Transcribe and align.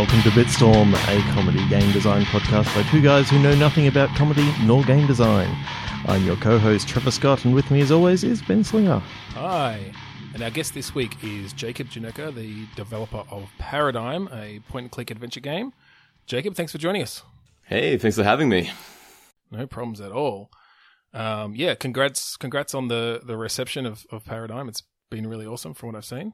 welcome 0.00 0.22
to 0.22 0.30
Bitstorm, 0.30 0.94
a 0.94 1.34
comedy 1.34 1.68
game 1.68 1.92
design 1.92 2.22
podcast 2.22 2.74
by 2.74 2.82
two 2.90 3.02
guys 3.02 3.28
who 3.28 3.38
know 3.38 3.54
nothing 3.54 3.86
about 3.86 4.08
comedy 4.16 4.50
nor 4.62 4.82
game 4.84 5.06
design. 5.06 5.54
I'm 6.06 6.24
your 6.24 6.36
co-host 6.36 6.88
Trevor 6.88 7.10
Scott, 7.10 7.44
and 7.44 7.54
with 7.54 7.70
me, 7.70 7.82
as 7.82 7.92
always, 7.92 8.24
is 8.24 8.40
Ben 8.40 8.64
Slinger. 8.64 9.00
Hi. 9.34 9.92
And 10.32 10.42
our 10.42 10.48
guest 10.48 10.72
this 10.72 10.94
week 10.94 11.22
is 11.22 11.52
Jacob 11.52 11.88
Janerka, 11.88 12.34
the 12.34 12.64
developer 12.76 13.24
of 13.30 13.50
Paradigm, 13.58 14.30
a 14.32 14.60
point 14.60 14.84
and 14.84 14.90
click 14.90 15.10
adventure 15.10 15.40
game. 15.40 15.74
Jacob, 16.24 16.54
thanks 16.54 16.72
for 16.72 16.78
joining 16.78 17.02
us. 17.02 17.22
Hey, 17.66 17.98
thanks 17.98 18.16
for 18.16 18.24
having 18.24 18.48
me. 18.48 18.70
No 19.50 19.66
problems 19.66 20.00
at 20.00 20.12
all. 20.12 20.50
Um, 21.12 21.54
yeah, 21.54 21.74
congrats, 21.74 22.38
congrats 22.38 22.74
on 22.74 22.88
the, 22.88 23.20
the 23.22 23.36
reception 23.36 23.84
of, 23.84 24.06
of 24.10 24.24
Paradigm. 24.24 24.66
It's 24.66 24.82
been 25.10 25.26
really 25.26 25.44
awesome 25.44 25.74
from 25.74 25.88
what 25.88 25.96
I've 25.96 26.06
seen. 26.06 26.32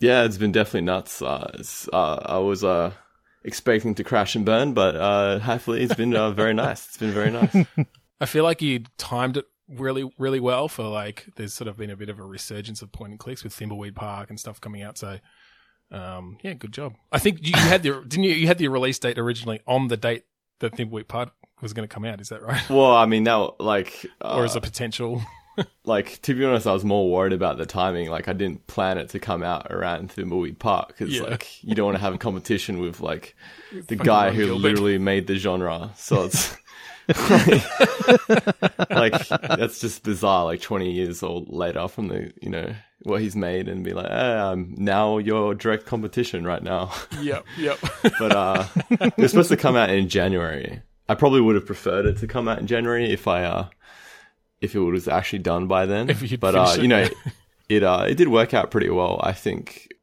Yeah, 0.00 0.24
it's 0.24 0.36
been 0.36 0.50
definitely 0.50 0.80
nuts. 0.80 1.22
Uh, 1.22 1.62
uh, 1.92 2.18
I 2.26 2.38
was 2.38 2.64
uh, 2.64 2.92
expecting 3.44 3.94
to 3.96 4.04
crash 4.04 4.34
and 4.34 4.44
burn, 4.44 4.72
but 4.72 4.96
uh, 4.96 5.38
hopefully 5.38 5.82
it's 5.82 5.94
been 5.94 6.14
uh, 6.14 6.30
very 6.30 6.54
nice. 6.54 6.86
It's 6.86 6.96
been 6.96 7.12
very 7.12 7.30
nice. 7.30 7.54
I 8.20 8.26
feel 8.26 8.44
like 8.44 8.62
you 8.62 8.84
timed 8.96 9.36
it 9.36 9.44
really, 9.68 10.10
really 10.18 10.40
well 10.40 10.68
for 10.68 10.84
like, 10.84 11.26
there's 11.36 11.54
sort 11.54 11.68
of 11.68 11.76
been 11.76 11.90
a 11.90 11.96
bit 11.96 12.08
of 12.08 12.18
a 12.18 12.24
resurgence 12.24 12.82
of 12.82 12.92
point 12.92 13.10
and 13.10 13.18
clicks 13.18 13.44
with 13.44 13.54
Thimbleweed 13.54 13.94
Park 13.94 14.30
and 14.30 14.40
stuff 14.40 14.60
coming 14.60 14.82
out. 14.82 14.98
So, 14.98 15.18
um, 15.90 16.38
yeah, 16.42 16.54
good 16.54 16.72
job. 16.72 16.94
I 17.12 17.18
think 17.18 17.46
you, 17.46 17.52
you 17.54 17.60
had 17.62 17.82
the, 17.82 18.02
didn't 18.08 18.24
you, 18.24 18.34
you 18.34 18.46
had 18.46 18.58
the 18.58 18.68
release 18.68 18.98
date 18.98 19.18
originally 19.18 19.60
on 19.66 19.88
the 19.88 19.96
date 19.96 20.24
that 20.60 20.72
Thimbleweed 20.72 21.08
Park 21.08 21.32
was 21.60 21.72
going 21.72 21.86
to 21.86 21.92
come 21.92 22.04
out. 22.04 22.20
Is 22.20 22.30
that 22.30 22.42
right? 22.42 22.68
Well, 22.70 22.94
I 22.94 23.06
mean, 23.06 23.24
now, 23.24 23.54
like. 23.58 24.06
Uh, 24.20 24.36
or 24.36 24.44
is 24.44 24.56
a 24.56 24.60
potential? 24.60 25.22
like, 25.84 26.20
to 26.22 26.34
be 26.34 26.44
honest, 26.44 26.66
I 26.66 26.72
was 26.72 26.84
more 26.84 27.10
worried 27.10 27.32
about 27.32 27.58
the 27.58 27.66
timing. 27.66 28.10
Like, 28.10 28.28
I 28.28 28.32
didn't 28.32 28.66
plan 28.66 28.98
it 28.98 29.10
to 29.10 29.18
come 29.18 29.42
out 29.42 29.66
around 29.70 30.10
Thimbleweed 30.10 30.58
Park 30.58 30.88
because, 30.88 31.14
yeah. 31.14 31.22
like, 31.22 31.62
you 31.62 31.74
don't 31.74 31.86
want 31.86 31.96
to 31.96 32.02
have 32.02 32.14
a 32.14 32.18
competition 32.18 32.80
with, 32.80 33.00
like, 33.00 33.36
the 33.72 33.96
guy 33.96 34.30
who 34.30 34.46
Gilbert. 34.46 34.62
literally 34.62 34.98
made 34.98 35.26
the 35.26 35.36
genre. 35.36 35.90
So 35.96 36.24
it's. 36.24 36.56
like 38.90 39.28
that's 39.28 39.78
just 39.78 40.02
bizarre. 40.04 40.46
Like 40.46 40.62
twenty 40.62 40.90
years 40.90 41.22
old 41.22 41.52
later 41.52 41.86
from 41.86 42.08
the 42.08 42.32
you 42.40 42.48
know 42.48 42.74
what 43.02 43.20
he's 43.20 43.36
made, 43.36 43.68
and 43.68 43.84
be 43.84 43.92
like, 43.92 44.08
hey, 44.08 44.54
now 44.56 45.18
your 45.18 45.54
direct 45.54 45.84
competition 45.84 46.46
right 46.46 46.62
now. 46.62 46.92
Yep, 47.20 47.44
yep. 47.58 47.78
but 48.18 48.32
uh, 48.32 48.66
it 48.88 49.18
was 49.18 49.32
supposed 49.32 49.50
to 49.50 49.56
come 49.58 49.76
out 49.76 49.90
in 49.90 50.08
January. 50.08 50.80
I 51.08 51.14
probably 51.14 51.42
would 51.42 51.54
have 51.56 51.66
preferred 51.66 52.06
it 52.06 52.16
to 52.18 52.26
come 52.26 52.48
out 52.48 52.58
in 52.58 52.66
January 52.66 53.12
if 53.12 53.28
I 53.28 53.44
uh 53.44 53.68
if 54.64 54.74
it 54.74 54.80
was 54.80 55.08
actually 55.08 55.40
done 55.40 55.66
by 55.66 55.86
then. 55.86 56.06
but 56.40 56.54
uh, 56.54 56.76
you 56.80 56.88
know, 56.88 57.08
it 57.68 57.82
uh 57.82 58.06
it 58.08 58.16
did 58.16 58.28
work 58.28 58.54
out 58.54 58.70
pretty 58.70 58.90
well. 58.90 59.20
I 59.22 59.32
think 59.32 59.94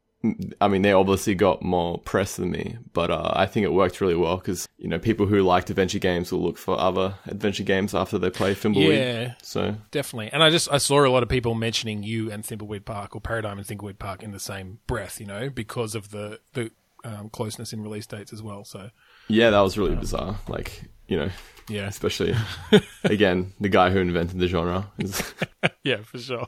I 0.60 0.68
mean, 0.68 0.84
they 0.84 0.92
obviously 0.92 1.34
got 1.34 1.64
more 1.64 1.98
press 1.98 2.36
than 2.36 2.52
me, 2.52 2.78
but 2.94 3.10
uh, 3.10 3.32
I 3.34 3.48
think 3.48 3.64
it 3.64 3.74
worked 3.74 4.02
really 4.02 4.16
well 4.16 4.38
because 4.38 4.68
you 4.78 4.88
know 4.88 5.00
people 5.00 5.26
who 5.26 5.42
liked 5.42 5.72
adventure 5.72 5.98
games 5.98 6.32
will 6.32 6.44
look 6.44 6.60
for 6.60 6.80
other 6.80 7.16
adventure 7.26 7.64
games 7.64 7.96
after 7.96 8.20
they 8.20 8.30
play 8.30 8.54
Thimbleweed. 8.54 8.98
Yeah, 8.98 9.34
so 9.42 9.76
definitely. 9.90 10.30
And 10.32 10.44
I 10.44 10.52
just 10.52 10.72
I 10.72 10.78
saw 10.78 11.04
a 11.04 11.10
lot 11.10 11.24
of 11.24 11.30
people 11.30 11.56
mentioning 11.56 12.04
you 12.04 12.32
and 12.32 12.44
Thimbleweed 12.44 12.86
Park 12.86 13.16
or 13.16 13.22
Paradigm 13.22 13.58
and 13.58 13.66
Thimbleweed 13.66 13.98
Park 13.98 14.22
in 14.22 14.32
the 14.32 14.40
same 14.40 14.78
breath, 14.86 15.20
you 15.20 15.26
know, 15.26 15.50
because 15.50 15.96
of 15.96 16.12
the 16.12 16.40
the 16.54 16.70
um, 17.04 17.30
closeness 17.30 17.74
in 17.74 17.82
release 17.82 18.06
dates 18.06 18.32
as 18.32 18.44
well. 18.44 18.64
So 18.64 18.92
yeah, 19.28 19.50
that 19.50 19.62
was 19.62 19.78
really 19.78 19.94
um, 19.94 20.00
bizarre. 20.00 20.40
Like 20.48 20.84
you 21.08 21.18
know, 21.18 21.30
yeah, 21.70 21.88
especially 21.88 22.36
again 23.04 23.54
the 23.60 23.70
guy 23.70 23.90
who 23.90 24.00
invented 24.00 24.40
the 24.40 24.48
genre 24.48 24.92
is 25.00 25.34
yeah 25.84 25.98
for 25.98 26.18
sure 26.18 26.48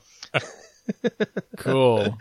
cool. 1.58 2.18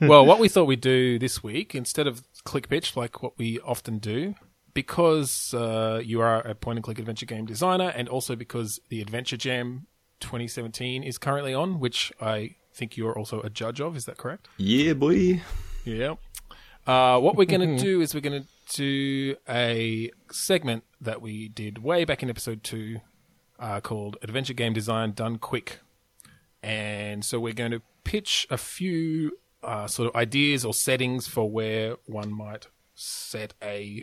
Well, 0.00 0.24
what 0.26 0.38
we 0.38 0.48
thought 0.48 0.64
we'd 0.64 0.80
do 0.80 1.18
this 1.18 1.42
week, 1.42 1.74
instead 1.74 2.06
of 2.06 2.22
click 2.44 2.68
pitch 2.68 2.96
like 2.96 3.22
what 3.22 3.36
we 3.38 3.58
often 3.60 3.98
do, 3.98 4.34
because 4.74 5.54
uh, 5.54 6.00
you 6.04 6.20
are 6.20 6.40
a 6.40 6.54
point 6.54 6.78
and 6.78 6.84
click 6.84 6.98
adventure 6.98 7.26
game 7.26 7.46
designer, 7.46 7.92
and 7.96 8.08
also 8.08 8.36
because 8.36 8.80
the 8.88 9.00
Adventure 9.00 9.36
Jam 9.36 9.86
2017 10.20 11.02
is 11.02 11.18
currently 11.18 11.54
on, 11.54 11.80
which 11.80 12.12
I 12.20 12.56
think 12.72 12.96
you're 12.96 13.16
also 13.16 13.40
a 13.40 13.50
judge 13.50 13.80
of. 13.80 13.96
Is 13.96 14.04
that 14.04 14.18
correct? 14.18 14.48
Yeah, 14.56 14.92
boy. 14.92 15.42
Yeah. 15.84 16.14
Uh, 16.86 17.18
what 17.18 17.36
we're 17.36 17.46
going 17.46 17.76
to 17.76 17.82
do 17.82 18.00
is 18.00 18.14
we're 18.14 18.20
going 18.20 18.42
to 18.42 18.48
do 18.72 19.36
a 19.48 20.10
segment 20.30 20.84
that 21.00 21.22
we 21.22 21.48
did 21.48 21.78
way 21.78 22.04
back 22.04 22.22
in 22.22 22.30
episode 22.30 22.62
two 22.62 23.00
uh, 23.58 23.80
called 23.80 24.16
Adventure 24.22 24.54
Game 24.54 24.72
Design 24.72 25.12
Done 25.12 25.38
Quick. 25.38 25.80
And 26.62 27.24
so 27.24 27.38
we're 27.38 27.52
going 27.52 27.70
to 27.70 27.82
pitch 28.04 28.46
a 28.50 28.56
few 28.56 29.38
uh, 29.62 29.86
sort 29.86 30.08
of 30.08 30.16
ideas 30.16 30.64
or 30.64 30.74
settings 30.74 31.26
for 31.26 31.50
where 31.50 31.96
one 32.06 32.32
might 32.32 32.66
set 32.94 33.54
a 33.62 34.02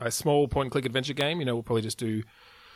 a 0.00 0.10
small 0.10 0.48
point 0.48 0.66
and 0.66 0.72
click 0.72 0.84
adventure 0.84 1.14
game. 1.14 1.38
You 1.38 1.46
know, 1.46 1.54
we'll 1.54 1.62
probably 1.62 1.82
just 1.82 1.98
do 1.98 2.22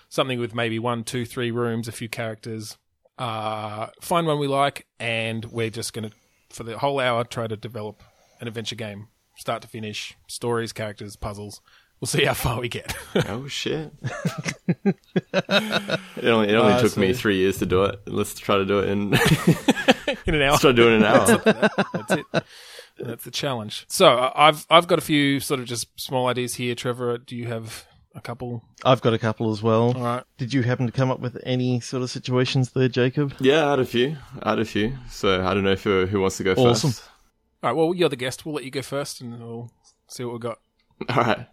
something 0.09 0.39
with 0.39 0.55
maybe 0.55 0.79
one, 0.79 1.05
two, 1.05 1.25
three 1.25 1.51
rooms, 1.51 1.89
a 1.89 1.93
few 1.93 2.09
characters. 2.09 2.79
Uh, 3.19 3.89
find 4.01 4.27
one 4.27 4.39
we 4.39 4.47
like, 4.47 4.87
and 4.99 5.45
we're 5.47 5.71
just 5.71 5.93
going 5.93 6.09
to, 6.09 6.17
for 6.51 6.65
the 6.65 6.79
whole 6.79 7.01
hour, 7.01 7.25
try 7.25 7.47
to 7.47 7.57
develop 7.57 8.03
an 8.41 8.49
adventure 8.49 8.77
game, 8.77 9.09
start 9.37 9.63
to 9.63 9.69
finish, 9.69 10.17
stories, 10.27 10.73
characters, 10.73 11.17
puzzles. 11.17 11.61
We'll 12.01 12.09
see 12.09 12.25
how 12.25 12.35
far 12.35 12.61
we 12.61 12.69
get. 12.69 12.95
oh 13.29 13.47
shit! 13.47 13.93
it 14.85 14.97
only 16.25 16.49
it 16.49 16.55
only 16.55 16.73
uh, 16.73 16.81
took 16.81 16.93
so... 16.93 17.01
me 17.01 17.15
three 17.15 17.37
years 17.37 17.59
to 17.59 17.67
do 17.67 17.85
it. 17.85 18.01
Let's 18.07 18.35
try 18.35 18.59
to 18.59 18.67
do 18.67 18.81
it 18.81 18.89
in 18.89 19.15
in 20.27 20.35
an 20.35 20.43
hour. 20.43 20.51
Let's 20.51 20.61
try 20.63 20.73
doing 20.73 20.95
it 20.95 20.97
in 20.97 21.03
an 21.03 21.07
hour. 21.07 21.27
That's 21.93 22.13
it. 22.13 22.45
That's 22.99 23.25
the 23.25 23.31
challenge. 23.31 23.87
So 23.89 24.07
uh, 24.07 24.33
I've 24.35 24.67
I've 24.71 24.87
got 24.87 24.99
a 24.99 25.03
few 25.03 25.41
sort 25.41 25.61
of 25.61 25.67
just 25.67 25.99
small 25.99 26.27
ideas 26.27 26.55
here. 26.55 26.75
Trevor, 26.75 27.19
do 27.19 27.37
you 27.37 27.47
have 27.47 27.87
a 28.15 28.21
couple? 28.21 28.63
I've 28.85 29.01
got 29.01 29.15
a 29.15 29.19
couple 29.19 29.51
as 29.51 29.63
well. 29.63 29.95
All 29.97 30.03
right. 30.03 30.25
Did 30.37 30.53
you 30.53 30.63
happen 30.63 30.87
to 30.87 30.93
come 30.93 31.11
up 31.11 31.21
with 31.21 31.41
any 31.45 31.81
sort 31.81 32.03
of 32.03 32.11
situations 32.11 32.71
there, 32.71 32.89
Jacob? 32.89 33.35
Yeah, 33.41 33.67
I 33.67 33.71
had 33.71 33.81
a 33.81 33.87
few. 33.87 34.17
I 34.43 34.51
had 34.51 34.59
a 34.59 34.65
few. 34.65 34.97
So 35.11 35.45
I 35.45 35.55
don't 35.55 35.65
know 35.65 35.73
if 35.73 35.87
uh, 35.87 36.07
who 36.07 36.21
wants 36.21 36.37
to 36.39 36.45
go 36.45 36.53
awesome. 36.53 36.91
first. 36.91 37.09
All 37.65 37.71
right. 37.71 37.77
Well, 37.77 37.95
you're 37.95 38.11
the 38.11 38.17
guest. 38.17 38.45
We'll 38.45 38.55
let 38.57 38.65
you 38.65 38.71
go 38.71 38.83
first, 38.83 39.23
and 39.23 39.41
we'll 39.41 39.71
see 40.07 40.23
what 40.23 40.33
we've 40.33 40.41
got. 40.43 40.59
All 41.09 41.25
right. 41.25 41.47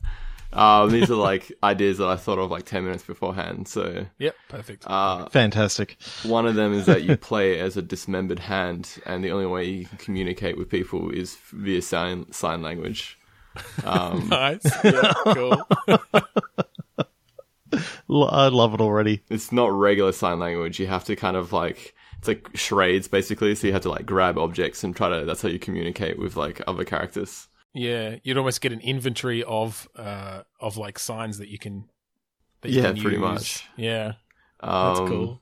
Um, 0.51 0.89
these 0.89 1.09
are 1.09 1.15
like 1.15 1.49
ideas 1.63 1.99
that 1.99 2.09
I 2.09 2.17
thought 2.17 2.37
of 2.37 2.51
like 2.51 2.65
10 2.65 2.83
minutes 2.83 3.05
beforehand. 3.05 3.69
So, 3.69 4.07
yep, 4.17 4.35
perfect. 4.49 4.83
Uh, 4.85 5.29
Fantastic. 5.29 5.95
One 6.23 6.45
of 6.45 6.55
them 6.55 6.73
is 6.73 6.85
that 6.87 7.03
you 7.03 7.15
play 7.31 7.61
as 7.61 7.77
a 7.77 7.81
dismembered 7.81 8.39
hand, 8.39 9.01
and 9.05 9.23
the 9.23 9.31
only 9.31 9.45
way 9.45 9.63
you 9.63 9.85
can 9.85 9.97
communicate 9.99 10.57
with 10.57 10.67
people 10.67 11.11
is 11.11 11.37
via 11.53 11.81
sign, 11.81 12.29
sign 12.33 12.61
language. 12.61 13.17
Um, 13.85 14.27
nice. 14.29 14.65
Yeah, 14.83 15.13
cool. 15.27 15.65
I 18.27 18.49
love 18.49 18.73
it 18.73 18.81
already. 18.81 19.23
It's 19.29 19.53
not 19.53 19.71
regular 19.71 20.11
sign 20.11 20.39
language. 20.39 20.77
You 20.77 20.87
have 20.87 21.05
to 21.05 21.15
kind 21.15 21.37
of 21.37 21.53
like, 21.53 21.95
it's 22.21 22.27
like 22.27 22.49
charades 22.53 23.07
basically. 23.07 23.55
So 23.55 23.65
you 23.65 23.73
have 23.73 23.81
to 23.81 23.89
like 23.89 24.05
grab 24.05 24.37
objects 24.37 24.83
and 24.83 24.95
try 24.95 25.09
to, 25.09 25.25
that's 25.25 25.41
how 25.41 25.49
you 25.49 25.57
communicate 25.57 26.19
with 26.19 26.35
like 26.35 26.61
other 26.67 26.83
characters. 26.83 27.47
Yeah, 27.73 28.17
you'd 28.21 28.37
almost 28.37 28.61
get 28.61 28.73
an 28.73 28.81
inventory 28.81 29.43
of 29.43 29.87
uh 29.95 30.43
of 30.59 30.77
like 30.77 30.99
signs 30.99 31.39
that 31.39 31.47
you 31.49 31.57
can. 31.57 31.85
That 32.61 32.69
you 32.69 32.81
yeah, 32.81 32.91
can 32.91 33.01
pretty 33.01 33.17
use. 33.17 33.21
much. 33.21 33.67
Yeah, 33.75 34.13
um, 34.59 34.87
that's 34.87 35.09
cool. 35.09 35.41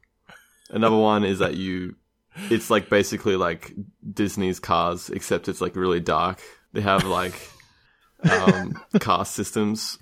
another 0.69 0.95
one 0.95 1.25
is 1.25 1.39
that 1.39 1.56
you, 1.56 1.95
it's 2.50 2.69
like 2.69 2.88
basically 2.88 3.35
like 3.35 3.73
Disney's 4.13 4.59
cars, 4.59 5.09
except 5.09 5.50
it's 5.50 5.59
like 5.59 5.75
really 5.75 6.00
dark. 6.00 6.39
They 6.72 6.81
have 6.81 7.03
like 7.03 7.34
um 8.31 8.79
car 9.00 9.25
systems. 9.25 9.97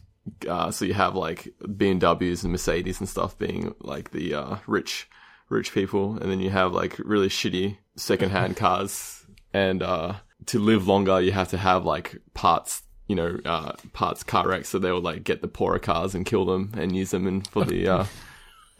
Uh, 0.47 0.69
so 0.69 0.83
you 0.83 0.93
have 0.93 1.15
like 1.15 1.53
BMWs 1.61 2.43
and 2.43 2.51
Mercedes 2.51 2.99
and 2.99 3.07
stuff 3.07 3.37
being 3.39 3.73
like 3.79 4.11
the 4.11 4.33
uh, 4.33 4.57
rich, 4.67 5.09
rich 5.49 5.73
people, 5.73 6.17
and 6.17 6.31
then 6.31 6.39
you 6.39 6.49
have 6.49 6.73
like 6.73 6.97
really 6.99 7.29
shitty 7.29 7.77
secondhand 7.95 8.57
cars 8.57 9.17
and 9.53 9.81
uh, 9.81 10.13
to 10.47 10.59
live 10.59 10.87
longer, 10.87 11.19
you 11.21 11.31
have 11.31 11.49
to 11.49 11.57
have 11.57 11.85
like 11.85 12.17
parts, 12.33 12.83
you 13.07 13.15
know, 13.15 13.39
uh, 13.45 13.73
parts 13.93 14.23
car 14.23 14.47
wrecks. 14.47 14.69
So 14.69 14.79
they 14.79 14.91
will 14.91 15.01
like 15.01 15.23
get 15.23 15.41
the 15.41 15.47
poorer 15.47 15.79
cars 15.79 16.15
and 16.15 16.25
kill 16.25 16.45
them 16.45 16.71
and 16.77 16.95
use 16.95 17.11
them 17.11 17.27
in 17.27 17.41
for 17.41 17.65
the. 17.65 17.87
Uh, 17.87 18.05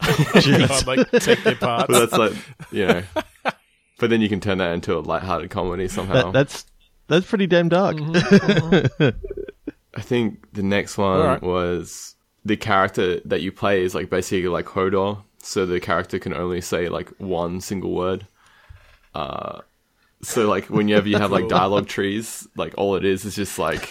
God, 0.00 0.86
like 0.86 1.10
take 1.10 1.42
their 1.42 1.56
parts. 1.56 1.88
But 1.88 1.98
that's 1.98 2.12
like 2.12 2.32
you 2.70 2.86
know, 2.86 3.02
but 3.98 4.10
then 4.10 4.20
you 4.20 4.28
can 4.28 4.38
turn 4.38 4.58
that 4.58 4.72
into 4.72 4.96
a 4.96 5.00
light-hearted 5.00 5.50
comedy 5.50 5.88
somehow. 5.88 6.30
That, 6.30 6.32
that's 6.32 6.66
that's 7.08 7.26
pretty 7.26 7.48
damn 7.48 7.68
dark. 7.68 7.96
Mm-hmm. 7.96 9.18
I 9.96 10.00
think 10.00 10.52
the 10.52 10.62
next 10.62 10.96
one 10.98 11.18
right. 11.18 11.42
was 11.42 12.14
the 12.44 12.56
character 12.56 13.18
that 13.24 13.42
you 13.42 13.50
play 13.50 13.82
is 13.82 13.96
like 13.96 14.08
basically 14.08 14.46
like 14.46 14.66
Hodor, 14.66 15.24
so 15.40 15.66
the 15.66 15.80
character 15.80 16.18
can 16.18 16.34
only 16.34 16.60
say 16.60 16.88
like 16.88 17.08
one 17.18 17.60
single 17.60 17.92
word. 17.92 18.26
Uh, 19.14 19.60
so 20.22 20.48
like 20.48 20.66
whenever 20.66 21.08
you 21.08 21.16
have 21.18 21.30
like 21.30 21.48
dialogue 21.48 21.86
trees, 21.86 22.46
like 22.56 22.74
all 22.76 22.96
it 22.96 23.04
is 23.04 23.24
is 23.24 23.36
just 23.36 23.58
like 23.58 23.88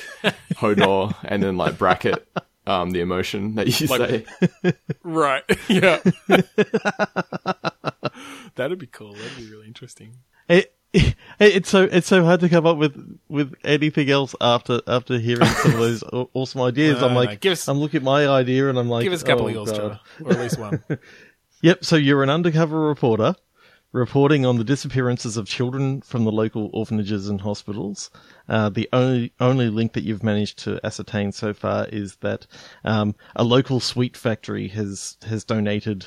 Hodor 0.56 1.16
and 1.24 1.42
then 1.42 1.58
like 1.58 1.78
bracket 1.78 2.28
um 2.66 2.92
the 2.92 3.00
emotion 3.00 3.56
that 3.56 3.80
you 3.80 3.88
like, 3.88 4.10
say. 4.10 4.74
Right. 5.04 5.44
Yeah. 5.68 6.02
That'd 8.56 8.80
be 8.80 8.88
cool. 8.88 9.14
That'd 9.14 9.38
be 9.38 9.50
really 9.50 9.68
interesting. 9.68 10.18
It 10.50 10.74
it's 11.40 11.70
so 11.70 11.84
it's 11.84 12.08
so 12.08 12.24
hard 12.24 12.40
to 12.40 12.50
come 12.50 12.66
up 12.66 12.78
with 12.78 13.20
with 13.28 13.54
anything 13.64 14.10
else 14.10 14.36
after 14.40 14.82
after 14.88 15.20
hearing 15.20 15.46
some 15.46 15.74
of 15.74 15.78
those 15.78 16.04
awesome 16.34 16.62
ideas. 16.62 17.02
No, 17.02 17.08
I'm 17.08 17.16
like, 17.16 17.40
give 17.40 17.52
us- 17.54 17.68
I'm 17.68 17.80
looking 17.80 18.00
at 18.00 18.04
my 18.04 18.28
idea 18.28 18.70
and 18.70 18.80
I'm 18.80 18.90
like, 18.90 19.04
Give 19.04 19.14
us 19.14 19.22
a 19.22 19.26
couple 19.26 19.46
oh, 19.46 19.48
of 19.50 19.54
yours, 19.54 19.72
God. 19.72 19.78
Trevor, 19.78 20.00
or 20.24 20.32
at 20.32 20.40
least 20.40 20.60
one. 20.60 20.82
Yep. 21.62 21.86
So 21.86 21.96
you're 21.96 22.24
an 22.24 22.30
undercover 22.30 22.80
reporter 22.80 23.36
reporting 23.92 24.46
on 24.46 24.58
the 24.58 24.64
disappearances 24.64 25.38
of 25.38 25.48
children 25.48 26.02
from 26.02 26.24
the 26.24 26.32
local 26.32 26.70
orphanages 26.74 27.30
and 27.30 27.42
hospitals. 27.42 28.10
Uh, 28.48 28.70
the 28.70 28.88
only 28.94 29.34
only 29.40 29.70
link 29.70 29.94
that 29.94 30.04
you've 30.04 30.24
managed 30.24 30.60
to 30.60 30.80
ascertain 30.84 31.32
so 31.32 31.54
far 31.54 31.86
is 31.88 32.18
that 32.18 32.46
um, 32.84 33.16
a 33.36 33.44
local 33.44 33.80
sweet 33.80 34.16
factory 34.16 34.68
has 34.68 35.18
has 35.28 35.44
donated 35.44 36.06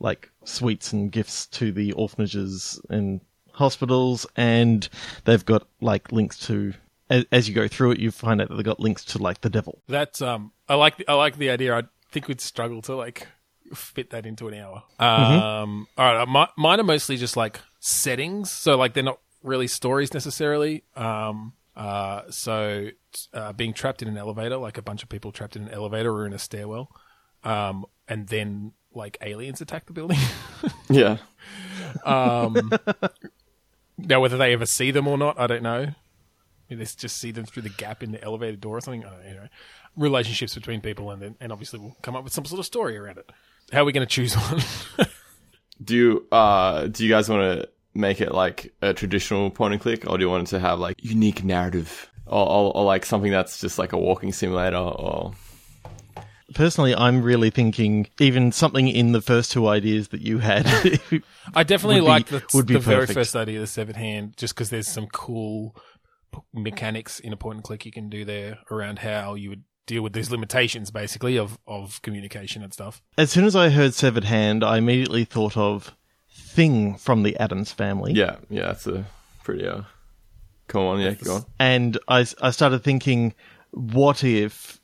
like 0.00 0.30
sweets 0.44 0.92
and 0.92 1.12
gifts 1.12 1.46
to 1.46 1.72
the 1.72 1.92
orphanages 1.92 2.80
and 2.88 3.20
hospitals, 3.52 4.26
and 4.36 4.88
they've 5.24 5.44
got 5.44 5.66
like 5.80 6.12
links 6.12 6.38
to. 6.38 6.74
As, 7.10 7.24
as 7.32 7.48
you 7.48 7.54
go 7.54 7.66
through 7.66 7.92
it, 7.92 8.00
you 8.00 8.10
find 8.10 8.38
out 8.38 8.50
that 8.50 8.56
they've 8.56 8.64
got 8.64 8.80
links 8.80 9.02
to 9.06 9.18
like 9.18 9.40
the 9.40 9.48
devil. 9.48 9.80
That's 9.88 10.20
um, 10.20 10.52
I 10.68 10.74
like 10.74 10.98
the, 10.98 11.08
I 11.08 11.14
like 11.14 11.38
the 11.38 11.48
idea. 11.48 11.74
I 11.74 11.84
think 12.10 12.28
we'd 12.28 12.40
struggle 12.40 12.82
to 12.82 12.94
like 12.94 13.26
fit 13.74 14.10
that 14.10 14.26
into 14.26 14.48
an 14.48 14.54
hour. 14.54 14.82
Um, 14.98 15.86
all 15.96 16.12
right, 16.12 16.22
uh, 16.22 16.26
mi- 16.26 16.52
mine 16.56 16.80
are 16.80 16.84
mostly 16.84 17.16
just 17.16 17.36
like 17.36 17.60
settings, 17.80 18.50
so 18.50 18.76
like 18.76 18.94
they're 18.94 19.02
not 19.02 19.20
really 19.42 19.66
stories 19.66 20.12
necessarily. 20.14 20.84
Um, 20.96 21.52
uh, 21.76 22.22
so 22.30 22.88
uh, 23.32 23.52
being 23.52 23.72
trapped 23.72 24.02
in 24.02 24.08
an 24.08 24.16
elevator, 24.16 24.56
like 24.56 24.78
a 24.78 24.82
bunch 24.82 25.02
of 25.02 25.08
people 25.08 25.30
trapped 25.32 25.56
in 25.56 25.62
an 25.62 25.68
elevator 25.70 26.12
or 26.12 26.26
in 26.26 26.32
a 26.32 26.38
stairwell, 26.38 26.90
um, 27.44 27.84
and 28.08 28.26
then 28.28 28.72
like 28.92 29.16
aliens 29.20 29.60
attack 29.60 29.86
the 29.86 29.92
building. 29.92 30.18
Yeah. 30.90 31.18
Um, 32.04 32.72
now, 33.98 34.20
whether 34.20 34.36
they 34.36 34.52
ever 34.52 34.66
see 34.66 34.90
them 34.90 35.06
or 35.06 35.18
not, 35.18 35.38
I 35.38 35.46
don't 35.46 35.62
know. 35.62 35.88
Maybe 36.68 36.84
they 36.84 36.90
just 36.96 37.16
see 37.18 37.30
them 37.30 37.44
through 37.44 37.62
the 37.62 37.68
gap 37.68 38.02
in 38.02 38.12
the 38.12 38.22
elevator 38.22 38.56
door 38.56 38.78
or 38.78 38.80
something. 38.80 39.04
I 39.04 39.10
don't 39.10 39.20
know. 39.20 39.26
Anyway, 39.28 39.50
relationships 39.96 40.54
between 40.54 40.80
people, 40.80 41.10
and 41.10 41.20
then 41.22 41.36
and 41.40 41.52
obviously 41.52 41.78
we'll 41.78 41.96
come 42.02 42.16
up 42.16 42.24
with 42.24 42.32
some 42.32 42.44
sort 42.44 42.58
of 42.58 42.66
story 42.66 42.96
around 42.96 43.18
it. 43.18 43.30
How 43.72 43.82
are 43.82 43.84
we 43.84 43.92
going 43.92 44.06
to 44.06 44.10
choose 44.12 44.34
one? 44.34 44.60
Do 45.84 45.94
you 45.96 46.26
uh 46.32 46.88
do 46.88 47.04
you 47.04 47.08
guys 47.08 47.28
want 47.28 47.42
to 47.42 47.68
make 47.94 48.20
it 48.20 48.32
like 48.32 48.74
a 48.82 48.92
traditional 48.92 49.48
point 49.50 49.74
and 49.74 49.80
click, 49.80 50.10
or 50.10 50.18
do 50.18 50.24
you 50.24 50.30
want 50.30 50.48
it 50.48 50.50
to 50.50 50.58
have 50.58 50.80
like 50.80 50.96
unique 51.00 51.44
narrative, 51.44 52.10
or, 52.26 52.48
or, 52.48 52.76
or 52.76 52.84
like 52.84 53.06
something 53.06 53.30
that's 53.30 53.60
just 53.60 53.78
like 53.78 53.92
a 53.92 53.98
walking 53.98 54.32
simulator, 54.32 54.76
or 54.76 55.34
Personally, 56.54 56.94
I'm 56.94 57.22
really 57.22 57.50
thinking 57.50 58.08
even 58.18 58.52
something 58.52 58.88
in 58.88 59.12
the 59.12 59.20
first 59.20 59.52
two 59.52 59.68
ideas 59.68 60.08
that 60.08 60.22
you 60.22 60.38
had. 60.38 60.66
I 61.54 61.62
definitely 61.62 62.00
Would 62.00 62.06
be- 62.06 62.08
like 62.08 62.26
the, 62.26 62.42
would 62.54 62.66
be 62.66 62.74
the 62.74 62.80
very 62.80 63.06
first 63.06 63.36
idea, 63.36 63.60
the 63.60 63.66
severed 63.66 63.96
hand, 63.96 64.34
just 64.36 64.54
because 64.54 64.70
there's 64.70 64.88
some 64.88 65.08
cool 65.08 65.76
mechanics 66.54 67.20
in 67.20 67.32
a 67.32 67.36
point 67.36 67.56
and 67.56 67.64
click 67.64 67.84
you 67.84 67.92
can 67.92 68.08
do 68.08 68.24
there 68.24 68.58
around 68.70 68.98
how 68.98 69.34
you 69.34 69.50
would 69.50 69.62
deal 69.88 70.02
with 70.02 70.12
these 70.12 70.30
limitations, 70.30 70.90
basically 70.90 71.36
of 71.36 71.58
of 71.66 72.00
communication 72.02 72.62
and 72.62 72.72
stuff. 72.72 73.02
as 73.16 73.30
soon 73.30 73.44
as 73.44 73.56
I 73.56 73.70
heard 73.70 73.94
severed 73.94 74.24
hand, 74.24 74.62
I 74.62 74.78
immediately 74.78 75.24
thought 75.24 75.56
of 75.56 75.94
Thing 76.30 76.96
from 76.96 77.22
the 77.22 77.36
Addams 77.38 77.72
family. 77.72 78.12
yeah, 78.12 78.36
yeah, 78.48 78.66
that's 78.66 78.86
a 78.86 79.06
pretty 79.42 79.66
uh. 79.66 79.82
Come 80.68 80.82
on, 80.82 81.00
yeah, 81.00 81.14
go 81.14 81.36
on. 81.36 81.44
And 81.58 81.98
I, 82.08 82.26
I 82.42 82.50
started 82.50 82.84
thinking, 82.84 83.32
what 83.70 84.22
if 84.22 84.80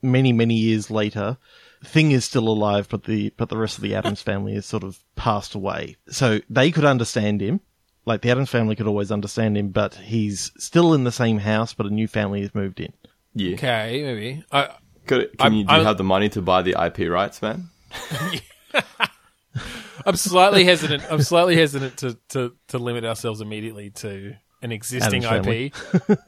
many, 0.00 0.32
many 0.32 0.54
years 0.54 0.90
later, 0.90 1.36
Thing 1.84 2.12
is 2.12 2.24
still 2.24 2.48
alive, 2.48 2.88
but 2.88 3.04
the, 3.04 3.32
but 3.36 3.48
the 3.48 3.56
rest 3.56 3.76
of 3.76 3.82
the 3.82 3.94
Addams 3.96 4.22
family 4.30 4.54
has 4.54 4.64
sort 4.64 4.84
of 4.84 5.00
passed 5.16 5.54
away. 5.54 5.96
So 6.08 6.40
they 6.48 6.70
could 6.70 6.84
understand 6.84 7.40
him. 7.40 7.60
Like 8.06 8.22
the 8.22 8.30
Addams 8.30 8.50
family 8.50 8.76
could 8.76 8.86
always 8.86 9.10
understand 9.10 9.58
him, 9.58 9.68
but 9.68 9.96
he's 9.96 10.52
still 10.58 10.94
in 10.94 11.04
the 11.04 11.12
same 11.12 11.38
house, 11.38 11.74
but 11.74 11.86
a 11.86 11.90
new 11.90 12.06
family 12.08 12.40
has 12.40 12.54
moved 12.54 12.80
in. 12.80 12.92
Yeah, 13.34 13.54
Okay, 13.54 14.02
maybe. 14.04 14.44
I, 14.52 14.68
Could, 15.06 15.30
can 15.38 15.40
I'm- 15.40 15.54
you 15.54 15.64
do 15.64 15.70
you 15.72 15.76
I'm- 15.78 15.86
have 15.86 15.96
the 15.98 16.04
money 16.04 16.28
to 16.30 16.42
buy 16.42 16.62
the 16.62 16.74
IP 16.78 17.08
rights, 17.10 17.40
man? 17.42 17.68
I'm 20.04 20.16
slightly 20.16 20.64
hesitant. 20.64 21.04
I'm 21.10 21.22
slightly 21.22 21.56
hesitant 21.56 21.98
to, 21.98 22.18
to, 22.30 22.52
to 22.68 22.78
limit 22.78 23.04
ourselves 23.04 23.40
immediately 23.40 23.90
to 23.90 24.34
an 24.62 24.72
existing 24.72 25.22
IP. 25.24 25.72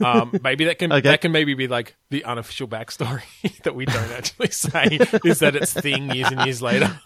um, 0.04 0.38
maybe 0.42 0.66
that 0.66 0.78
can 0.78 0.92
Okay. 0.92 1.08
that 1.08 1.20
can 1.20 1.32
maybe 1.32 1.54
be 1.54 1.66
like 1.68 1.96
the 2.10 2.24
unofficial 2.24 2.68
backstory 2.68 3.22
that 3.62 3.74
we 3.74 3.84
don't 3.86 4.10
actually 4.12 4.50
say 4.50 4.98
is 5.24 5.38
that 5.40 5.56
it's 5.56 5.72
thing 5.72 6.10
years 6.10 6.30
and 6.30 6.40
years 6.44 6.60
later. 6.62 7.00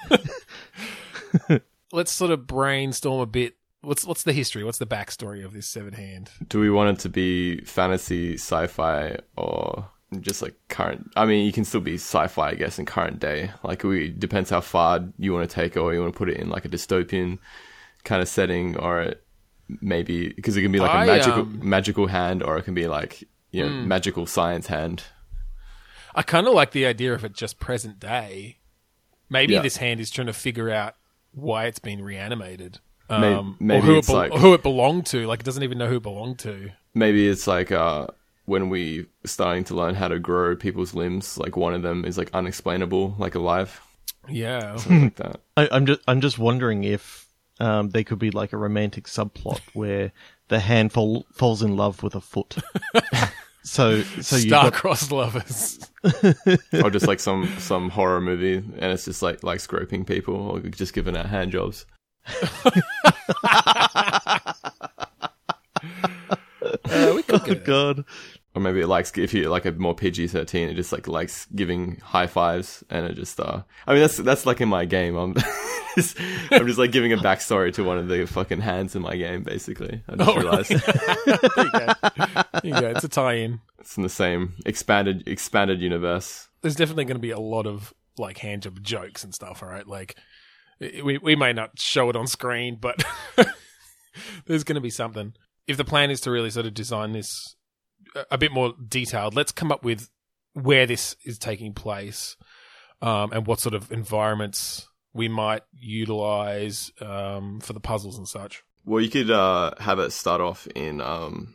Let's 1.92 2.12
sort 2.12 2.30
of 2.32 2.46
brainstorm 2.46 3.20
a 3.20 3.26
bit. 3.26 3.54
What's 3.88 4.04
what's 4.04 4.22
the 4.22 4.34
history? 4.34 4.64
What's 4.64 4.76
the 4.76 4.86
backstory 4.86 5.42
of 5.42 5.54
this 5.54 5.66
severed 5.66 5.94
hand? 5.94 6.30
Do 6.46 6.60
we 6.60 6.68
want 6.68 6.98
it 6.98 7.02
to 7.04 7.08
be 7.08 7.62
fantasy, 7.62 8.34
sci-fi, 8.34 9.16
or 9.34 9.88
just 10.20 10.42
like 10.42 10.54
current? 10.68 11.10
I 11.16 11.24
mean, 11.24 11.46
you 11.46 11.52
can 11.52 11.64
still 11.64 11.80
be 11.80 11.94
sci-fi, 11.94 12.50
I 12.50 12.54
guess, 12.54 12.78
in 12.78 12.84
current 12.84 13.18
day. 13.18 13.50
Like, 13.62 13.84
we 13.84 14.10
depends 14.10 14.50
how 14.50 14.60
far 14.60 15.00
you 15.16 15.32
want 15.32 15.48
to 15.48 15.54
take 15.54 15.74
it, 15.74 15.78
or 15.78 15.94
you 15.94 16.02
want 16.02 16.12
to 16.12 16.18
put 16.18 16.28
it 16.28 16.36
in 16.36 16.50
like 16.50 16.66
a 16.66 16.68
dystopian 16.68 17.38
kind 18.04 18.20
of 18.20 18.28
setting, 18.28 18.76
or 18.76 19.14
maybe 19.80 20.34
because 20.34 20.54
it 20.58 20.60
can 20.60 20.70
be 20.70 20.80
like 20.80 20.90
I, 20.90 21.04
a 21.04 21.06
magical 21.06 21.42
um, 21.42 21.60
magical 21.62 22.06
hand, 22.08 22.42
or 22.42 22.58
it 22.58 22.64
can 22.64 22.74
be 22.74 22.88
like 22.88 23.24
you 23.52 23.64
know 23.64 23.70
magical 23.70 24.26
science 24.26 24.66
hand. 24.66 25.04
I 26.14 26.20
kind 26.22 26.46
of 26.46 26.52
like 26.52 26.72
the 26.72 26.84
idea 26.84 27.14
of 27.14 27.24
it 27.24 27.32
just 27.32 27.58
present 27.58 27.98
day. 28.00 28.58
Maybe 29.30 29.54
Yeah. 29.54 29.62
this 29.62 29.78
hand 29.78 29.98
is 29.98 30.10
trying 30.10 30.26
to 30.26 30.34
figure 30.34 30.68
out 30.68 30.94
why 31.32 31.64
it's 31.64 31.78
been 31.78 32.02
reanimated. 32.02 32.80
May- 33.10 33.34
Um, 33.34 33.56
maybe 33.60 33.78
or 33.80 33.86
who, 33.86 33.94
it 33.94 33.98
it's 33.98 34.06
bel- 34.08 34.16
like- 34.16 34.32
who 34.34 34.54
it 34.54 34.62
belonged 34.62 35.06
to. 35.06 35.26
Like, 35.26 35.40
it 35.40 35.44
doesn't 35.46 35.62
even 35.62 35.78
know 35.78 35.88
who 35.88 35.96
it 35.96 36.02
belonged 36.02 36.38
to. 36.40 36.70
Maybe 36.94 37.28
it's 37.28 37.46
like 37.46 37.70
uh, 37.72 38.08
when 38.46 38.68
we 38.70 39.06
starting 39.24 39.64
to 39.64 39.74
learn 39.74 39.94
how 39.94 40.08
to 40.08 40.18
grow 40.18 40.56
people's 40.56 40.94
limbs. 40.94 41.38
Like 41.38 41.56
one 41.56 41.74
of 41.74 41.82
them 41.82 42.04
is 42.04 42.18
like 42.18 42.30
unexplainable, 42.34 43.14
like 43.18 43.34
alive, 43.34 43.80
Yeah. 44.28 44.76
something 44.76 45.04
like 45.04 45.16
that. 45.16 45.40
I, 45.56 45.68
I'm 45.70 45.86
just 45.86 46.00
I'm 46.08 46.20
just 46.20 46.38
wondering 46.38 46.84
if 46.84 47.26
um, 47.60 47.90
there 47.90 48.04
could 48.04 48.18
be 48.18 48.30
like 48.30 48.52
a 48.52 48.56
romantic 48.56 49.04
subplot 49.06 49.60
where 49.74 50.12
the 50.48 50.60
hand 50.60 50.92
fall, 50.92 51.26
falls 51.34 51.62
in 51.62 51.76
love 51.76 52.02
with 52.02 52.14
a 52.14 52.20
foot. 52.20 52.56
so 53.62 54.00
so 54.02 54.36
you 54.36 54.48
got 54.50 54.60
Star-crossed 54.68 55.12
lovers. 55.12 55.78
or 56.82 56.90
just 56.90 57.06
like 57.06 57.20
some 57.20 57.46
some 57.58 57.90
horror 57.90 58.20
movie 58.20 58.56
and 58.56 58.92
it's 58.92 59.04
just 59.04 59.20
like 59.22 59.42
like 59.42 59.60
scraping 59.60 60.04
people 60.04 60.34
or 60.34 60.60
just 60.60 60.94
giving 60.94 61.16
out 61.16 61.26
hand 61.26 61.52
jobs 61.52 61.84
Uh, 66.60 67.12
we 67.14 67.22
could 67.22 67.40
oh 67.48 67.54
god. 67.64 68.04
or 68.54 68.60
maybe 68.60 68.80
it 68.80 68.88
likes 68.88 69.16
if 69.16 69.32
you 69.32 69.48
like 69.48 69.64
a 69.64 69.72
more 69.72 69.94
pg-13 69.94 70.68
it 70.68 70.74
just 70.74 70.92
like 70.92 71.06
likes 71.06 71.46
giving 71.54 71.96
high 72.02 72.26
fives 72.26 72.82
and 72.90 73.06
it 73.06 73.14
just 73.14 73.38
uh 73.40 73.62
i 73.86 73.92
mean 73.92 74.00
that's 74.02 74.16
that's 74.18 74.44
like 74.44 74.60
in 74.60 74.68
my 74.68 74.84
game 74.84 75.14
i'm 75.16 75.34
just, 75.96 76.18
i'm 76.50 76.66
just 76.66 76.78
like 76.78 76.90
giving 76.90 77.12
a 77.12 77.16
backstory 77.16 77.72
to 77.72 77.84
one 77.84 77.96
of 77.96 78.08
the 78.08 78.26
fucking 78.26 78.60
hands 78.60 78.96
in 78.96 79.02
my 79.02 79.14
game 79.16 79.42
basically 79.44 80.02
i 80.08 80.16
just 80.16 80.28
Oh, 80.28 80.34
realized 80.36 80.70
there 81.26 81.38
you 81.64 81.70
go. 81.72 81.92
There 82.02 82.42
you 82.64 82.72
go. 82.80 82.88
It's 82.90 83.04
a 83.04 83.08
tie-in. 83.08 83.60
it's 83.78 83.96
in 83.96 84.02
the 84.02 84.08
same 84.08 84.54
expanded 84.66 85.26
expanded 85.28 85.80
universe 85.80 86.48
There's 86.62 86.76
definitely 86.76 87.04
going 87.04 87.16
to 87.16 87.20
be 87.22 87.30
a 87.30 87.38
lot 87.40 87.66
of 87.66 87.94
like 88.18 88.38
hand 88.38 88.62
job 88.62 88.82
jokes 88.82 89.22
and 89.22 89.32
stuff. 89.32 89.62
All 89.62 89.68
right, 89.68 89.86
like 89.86 90.16
i- 90.18 90.22
we 90.80 91.18
we 91.18 91.36
may 91.36 91.52
not 91.52 91.78
show 91.78 92.08
it 92.10 92.16
on 92.16 92.26
screen, 92.26 92.78
but 92.80 93.02
there's 94.46 94.64
going 94.64 94.76
to 94.76 94.80
be 94.80 94.90
something. 94.90 95.34
If 95.66 95.76
the 95.76 95.84
plan 95.84 96.10
is 96.10 96.20
to 96.22 96.30
really 96.30 96.50
sort 96.50 96.66
of 96.66 96.74
design 96.74 97.12
this 97.12 97.56
a- 98.30 98.38
bit 98.38 98.52
more 98.52 98.74
detailed, 98.88 99.34
let's 99.34 99.52
come 99.52 99.72
up 99.72 99.84
with 99.84 100.08
where 100.54 100.86
this 100.86 101.16
is 101.24 101.38
taking 101.38 101.74
place 101.74 102.36
um, 103.02 103.32
and 103.32 103.46
what 103.46 103.60
sort 103.60 103.74
of 103.74 103.92
environments 103.92 104.88
we 105.12 105.28
might 105.28 105.62
utilize 105.72 106.92
um, 107.00 107.60
for 107.60 107.72
the 107.72 107.80
puzzles 107.80 108.18
and 108.18 108.28
such. 108.28 108.62
Well, 108.84 109.02
you 109.02 109.10
could 109.10 109.30
uh, 109.30 109.72
have 109.78 109.98
it 109.98 110.12
start 110.12 110.40
off 110.40 110.66
in 110.68 111.00
um, 111.00 111.54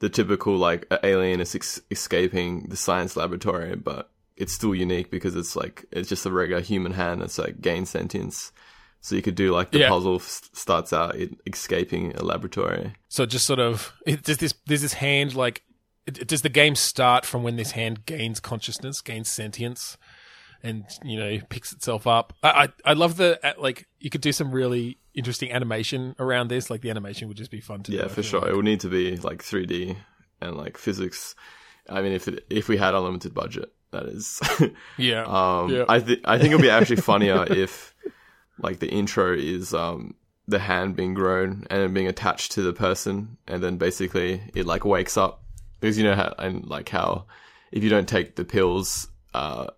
the 0.00 0.08
typical 0.08 0.56
like 0.56 0.86
alien 1.02 1.40
is 1.40 1.54
ex- 1.54 1.80
escaping 1.90 2.68
the 2.68 2.76
science 2.76 3.16
laboratory, 3.16 3.76
but 3.76 4.10
it's 4.36 4.52
still 4.52 4.74
unique 4.74 5.10
because 5.10 5.36
it's 5.36 5.54
like 5.56 5.84
it's 5.92 6.08
just 6.08 6.26
a 6.26 6.30
regular 6.30 6.62
human 6.62 6.92
hand 6.92 7.20
that's 7.20 7.38
like 7.38 7.60
gained 7.60 7.88
sentience. 7.88 8.52
So 9.00 9.16
you 9.16 9.22
could 9.22 9.34
do 9.34 9.52
like 9.52 9.72
the 9.72 9.80
Yeah. 9.80 9.88
puzzle 9.88 10.16
s- 10.16 10.48
starts 10.52 10.92
out 10.92 11.16
in 11.16 11.36
escaping 11.46 12.14
a 12.16 12.22
laboratory. 12.22 12.94
So 13.08 13.26
just 13.26 13.46
sort 13.46 13.58
of 13.58 13.92
it, 14.06 14.22
does 14.22 14.38
this 14.38 14.52
does 14.66 14.82
this 14.82 14.94
hand 14.94 15.34
like 15.34 15.62
it, 16.06 16.26
does 16.28 16.42
the 16.42 16.48
game 16.48 16.74
start 16.76 17.24
from 17.26 17.42
when 17.42 17.56
this 17.56 17.72
hand 17.72 18.06
gains 18.06 18.38
consciousness, 18.40 19.00
gains 19.00 19.28
sentience, 19.30 19.96
and 20.62 20.84
you 21.04 21.18
know 21.18 21.38
picks 21.48 21.72
itself 21.72 22.06
up? 22.06 22.32
I 22.42 22.48
I, 22.84 22.90
I 22.90 22.92
love 22.94 23.16
the 23.16 23.38
uh, 23.46 23.52
like 23.58 23.86
you 23.98 24.08
could 24.10 24.20
do 24.20 24.32
some 24.32 24.50
really 24.52 24.98
interesting 25.14 25.50
animation 25.52 26.14
around 26.18 26.48
this. 26.48 26.70
Like 26.70 26.80
the 26.80 26.90
animation 26.90 27.28
would 27.28 27.36
just 27.36 27.50
be 27.50 27.60
fun 27.60 27.82
to. 27.84 27.92
Yeah, 27.92 28.04
I 28.04 28.08
for 28.08 28.22
sure. 28.22 28.40
like. 28.40 28.50
It 28.50 28.56
would 28.56 28.64
need 28.64 28.80
to 28.80 28.88
be 28.88 29.16
like 29.16 29.42
3D 29.42 29.96
and 30.40 30.56
like 30.56 30.78
physics. 30.78 31.34
I 31.88 32.00
mean, 32.02 32.12
if 32.12 32.28
it, 32.28 32.46
if 32.48 32.68
we 32.68 32.76
had 32.76 32.94
unlimited 32.94 33.34
budget, 33.34 33.72
that 33.92 34.04
is. 34.06 34.40
Yeah, 34.98 35.24
Um, 35.24 35.70
Yeah. 35.70 35.84
I 35.88 36.00
th- 36.00 36.20
I 36.24 36.38
think 36.38 36.52
it'll 36.52 36.62
be 36.62 36.70
actually 36.70 36.96
funnier 37.12 37.46
if 37.50 37.94
like 38.58 38.78
the 38.80 38.88
intro 38.90 39.32
is 39.34 39.72
um 39.74 40.14
the 40.48 40.58
hand 40.58 40.96
being 40.96 41.14
grown 41.14 41.66
and 41.70 41.94
being 41.94 42.08
attached 42.08 42.52
to 42.52 42.62
the 42.62 42.72
person, 42.72 43.36
and 43.46 43.62
then 43.62 43.76
basically 43.76 44.42
it 44.54 44.66
like 44.66 44.84
wakes 44.84 45.16
up 45.16 45.42
because 45.80 45.96
you 45.98 46.04
know 46.04 46.14
how 46.14 46.34
and 46.38 46.66
like 46.66 46.88
how 46.88 47.26
if 47.70 47.82
you 47.84 47.88
don't 47.90 48.08
take 48.08 48.34
the 48.36 48.44
pills, 48.44 49.08
uh, 49.34 49.68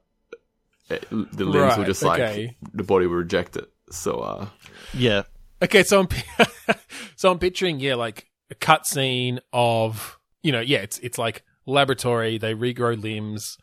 it, 0.90 1.06
the 1.10 1.44
limbs 1.44 1.76
will 1.76 1.84
Right, 1.84 1.86
just 1.86 2.02
okay. 2.02 2.46
like 2.64 2.72
the 2.72 2.82
body 2.82 3.06
will 3.06 3.16
reject 3.16 3.56
it. 3.56 3.68
So 3.90 4.18
uh, 4.20 4.46
Yeah. 4.92 5.22
Okay, 5.62 5.82
so 5.82 6.00
I'm 6.00 6.06
pi- 6.08 6.46
so 7.16 7.30
I'm 7.30 7.38
picturing 7.38 7.78
yeah, 7.80 7.94
like 7.94 8.26
a 8.50 8.54
cutscene 8.54 9.38
of 9.52 10.18
you 10.42 10.52
know 10.52 10.60
yeah, 10.60 10.78
it's 10.78 10.98
it's 10.98 11.18
like 11.18 11.42
laboratory. 11.66 12.38
They 12.38 12.54
regrow 12.54 13.00
limbs. 13.00 13.56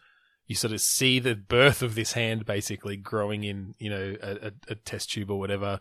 You 0.51 0.55
sort 0.55 0.73
of 0.73 0.81
see 0.81 1.19
the 1.19 1.33
birth 1.33 1.81
of 1.81 1.95
this 1.95 2.11
hand 2.11 2.45
basically 2.45 2.97
growing 2.97 3.45
in 3.45 3.73
you 3.79 3.89
know 3.89 4.17
a, 4.21 4.47
a, 4.47 4.51
a 4.67 4.75
test 4.75 5.11
tube 5.11 5.31
or 5.31 5.39
whatever. 5.39 5.79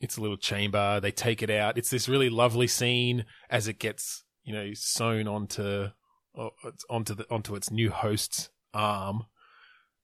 It's 0.00 0.16
a 0.16 0.22
little 0.22 0.38
chamber. 0.38 0.98
They 0.98 1.10
take 1.10 1.42
it 1.42 1.50
out. 1.50 1.76
It's 1.76 1.90
this 1.90 2.08
really 2.08 2.30
lovely 2.30 2.68
scene 2.68 3.26
as 3.50 3.68
it 3.68 3.78
gets 3.78 4.24
you 4.44 4.54
know 4.54 4.70
sewn 4.72 5.28
onto 5.28 5.88
onto 6.88 7.14
the 7.14 7.26
onto 7.30 7.54
its 7.54 7.70
new 7.70 7.90
host's 7.90 8.48
arm. 8.72 9.24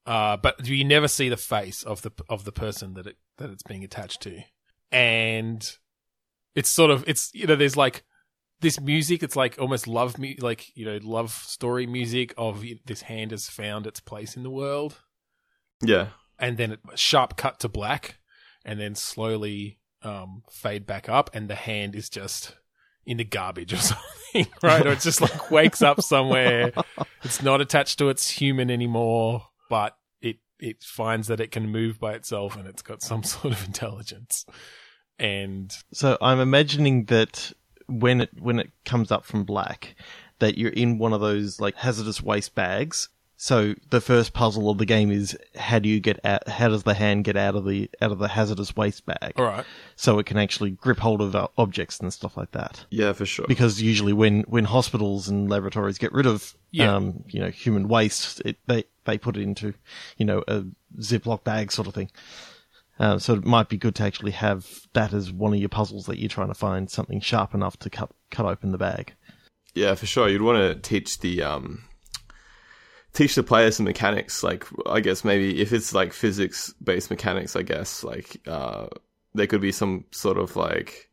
Uh, 0.05 0.37
but 0.37 0.67
you 0.67 0.85
never 0.85 1.09
see 1.09 1.31
the 1.31 1.39
face 1.39 1.83
of 1.83 2.03
the 2.03 2.11
of 2.29 2.45
the 2.45 2.53
person 2.53 2.93
that 2.93 3.07
it 3.07 3.17
that 3.39 3.49
it's 3.49 3.63
being 3.63 3.85
attached 3.85 4.21
to 4.21 4.43
and 4.93 5.79
it's 6.55 6.69
sort 6.69 6.91
of 6.91 7.03
it's 7.09 7.31
you 7.33 7.47
know 7.47 7.57
there's 7.57 7.77
like 7.77 8.05
this 8.61 8.81
music 8.81 9.23
it's 9.23 9.37
like 9.37 9.57
almost 9.59 9.87
love 9.87 10.19
mu- 10.19 10.35
like 10.39 10.75
you 10.77 10.85
know 10.87 10.99
love 11.03 11.31
story 11.33 11.87
music 11.87 12.33
of 12.37 12.65
this 12.87 13.03
hand 13.03 13.31
has 13.31 13.49
found 13.49 13.87
its 13.87 14.01
place 14.01 14.37
in 14.37 14.43
the 14.43 14.51
world. 14.51 15.01
Yeah, 15.83 16.09
and 16.39 16.57
then 16.57 16.73
it 16.73 16.81
sharp 16.95 17.37
cut 17.37 17.61
to 17.61 17.69
black 17.69 18.19
and 18.65 18.81
then 18.81 18.95
slowly 18.95 19.79
um 20.03 20.43
fade 20.51 20.87
back 20.87 21.09
up 21.09 21.31
and 21.35 21.49
the 21.49 21.55
hand 21.55 21.95
is 21.95 22.09
just 22.09 22.55
in 23.07 23.19
the 23.19 23.25
garbage 23.25 23.73
or 23.73 23.77
something 23.79 24.47
right? 24.63 24.87
Or 24.87 24.93
it 24.93 25.01
just 25.01 25.21
like 25.21 25.51
wakes 25.51 25.83
up 25.83 26.01
somewhere. 26.01 26.73
It's 27.23 27.43
not 27.43 27.61
attached 27.61 27.99
to 27.99 28.09
its 28.09 28.31
human 28.31 28.71
anymore 28.71 29.49
but 29.71 29.97
it 30.21 30.37
it 30.59 30.83
finds 30.83 31.29
that 31.29 31.41
it 31.41 31.51
can 31.51 31.69
move 31.69 31.99
by 31.99 32.13
itself 32.15 32.57
and 32.57 32.67
it's 32.67 32.83
got 32.83 33.03
some 33.03 33.23
sort 33.35 33.53
of 33.53 33.65
intelligence. 33.65 34.47
And 35.19 35.73
So 35.93 36.19
I'm 36.21 36.41
imagining 36.41 37.05
that 37.07 37.53
when 37.89 38.21
it 38.23 38.31
when 38.39 38.59
it 38.59 38.71
comes 38.85 39.11
up 39.13 39.25
from 39.25 39.45
black, 39.45 39.95
that 40.39 40.59
you're 40.59 40.71
in 40.73 40.99
one 40.99 41.13
of 41.13 41.21
those 41.21 41.61
like 41.61 41.75
hazardous 41.77 42.23
waste 42.23 42.55
bags. 42.55 43.09
So 43.37 43.75
the 43.91 44.01
first 44.01 44.33
puzzle 44.33 44.71
of 44.71 44.79
the 44.79 44.87
game 44.87 45.11
is 45.11 45.37
how 45.57 45.79
do 45.81 45.89
you 45.89 45.99
get 46.01 46.19
out? 46.25 46.49
How 46.49 46.69
does 46.69 46.85
the 46.85 46.95
hand 46.95 47.25
get 47.25 47.37
out 47.37 47.57
of 47.57 47.67
the 47.67 47.91
out 48.01 48.13
of 48.13 48.19
the 48.19 48.29
hazardous 48.29 48.75
waste 48.77 49.05
bag? 49.07 49.33
all 49.37 49.45
right 49.45 49.65
So 49.97 50.19
it 50.19 50.25
can 50.27 50.39
actually 50.39 50.71
grip 50.71 51.01
hold 51.01 51.21
of 51.21 51.35
uh, 51.35 51.49
objects 51.59 51.99
and 52.01 52.13
stuff 52.13 52.37
like 52.37 52.53
that. 52.53 52.87
yeah, 52.91 53.13
for 53.13 53.27
sure. 53.27 53.45
Because 53.49 53.83
usually 53.83 54.13
when 54.13 54.43
when 54.43 54.65
hospitals 54.65 55.29
and 55.29 55.51
laboratories 55.51 55.99
get 55.99 56.13
rid 56.13 56.27
of 56.27 56.55
Yeah. 56.71 56.95
um 56.95 57.25
you 57.29 57.41
know 57.41 57.51
human 57.51 57.89
waste, 57.89 58.41
it, 58.45 58.57
they 58.67 58.85
they 59.05 59.19
put 59.19 59.37
it 59.37 59.43
into 59.43 59.75
you 60.17 60.25
know 60.25 60.43
a 60.49 60.65
Ziploc 61.01 61.43
bag 61.45 61.73
sort 61.73 61.89
of 61.89 61.93
thing. 61.95 62.11
Uh, 62.99 63.19
so 63.19 63.35
it 63.35 63.45
might 63.45 63.69
be 63.69 63.77
good 63.77 63.95
to 63.97 64.05
actually 64.05 64.31
have 64.31 64.69
that 64.93 65.13
as 65.13 65.33
one 65.33 65.53
of 65.53 65.59
your 65.59 65.69
puzzles 65.69 66.07
that 66.07 66.19
you're 66.19 66.29
trying 66.29 66.49
to 66.49 66.55
find 66.55 66.91
something 66.91 67.21
sharp 67.21 67.55
enough 67.55 67.77
to 67.79 67.91
cut 67.91 68.11
cut 68.31 68.47
open 68.47 68.71
the 68.71 68.79
bag. 68.79 69.15
Yeah, 69.75 69.95
for 69.97 70.07
sure. 70.07 70.29
You'd 70.29 70.43
want 70.43 70.59
to 70.59 70.89
teach 70.89 71.19
the 71.19 71.43
um, 71.43 71.85
teach 73.13 73.35
the 73.35 73.43
players 73.43 73.77
some 73.77 73.85
mechanics. 73.85 74.43
Like, 74.43 74.67
I 74.87 75.01
guess 75.01 75.25
maybe 75.25 75.61
if 75.61 75.73
it's 75.73 75.93
like 75.93 76.13
physics 76.13 76.73
based 76.83 77.11
mechanics, 77.11 77.57
I 77.57 77.63
guess 77.63 78.05
like 78.05 78.41
uh, 78.47 78.87
there 79.35 79.49
could 79.49 79.61
be 79.61 79.73
some 79.73 80.05
sort 80.13 80.39
of 80.39 80.55
like 80.55 81.09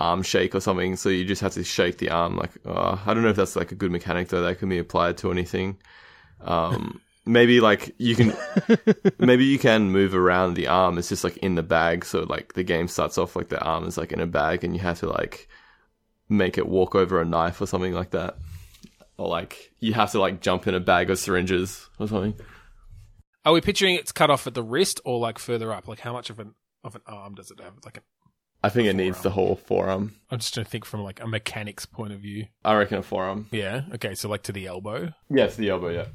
arm 0.00 0.22
shake 0.22 0.56
or 0.56 0.60
something. 0.60 0.96
So 0.96 1.08
you 1.08 1.24
just 1.24 1.42
have 1.42 1.54
to 1.54 1.62
shake 1.62 1.98
the 1.98 2.10
arm. 2.10 2.36
Like, 2.36 2.50
uh, 2.66 2.98
I 3.06 3.14
don't 3.14 3.22
know 3.22 3.30
if 3.30 3.36
that's 3.36 3.54
like 3.54 3.70
a 3.70 3.76
good 3.76 3.92
mechanic 3.92 4.28
though. 4.28 4.42
That 4.42 4.58
can 4.58 4.68
be 4.68 4.78
applied 4.78 5.18
to 5.18 5.30
anything. 5.30 5.78
Um, 6.40 7.00
maybe 7.24 7.60
like 7.60 7.94
you 7.98 8.16
can, 8.16 8.34
maybe 9.18 9.44
you 9.44 9.58
can 9.58 9.90
move 9.90 10.14
around 10.14 10.54
the 10.54 10.68
arm. 10.68 10.98
It's 10.98 11.08
just 11.08 11.24
like 11.24 11.36
in 11.38 11.54
the 11.54 11.62
bag. 11.62 12.04
So 12.04 12.22
like 12.22 12.54
the 12.54 12.64
game 12.64 12.88
starts 12.88 13.18
off 13.18 13.36
like 13.36 13.48
the 13.48 13.60
arm 13.60 13.84
is 13.84 13.96
like 13.98 14.12
in 14.12 14.20
a 14.20 14.26
bag, 14.26 14.64
and 14.64 14.74
you 14.74 14.80
have 14.80 15.00
to 15.00 15.08
like 15.08 15.48
make 16.28 16.58
it 16.58 16.66
walk 16.66 16.94
over 16.94 17.20
a 17.20 17.24
knife 17.24 17.60
or 17.60 17.66
something 17.66 17.92
like 17.92 18.10
that. 18.10 18.36
Or 19.18 19.28
like 19.28 19.72
you 19.80 19.92
have 19.94 20.12
to 20.12 20.20
like 20.20 20.40
jump 20.40 20.66
in 20.66 20.74
a 20.74 20.80
bag 20.80 21.10
of 21.10 21.18
syringes 21.18 21.88
or 21.98 22.08
something. 22.08 22.34
Are 23.44 23.52
we 23.52 23.60
picturing 23.60 23.96
it's 23.96 24.12
cut 24.12 24.30
off 24.30 24.46
at 24.46 24.54
the 24.54 24.62
wrist 24.62 25.00
or 25.04 25.18
like 25.18 25.38
further 25.38 25.72
up? 25.72 25.88
Like 25.88 26.00
how 26.00 26.12
much 26.12 26.30
of 26.30 26.38
an 26.38 26.54
of 26.84 26.94
an 26.94 27.02
arm 27.06 27.34
does 27.34 27.50
it 27.50 27.60
have? 27.60 27.74
Like 27.84 27.98
an, 27.98 28.02
I 28.64 28.68
think 28.68 28.88
it 28.88 28.94
needs 28.94 29.20
the 29.22 29.30
whole 29.30 29.56
forearm. 29.56 30.14
I'm 30.30 30.38
just 30.38 30.54
trying 30.54 30.64
to 30.64 30.70
think 30.70 30.84
from 30.84 31.02
like 31.02 31.20
a 31.20 31.26
mechanics 31.26 31.84
point 31.84 32.12
of 32.12 32.20
view. 32.20 32.46
I 32.64 32.74
reckon 32.74 32.98
a 32.98 33.02
forearm. 33.02 33.48
Yeah. 33.50 33.82
Okay. 33.94 34.14
So 34.14 34.28
like 34.28 34.44
to 34.44 34.52
the 34.52 34.66
elbow. 34.66 35.12
Yeah, 35.28 35.46
the 35.46 35.70
elbow, 35.70 35.88
yeah. 35.88 36.06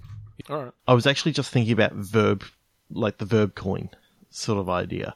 All 0.50 0.64
right. 0.64 0.74
I 0.88 0.94
was 0.94 1.08
actually 1.08 1.32
just 1.32 1.52
thinking 1.52 1.74
about 1.74 1.94
verb, 1.94 2.44
like 2.90 3.18
the 3.18 3.26
verb 3.26 3.56
coin 3.56 3.90
sort 4.30 4.60
of 4.60 4.70
idea. 4.70 5.16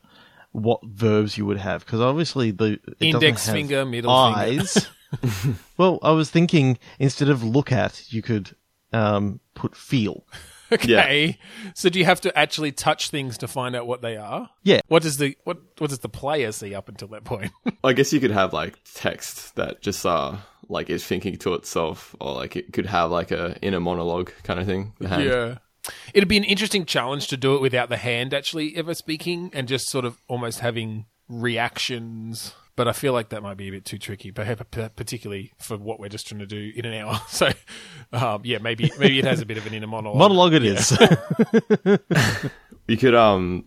What 0.51 0.81
verbs 0.83 1.37
you 1.37 1.45
would 1.45 1.57
have 1.57 1.85
because 1.85 2.01
obviously 2.01 2.51
the 2.51 2.73
it 2.73 2.95
Index 2.99 3.45
have 3.45 3.55
finger, 3.55 3.85
middle 3.85 4.33
finger. 4.33 4.39
eyes. 4.39 4.87
well, 5.77 5.99
I 6.01 6.11
was 6.11 6.29
thinking 6.29 6.77
instead 6.99 7.29
of 7.29 7.43
look 7.43 7.71
at, 7.71 8.11
you 8.11 8.21
could 8.21 8.53
um, 8.91 9.39
put 9.53 9.75
feel. 9.75 10.25
Okay. 10.73 11.37
So 11.73 11.89
do 11.89 11.99
you 11.99 12.05
have 12.05 12.21
to 12.21 12.37
actually 12.37 12.71
touch 12.71 13.09
things 13.09 13.37
to 13.39 13.47
find 13.47 13.75
out 13.75 13.87
what 13.87 14.01
they 14.01 14.15
are? 14.15 14.49
Yeah. 14.63 14.79
What 14.87 15.03
does 15.03 15.17
the 15.17 15.37
what 15.43 15.57
what 15.77 15.89
does 15.89 15.99
the 15.99 16.09
player 16.09 16.51
see 16.51 16.73
up 16.73 16.87
until 16.87 17.09
that 17.09 17.23
point? 17.23 17.51
I 17.83 17.93
guess 17.93 18.13
you 18.13 18.19
could 18.19 18.31
have 18.31 18.53
like 18.53 18.79
text 18.93 19.55
that 19.55 19.81
just 19.81 20.05
uh 20.05 20.37
like 20.69 20.89
is 20.89 21.05
thinking 21.05 21.37
to 21.37 21.53
itself, 21.53 22.15
or 22.19 22.33
like 22.35 22.55
it 22.55 22.73
could 22.73 22.85
have 22.85 23.11
like 23.11 23.31
a 23.31 23.57
inner 23.61 23.79
monologue 23.79 24.31
kind 24.43 24.59
of 24.59 24.65
thing. 24.65 24.93
The 24.99 25.07
hand. 25.09 25.23
yeah. 25.23 25.57
It'd 26.13 26.29
be 26.29 26.37
an 26.37 26.43
interesting 26.43 26.85
challenge 26.85 27.27
to 27.29 27.37
do 27.37 27.55
it 27.55 27.61
without 27.61 27.89
the 27.89 27.97
hand 27.97 28.35
actually 28.35 28.75
ever 28.75 28.93
speaking 28.93 29.49
and 29.53 29.67
just 29.67 29.89
sort 29.89 30.05
of 30.05 30.21
almost 30.27 30.59
having 30.59 31.05
reactions. 31.27 32.53
But 32.75 32.87
I 32.87 32.93
feel 32.93 33.13
like 33.13 33.29
that 33.29 33.41
might 33.43 33.57
be 33.57 33.67
a 33.67 33.71
bit 33.71 33.85
too 33.85 33.97
tricky, 33.97 34.31
perhaps 34.31 34.63
particularly 34.95 35.53
for 35.59 35.77
what 35.77 35.99
we're 35.99 36.09
just 36.09 36.27
trying 36.27 36.39
to 36.39 36.45
do 36.45 36.71
in 36.75 36.85
an 36.85 36.93
hour. 36.93 37.19
So, 37.27 37.49
um, 38.13 38.41
yeah, 38.43 38.59
maybe 38.59 38.91
maybe 38.99 39.17
it 39.19 39.25
has 39.25 39.41
a 39.41 39.45
bit 39.45 39.57
of 39.57 39.65
an 39.65 39.73
inner 39.73 39.87
monologue. 39.87 40.17
Monologue 40.17 40.53
it 40.53 40.63
is. 40.63 40.97
You 42.87 42.97
could 42.97 43.15
um 43.15 43.65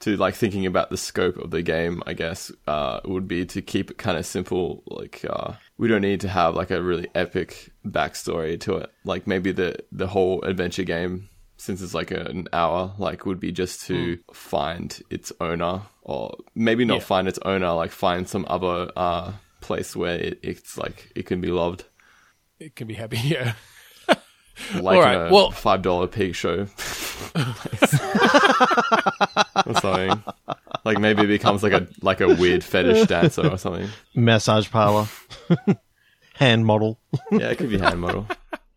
to 0.00 0.16
like 0.16 0.34
thinking 0.34 0.66
about 0.66 0.90
the 0.90 0.96
scope 0.96 1.36
of 1.36 1.50
the 1.50 1.62
game, 1.62 2.02
I 2.06 2.12
guess, 2.14 2.50
uh 2.66 3.00
would 3.04 3.28
be 3.28 3.46
to 3.46 3.62
keep 3.62 3.90
it 3.90 3.98
kind 3.98 4.18
of 4.18 4.26
simple. 4.26 4.82
Like 4.86 5.24
uh 5.28 5.52
we 5.78 5.88
don't 5.88 6.02
need 6.02 6.20
to 6.22 6.28
have 6.28 6.54
like 6.56 6.70
a 6.70 6.82
really 6.82 7.08
epic 7.14 7.70
backstory 7.86 8.58
to 8.60 8.76
it. 8.78 8.90
Like 9.04 9.26
maybe 9.26 9.52
the 9.52 9.76
the 9.92 10.06
whole 10.08 10.42
adventure 10.42 10.84
game 10.84 11.28
since 11.56 11.80
it's 11.82 11.94
like 11.94 12.10
an 12.12 12.46
hour, 12.52 12.92
like 12.98 13.26
would 13.26 13.40
be 13.40 13.50
just 13.52 13.82
to 13.86 14.18
find 14.32 15.00
its 15.10 15.32
owner, 15.40 15.82
or 16.02 16.36
maybe 16.54 16.84
not 16.84 16.98
Yeah. 16.98 17.04
find 17.04 17.26
its 17.28 17.38
owner, 17.44 17.72
like 17.72 17.90
find 17.90 18.28
some 18.28 18.44
other 18.48 18.90
uh 18.96 19.32
place 19.60 19.96
where 19.96 20.14
it, 20.16 20.38
it's 20.42 20.78
like 20.78 21.10
it 21.16 21.26
can 21.26 21.40
be 21.40 21.48
loved, 21.48 21.84
It 22.60 22.76
can 22.76 22.86
be 22.86 22.94
happy, 22.94 23.18
yeah. 23.24 23.54
like 24.08 24.96
All 24.96 25.02
right, 25.02 25.28
a 25.28 25.32
well- 25.32 25.50
five 25.50 25.82
dollar 25.82 26.06
pig 26.06 26.34
show, 26.36 26.58
or 29.68 29.74
something. 29.74 30.22
Like 30.84 30.98
maybe 30.98 31.22
it 31.22 31.26
becomes 31.26 31.62
like 31.62 31.72
a 31.72 31.86
like 32.02 32.20
a 32.20 32.28
weird 32.34 32.64
fetish 32.64 33.06
dancer 33.06 33.46
or 33.46 33.58
something. 33.58 33.88
Massage 34.14 34.70
parlor. 34.70 35.06
Hand 36.34 36.64
model. 36.66 37.00
Yeah, 37.32 37.50
it 37.50 37.58
could 37.58 37.68
be 37.68 37.78
hand 37.78 38.00
model. 38.00 38.28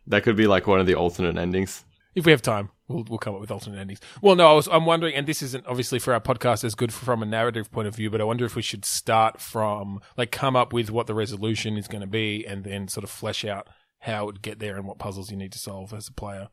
That 0.07 0.23
could 0.23 0.35
be 0.35 0.47
like 0.47 0.65
one 0.65 0.79
of 0.79 0.87
the 0.87 0.95
alternate 0.95 1.37
endings. 1.37 1.85
If 2.15 2.25
we 2.25 2.31
have 2.31 2.41
time, 2.41 2.69
we'll 2.87 3.05
we'll 3.07 3.19
come 3.19 3.35
up 3.35 3.39
with 3.41 3.51
alternate 3.51 3.79
endings. 3.79 3.99
Well, 4.19 4.35
no, 4.35 4.47
I 4.47 4.53
was 4.53 4.67
I'm 4.67 4.85
wondering, 4.85 5.13
and 5.13 5.27
this 5.27 5.43
isn't 5.43 5.67
obviously 5.67 5.99
for 5.99 6.11
our 6.13 6.19
podcast 6.19 6.63
as 6.63 6.73
good 6.73 6.91
from 6.91 7.21
a 7.21 7.25
narrative 7.25 7.71
point 7.71 7.87
of 7.87 7.95
view, 7.95 8.09
but 8.09 8.19
I 8.19 8.23
wonder 8.23 8.45
if 8.45 8.55
we 8.55 8.63
should 8.63 8.83
start 8.83 9.39
from 9.39 10.01
like 10.17 10.31
come 10.31 10.55
up 10.55 10.73
with 10.73 10.89
what 10.89 11.05
the 11.05 11.13
resolution 11.13 11.77
is 11.77 11.87
going 11.87 12.01
to 12.01 12.07
be, 12.07 12.45
and 12.45 12.63
then 12.63 12.87
sort 12.87 13.03
of 13.03 13.11
flesh 13.11 13.45
out 13.45 13.67
how 13.99 14.23
it 14.23 14.25
would 14.25 14.41
get 14.41 14.57
there 14.57 14.75
and 14.75 14.87
what 14.87 14.97
puzzles 14.97 15.29
you 15.29 15.37
need 15.37 15.51
to 15.51 15.59
solve 15.59 15.93
as 15.93 16.07
a 16.07 16.13
player. 16.13 16.49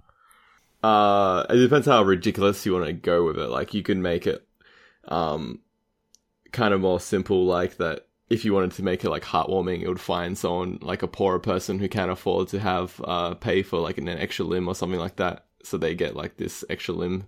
Uh, 0.82 1.44
it 1.50 1.56
depends 1.56 1.87
how 1.87 2.02
ridiculous 2.02 2.64
you 2.64 2.73
want 2.73 2.87
to 2.87 2.92
go 2.92 3.25
with 3.25 3.38
it. 3.38 3.49
Like 3.49 3.75
you 3.75 3.82
can 3.82 4.02
make 4.02 4.26
it, 4.26 4.47
um, 5.06 5.61
kind 6.52 6.73
of 6.73 6.80
more 6.80 7.00
simple, 7.00 7.44
like 7.44 7.76
that. 7.78 8.06
If 8.30 8.44
you 8.44 8.52
wanted 8.52 8.73
to 8.73 8.82
make 8.82 9.04
it 9.04 9.11
like 9.11 9.25
heartwarming, 9.25 9.80
it 9.80 9.88
would 9.88 10.00
find 10.00 10.37
someone 10.37 10.78
like 10.82 11.02
a 11.02 11.08
poorer 11.08 11.38
person 11.38 11.78
who 11.78 11.88
can't 11.88 12.11
afford 12.11 12.49
to 12.49 12.61
have 12.61 13.00
uh 13.04 13.32
pay 13.35 13.62
for 13.62 13.80
like 13.80 13.97
an, 13.97 14.06
an 14.06 14.18
extra 14.18 14.44
limb 14.44 14.68
or 14.68 14.75
something 14.75 15.00
like 15.00 15.16
that, 15.16 15.47
so 15.62 15.78
they 15.78 15.94
get 15.94 16.14
like 16.14 16.37
this 16.37 16.62
extra 16.68 16.94
limb 16.94 17.25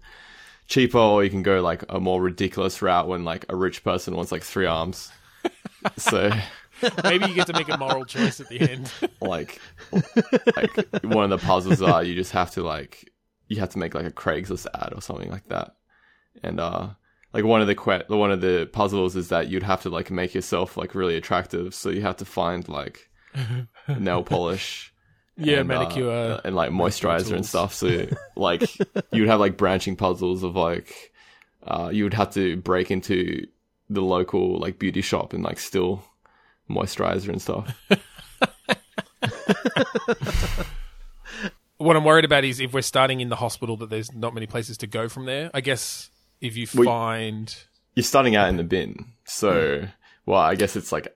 cheaper. 0.67 0.99
Or 0.99 1.25
you 1.25 1.31
can 1.31 1.43
go 1.43 1.63
like 1.63 1.85
a 1.89 2.01
more 2.01 2.21
ridiculous 2.21 2.83
route 2.83 3.09
when 3.09 3.25
like 3.25 3.47
a 3.49 3.57
rich 3.57 3.83
person 3.83 4.15
wants 4.15 4.31
like 4.31 4.43
three 4.43 4.67
arms. 4.67 5.11
so 5.97 6.31
Maybe 7.05 7.27
you 7.27 7.35
get 7.35 7.47
to 7.49 7.53
make 7.53 7.69
a 7.69 7.77
moral 7.77 8.05
choice 8.05 8.41
at 8.41 8.49
the 8.49 8.61
end. 8.61 8.93
like 9.21 9.61
like 9.93 11.03
one 11.03 11.31
of 11.31 11.41
the 11.41 11.47
puzzles 11.47 11.83
are 11.83 12.03
you 12.03 12.15
just 12.15 12.33
have 12.33 12.51
to 12.53 12.63
like 12.63 13.10
you 13.51 13.59
have 13.61 13.69
to 13.71 13.79
make 13.79 13.95
like 13.95 14.07
a 14.07 14.11
Craigslist 14.11 14.67
ad 14.75 14.95
or 14.95 15.03
something 15.03 15.31
like 15.31 15.47
that. 15.49 15.75
And 16.43 16.59
uh 16.59 16.91
like 17.35 17.45
one 17.45 17.61
of 17.61 17.67
the 17.67 17.75
que- 17.75 18.05
one 18.09 18.33
of 18.33 18.41
the 18.41 18.69
puzzles 18.73 19.17
is 19.17 19.29
that 19.29 19.49
you'd 19.49 19.63
have 19.63 19.83
to 19.83 19.91
like 19.91 20.11
make 20.11 20.35
yourself 20.35 20.77
like 20.77 20.95
really 20.95 21.17
attractive, 21.17 21.75
so 21.75 21.91
you 21.91 22.01
have 22.03 22.17
to 22.17 22.25
find 22.25 22.69
like 22.69 23.11
nail 23.99 24.23
polish. 24.23 24.93
Yeah, 25.37 25.61
and, 25.61 25.71
uh, 25.71 25.79
manicure. 25.79 26.41
and 26.45 26.55
like 26.55 26.71
moisturizer 26.71 27.35
and 27.35 27.47
stuff. 27.47 27.75
So 27.75 28.07
like 28.37 28.63
you'd 29.13 29.29
have 29.29 29.41
like 29.41 29.57
branching 29.57 29.97
puzzles 29.97 30.43
of 30.43 30.57
like 30.57 31.13
uh, 31.67 31.91
you 31.93 32.05
would 32.05 32.15
have 32.15 32.33
to 32.35 32.57
break 32.57 32.91
into 32.91 33.47
the 33.89 34.03
local 34.03 34.59
like 34.59 34.79
beauty 34.79 35.01
shop 35.01 35.33
and 35.33 35.43
like 35.43 35.59
steal 35.59 36.05
moisturizer 36.69 37.29
and 37.29 37.43
stuff. 37.43 37.75
what 41.81 41.97
I'm 41.97 42.05
worried 42.05 42.27
about 42.27 42.45
is 42.45 42.61
if 42.61 42.75
we're 42.75 42.83
starting 42.83 43.21
in 43.21 43.31
the 43.31 43.37
hospital, 43.37 43.77
that 43.79 43.89
there's 43.89 44.13
not 44.13 44.35
many 44.35 44.47
places 44.47 44.77
to 44.79 44.87
go 44.87 45.09
from 45.09 45.25
there. 45.25 45.51
I 45.55 45.63
guess 45.63 46.11
if 46.41 46.57
you 46.57 46.67
Well, 46.75 46.85
find. 46.85 47.55
You're 47.95 48.05
starting 48.05 48.37
out 48.37 48.49
in 48.49 48.57
the 48.57 48.65
bin, 48.65 49.13
so 49.25 49.87
well, 50.27 50.41
I 50.41 50.55
guess 50.55 50.77
it's 50.77 50.93
like 50.93 51.09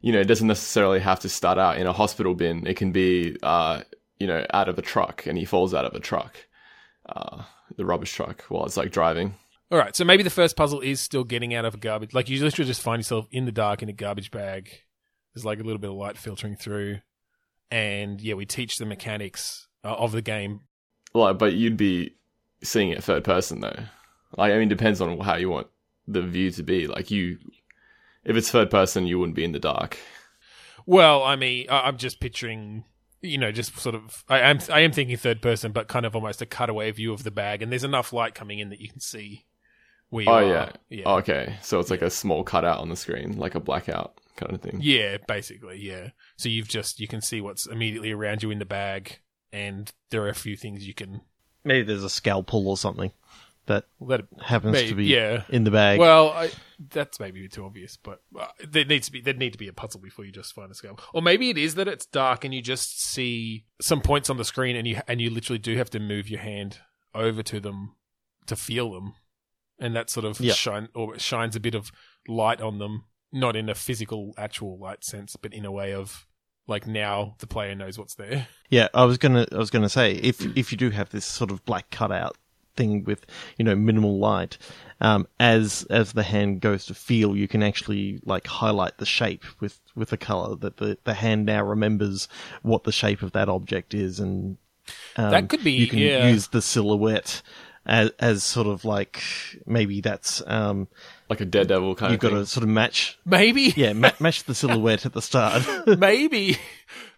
you 0.00 0.12
know 0.12 0.20
it 0.20 0.26
doesn't 0.26 0.48
necessarily 0.48 1.00
have 1.00 1.20
to 1.20 1.28
start 1.28 1.58
out 1.58 1.78
in 1.78 1.86
a 1.86 1.92
hospital 1.92 2.34
bin. 2.34 2.66
It 2.66 2.76
can 2.76 2.92
be 2.92 3.36
uh, 3.42 3.82
you 4.18 4.26
know 4.26 4.44
out 4.52 4.68
of 4.68 4.78
a 4.78 4.82
truck, 4.82 5.26
and 5.26 5.36
he 5.38 5.44
falls 5.44 5.74
out 5.74 5.84
of 5.84 5.94
a 5.94 6.00
truck, 6.00 6.36
uh, 7.08 7.42
the 7.76 7.84
rubbish 7.84 8.12
truck, 8.12 8.42
while 8.48 8.64
it's 8.64 8.76
like 8.76 8.90
driving. 8.90 9.34
All 9.70 9.78
right, 9.78 9.94
so 9.94 10.04
maybe 10.04 10.24
the 10.24 10.30
first 10.30 10.56
puzzle 10.56 10.80
is 10.80 11.00
still 11.00 11.22
getting 11.22 11.54
out 11.54 11.64
of 11.64 11.74
a 11.74 11.78
garbage. 11.78 12.12
Like 12.12 12.28
you 12.28 12.42
literally 12.42 12.66
just 12.66 12.82
find 12.82 13.00
yourself 13.00 13.28
in 13.30 13.44
the 13.44 13.52
dark 13.52 13.82
in 13.82 13.88
a 13.88 13.92
garbage 13.92 14.30
bag. 14.30 14.70
There's 15.34 15.44
like 15.44 15.60
a 15.60 15.62
little 15.62 15.78
bit 15.78 15.90
of 15.90 15.96
light 15.96 16.16
filtering 16.16 16.56
through, 16.56 17.00
and 17.70 18.20
yeah, 18.20 18.34
we 18.34 18.46
teach 18.46 18.78
the 18.78 18.86
mechanics 18.86 19.68
uh, 19.84 19.94
of 19.94 20.12
the 20.12 20.22
game. 20.22 20.60
Like, 21.14 21.38
but 21.38 21.54
you'd 21.54 21.76
be 21.76 22.14
seeing 22.62 22.90
it 22.90 23.02
third 23.02 23.24
person 23.24 23.60
though. 23.60 23.78
Like, 24.36 24.52
I 24.52 24.58
mean, 24.58 24.68
depends 24.68 25.00
on 25.00 25.18
how 25.20 25.36
you 25.36 25.50
want 25.50 25.66
the 26.06 26.22
view 26.22 26.50
to 26.52 26.62
be. 26.62 26.86
Like, 26.86 27.10
you, 27.10 27.38
if 28.24 28.36
it's 28.36 28.50
third 28.50 28.70
person, 28.70 29.06
you 29.06 29.18
wouldn't 29.18 29.34
be 29.36 29.44
in 29.44 29.52
the 29.52 29.58
dark. 29.58 29.98
Well, 30.86 31.22
I 31.22 31.36
mean, 31.36 31.66
I- 31.68 31.82
I'm 31.88 31.96
just 31.96 32.20
picturing, 32.20 32.84
you 33.22 33.38
know, 33.38 33.52
just 33.52 33.76
sort 33.78 33.94
of. 33.94 34.24
I 34.28 34.40
am 34.40 34.58
I 34.72 34.80
am 34.80 34.92
thinking 34.92 35.16
third 35.16 35.42
person, 35.42 35.72
but 35.72 35.88
kind 35.88 36.06
of 36.06 36.14
almost 36.14 36.42
a 36.42 36.46
cutaway 36.46 36.90
view 36.92 37.12
of 37.12 37.22
the 37.24 37.30
bag, 37.30 37.62
and 37.62 37.70
there's 37.70 37.84
enough 37.84 38.12
light 38.12 38.34
coming 38.34 38.58
in 38.60 38.70
that 38.70 38.80
you 38.80 38.88
can 38.88 39.00
see 39.00 39.46
where 40.08 40.24
you 40.24 40.30
Oh 40.30 40.34
are. 40.34 40.42
yeah. 40.44 40.72
yeah. 40.88 41.02
Oh, 41.06 41.16
okay, 41.16 41.56
so 41.62 41.78
it's 41.80 41.90
like 41.90 42.02
a 42.02 42.10
small 42.10 42.42
cutout 42.44 42.78
on 42.80 42.88
the 42.88 42.96
screen, 42.96 43.36
like 43.38 43.54
a 43.54 43.60
blackout 43.60 44.20
kind 44.36 44.52
of 44.54 44.60
thing. 44.62 44.78
Yeah, 44.82 45.18
basically, 45.28 45.78
yeah. 45.80 46.10
So 46.36 46.48
you've 46.48 46.68
just 46.68 46.98
you 46.98 47.06
can 47.08 47.20
see 47.20 47.40
what's 47.40 47.66
immediately 47.66 48.10
around 48.12 48.42
you 48.42 48.50
in 48.50 48.58
the 48.58 48.64
bag, 48.64 49.18
and 49.52 49.90
there 50.10 50.22
are 50.22 50.28
a 50.28 50.34
few 50.34 50.56
things 50.56 50.86
you 50.86 50.94
can. 50.94 51.20
Maybe 51.64 51.82
there's 51.86 52.04
a 52.04 52.10
scalpel 52.10 52.68
or 52.68 52.76
something 52.76 53.12
that 53.66 53.84
it, 54.00 54.26
happens 54.42 54.72
Maybe, 54.72 54.88
to 54.88 54.94
be 54.94 55.04
yeah. 55.06 55.42
in 55.48 55.64
the 55.64 55.70
bag. 55.70 56.00
well, 56.00 56.30
I, 56.30 56.50
that's 56.88 57.20
maybe 57.20 57.46
too 57.48 57.64
obvious, 57.64 57.96
but 57.96 58.20
uh, 58.38 58.46
there 58.66 58.84
needs 58.84 59.06
to 59.06 59.12
be 59.12 59.20
there 59.20 59.34
need 59.34 59.52
to 59.52 59.58
be 59.58 59.68
a 59.68 59.72
puzzle 59.72 60.00
before 60.00 60.24
you 60.24 60.32
just 60.32 60.54
find 60.54 60.70
a 60.70 60.74
scalpel. 60.74 61.04
Or 61.12 61.22
maybe 61.22 61.50
it 61.50 61.58
is 61.58 61.74
that 61.76 61.86
it's 61.86 62.06
dark 62.06 62.44
and 62.44 62.52
you 62.54 62.62
just 62.62 63.00
see 63.02 63.64
some 63.80 64.00
points 64.00 64.30
on 64.30 64.38
the 64.38 64.44
screen, 64.44 64.74
and 64.76 64.86
you 64.88 65.00
and 65.06 65.20
you 65.20 65.30
literally 65.30 65.58
do 65.58 65.76
have 65.76 65.90
to 65.90 66.00
move 66.00 66.28
your 66.28 66.40
hand 66.40 66.78
over 67.14 67.42
to 67.44 67.60
them 67.60 67.94
to 68.46 68.56
feel 68.56 68.92
them, 68.92 69.14
and 69.78 69.94
that 69.94 70.10
sort 70.10 70.24
of 70.24 70.40
Yeah. 70.40 70.54
shine 70.54 70.88
or 70.94 71.18
shines 71.18 71.54
a 71.54 71.60
bit 71.60 71.74
of 71.74 71.92
light 72.26 72.60
on 72.60 72.78
them, 72.78 73.04
not 73.30 73.54
in 73.54 73.68
a 73.68 73.74
physical 73.74 74.34
actual 74.38 74.78
light 74.78 75.04
sense, 75.04 75.36
but 75.36 75.52
in 75.52 75.64
a 75.64 75.70
way 75.70 75.92
of 75.92 76.26
like 76.70 76.86
now 76.86 77.34
the 77.38 77.46
player 77.46 77.74
knows 77.74 77.98
what's 77.98 78.14
there. 78.14 78.48
Yeah, 78.70 78.86
I 78.94 79.04
was 79.04 79.18
gonna, 79.18 79.46
I 79.50 79.56
was 79.58 79.68
gonna 79.68 79.88
say 79.88 80.12
if 80.14 80.40
if 80.56 80.70
you 80.70 80.78
do 80.78 80.90
have 80.90 81.10
this 81.10 81.24
sort 81.24 81.50
of 81.50 81.64
black 81.64 81.90
cutout 81.90 82.36
thing 82.76 83.02
with 83.02 83.26
you 83.58 83.64
know 83.64 83.74
minimal 83.74 84.20
light, 84.20 84.58
um, 85.00 85.26
as 85.40 85.84
as 85.90 86.12
the 86.12 86.22
hand 86.22 86.60
goes 86.60 86.86
to 86.86 86.94
feel, 86.94 87.36
you 87.36 87.48
can 87.48 87.64
actually 87.64 88.20
like 88.24 88.46
highlight 88.46 88.98
the 88.98 89.04
shape 89.06 89.42
with 89.58 89.80
with 89.96 90.12
a 90.12 90.16
color 90.16 90.54
that 90.54 90.76
the 90.76 90.98
the 91.02 91.14
hand 91.14 91.46
now 91.46 91.64
remembers 91.64 92.28
what 92.62 92.84
the 92.84 92.92
shape 92.92 93.22
of 93.22 93.32
that 93.32 93.48
object 93.48 93.92
is, 93.92 94.20
and 94.20 94.56
um, 95.16 95.32
That 95.32 95.48
could 95.48 95.64
be- 95.64 95.72
you 95.72 95.88
can 95.88 95.98
yeah. 95.98 96.28
use 96.28 96.46
the 96.46 96.62
silhouette 96.62 97.42
as 97.86 98.10
as 98.18 98.44
sort 98.44 98.66
of 98.66 98.84
like 98.84 99.22
maybe 99.66 100.00
that's 100.00 100.42
um 100.46 100.86
Like 101.28 101.40
a 101.40 101.44
Daredevil 101.44 101.94
kind 101.96 102.12
you've 102.12 102.22
of 102.24 102.30
got 102.30 102.36
to 102.38 102.46
sort 102.46 102.62
of 102.64 102.68
match. 102.70 103.18
Maybe, 103.24 103.72
yeah 103.76 103.92
ma- 103.94 104.12
match 104.20 104.44
the 104.44 104.54
silhouette 104.54 105.06
at 105.06 105.12
the 105.12 105.22
start. 105.22 105.62
maybe. 105.98 106.58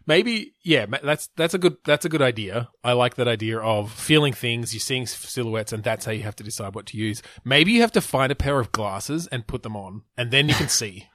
Maybe 0.05 0.55
yeah 0.65 0.87
that's 1.03 1.29
that's 1.37 1.55
a 1.55 1.59
good 1.59 1.77
that's 1.85 2.05
a 2.05 2.09
good 2.09 2.23
idea. 2.23 2.71
I 2.83 2.93
like 2.93 3.15
that 3.17 3.29
idea 3.29 3.59
of 3.59 3.93
feeling 3.93 4.33
things 4.33 4.75
you're 4.75 4.81
seeing 4.81 5.07
silhouettes 5.07 5.73
and 5.73 5.85
that's 5.85 6.07
how 6.07 6.13
you 6.13 6.23
have 6.25 6.37
to 6.37 6.45
decide 6.45 6.75
what 6.75 6.87
to 6.87 6.97
use. 6.97 7.23
Maybe 7.45 7.73
you 7.73 7.81
have 7.83 7.93
to 7.93 8.01
find 8.01 8.33
a 8.33 8.35
pair 8.35 8.59
of 8.59 8.73
glasses 8.73 9.29
and 9.29 9.47
put 9.47 9.63
them 9.63 9.77
on 9.77 10.03
and 10.17 10.31
then 10.31 10.49
you 10.49 10.55
can 10.55 10.69
see. 10.81 11.09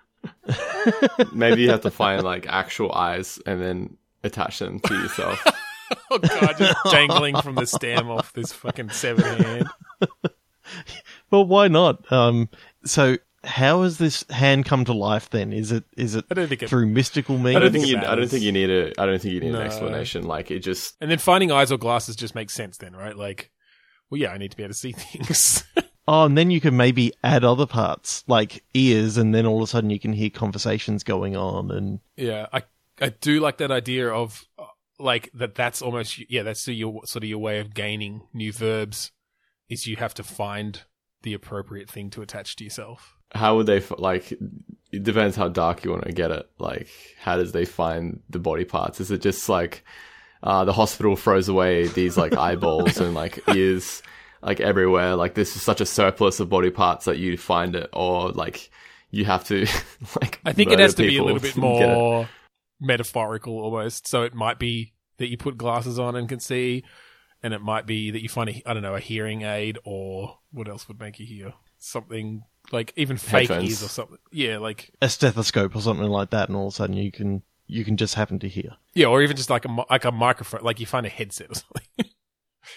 Maybe 1.34 1.64
you 1.64 1.70
have 1.72 1.82
to 1.82 1.92
find 1.92 2.24
like 2.24 2.48
actual 2.48 2.92
eyes 2.94 3.40
and 3.46 3.62
then 3.62 3.98
attach 4.24 4.60
them 4.60 4.80
to 4.82 4.94
yourself. 4.94 5.46
oh 6.12 6.18
god 6.20 6.56
just 6.58 6.78
dangling 6.92 7.40
from 7.42 7.56
the 7.56 7.66
stem 7.66 8.10
off 8.10 8.34
this 8.34 8.52
fucking 8.54 8.90
severed 8.90 9.26
hand 9.26 9.68
Well, 11.32 11.46
why 11.46 11.68
not? 11.70 12.10
Um, 12.12 12.50
so 12.84 13.18
how 13.44 13.84
has 13.84 13.98
this 13.98 14.26
hand 14.30 14.66
come 14.66 14.84
to 14.86 14.94
life 14.94 15.30
then? 15.30 15.54
Is 15.54 15.72
it 15.72 15.86
is 15.96 16.16
it 16.16 16.26
I 16.30 16.34
don't 16.34 16.48
think 16.48 16.64
it- 16.64 16.70
through 16.70 16.88
mystical 16.88 17.38
means? 17.38 17.56
I 17.56 17.60
don't 17.60 17.72
think 17.72 17.86
think 17.86 18.02
you. 18.04 18.08
I 18.10 18.16
don't 18.16 18.28
think 18.28 18.44
you 18.44 18.52
need 18.52 18.70
a. 18.70 18.92
I 19.02 19.06
don't 19.06 19.22
think 19.22 19.34
you 19.34 19.40
need 19.40 19.52
No. 19.54 19.60
an 19.62 19.66
explanation. 19.66 20.24
Like 20.24 20.52
it 20.52 20.60
just. 20.60 20.96
and 21.00 21.10
then 21.10 21.20
finding 21.20 21.52
eyes 21.52 21.72
or 21.72 21.78
glasses 21.78 22.16
just 22.16 22.36
makes 22.36 22.54
sense 22.54 22.78
then 22.78 22.94
right 22.96 23.16
like 23.16 23.52
well 24.10 24.20
yeah 24.20 24.32
i 24.32 24.38
need 24.38 24.52
to 24.52 24.58
be 24.58 24.64
able 24.64 24.74
to 24.74 24.80
see 24.80 24.92
things 24.98 25.64
Oh, 26.10 26.24
and 26.24 26.38
then 26.38 26.52
you 26.52 26.62
can 26.62 26.78
maybe 26.78 27.12
add 27.22 27.44
other 27.44 27.66
parts 27.66 28.24
like 28.28 28.64
ears, 28.74 29.18
and 29.18 29.36
then 29.36 29.46
all 29.46 29.58
of 29.58 29.64
a 29.64 29.68
sudden 29.68 29.90
you 29.90 30.00
can 30.00 30.14
hear 30.14 30.30
conversations 30.30 31.04
going 31.04 31.36
on. 31.36 31.70
And 31.70 32.00
Yeah, 32.16 32.48
I 32.54 32.64
I 33.02 33.10
do 33.10 33.42
like 33.42 33.58
that 33.58 33.72
idea 33.72 34.08
of 34.10 34.46
uh, 34.58 34.64
like 35.00 35.30
that. 35.34 35.56
That's 35.56 35.82
almost 35.82 36.20
yeah. 36.30 36.44
That's 36.44 36.68
your 36.68 37.02
sort 37.06 37.24
of 37.24 37.30
your 37.30 37.40
way 37.40 37.60
of 37.60 37.74
gaining 37.74 38.24
new 38.34 38.52
verbs. 38.52 39.12
Is 39.70 39.86
you 39.86 39.98
have 39.98 40.14
to 40.16 40.24
find 40.24 40.84
the 41.24 41.34
appropriate 41.34 41.90
thing 41.90 42.10
to 42.12 42.22
attach 42.22 42.56
to 42.58 42.64
yourself. 42.64 43.18
How 43.34 43.58
would 43.58 43.66
they 43.66 43.82
like? 43.98 44.32
It 44.32 45.04
depends 45.04 45.36
how 45.36 45.50
dark 45.50 45.84
you 45.84 45.92
want 45.92 46.06
to 46.06 46.14
get 46.14 46.32
it. 46.32 46.50
Like, 46.60 46.88
how 47.20 47.36
does 47.36 47.52
they 47.52 47.66
find 47.66 48.22
the 48.30 48.40
body 48.40 48.64
parts? 48.64 49.02
Is 49.02 49.12
it 49.12 49.22
just 49.22 49.50
like 49.50 49.84
uh, 50.42 50.64
the 50.64 50.74
hospital 50.74 51.16
throws 51.16 51.50
away 51.50 51.88
these 51.88 52.18
like 52.18 52.34
eyeballs 52.38 52.98
and 53.00 53.14
like 53.14 53.44
ears 53.50 54.02
like 54.42 54.62
everywhere? 54.62 55.16
Like 55.16 55.34
this 55.34 55.56
is 55.56 55.62
such 55.62 55.82
a 55.82 55.86
surplus 55.86 56.40
of 56.40 56.50
body 56.50 56.70
parts 56.70 57.06
that 57.06 57.18
you 57.18 57.38
find 57.38 57.76
it, 57.76 57.90
or 57.92 58.30
like 58.30 58.70
you 59.12 59.26
have 59.26 59.44
to 59.46 59.68
like. 60.22 60.40
I 60.46 60.54
think 60.54 60.72
it 60.72 60.80
has 60.80 60.96
to 60.96 61.04
be 61.04 61.18
a 61.18 61.24
little 61.24 61.42
bit 61.42 61.54
to 61.56 61.62
get 61.62 61.90
it? 61.90 61.94
more 61.94 62.30
metaphorical 62.80 63.60
almost. 63.60 64.08
So 64.08 64.24
it 64.24 64.34
might 64.34 64.60
be 64.60 64.94
that 65.18 65.30
you 65.30 65.38
put 65.38 65.58
glasses 65.58 65.98
on 66.00 66.16
and 66.16 66.30
can 66.30 66.40
see, 66.40 66.84
and 67.44 67.54
it 67.54 67.62
might 67.62 67.86
be 67.86 68.12
that 68.12 68.22
you 68.22 68.30
find 68.30 68.50
a 68.50 68.62
I 68.66 68.74
don't 68.74 68.84
know 68.84 68.96
a 68.96 69.00
hearing 69.00 69.42
aid 69.44 69.78
or 69.84 70.40
what 70.52 70.68
else 70.68 70.88
would 70.88 71.00
make 71.00 71.20
you 71.20 71.26
hear 71.26 71.54
something 71.78 72.44
like 72.72 72.92
even 72.96 73.18
fake 73.18 73.50
Headphones. 73.50 73.70
ears 73.70 73.84
or 73.84 73.88
something. 73.90 74.18
Yeah, 74.32 74.58
like 74.58 74.92
a 75.02 75.10
stethoscope 75.10 75.76
or 75.76 75.82
something 75.82 76.08
like 76.08 76.32
that, 76.32 76.50
and 76.50 76.56
all 76.58 76.68
of 76.68 76.74
a 76.74 76.76
sudden 76.76 76.96
you 76.96 77.12
can 77.12 77.44
you 77.66 77.84
can 77.84 77.98
just 77.98 78.16
happen 78.16 78.40
to 78.40 78.48
hear. 78.48 78.72
yeah, 78.94 79.08
or 79.08 79.22
even 79.22 79.36
just 79.36 79.50
like 79.50 79.66
a 79.66 79.70
mi- 79.70 79.86
like 79.90 80.06
a 80.06 80.12
microphone, 80.12 80.62
like 80.64 80.80
you 80.80 80.86
find 80.86 81.06
a 81.06 81.10
headset 81.10 81.52
or 81.52 81.56
something. 81.56 82.12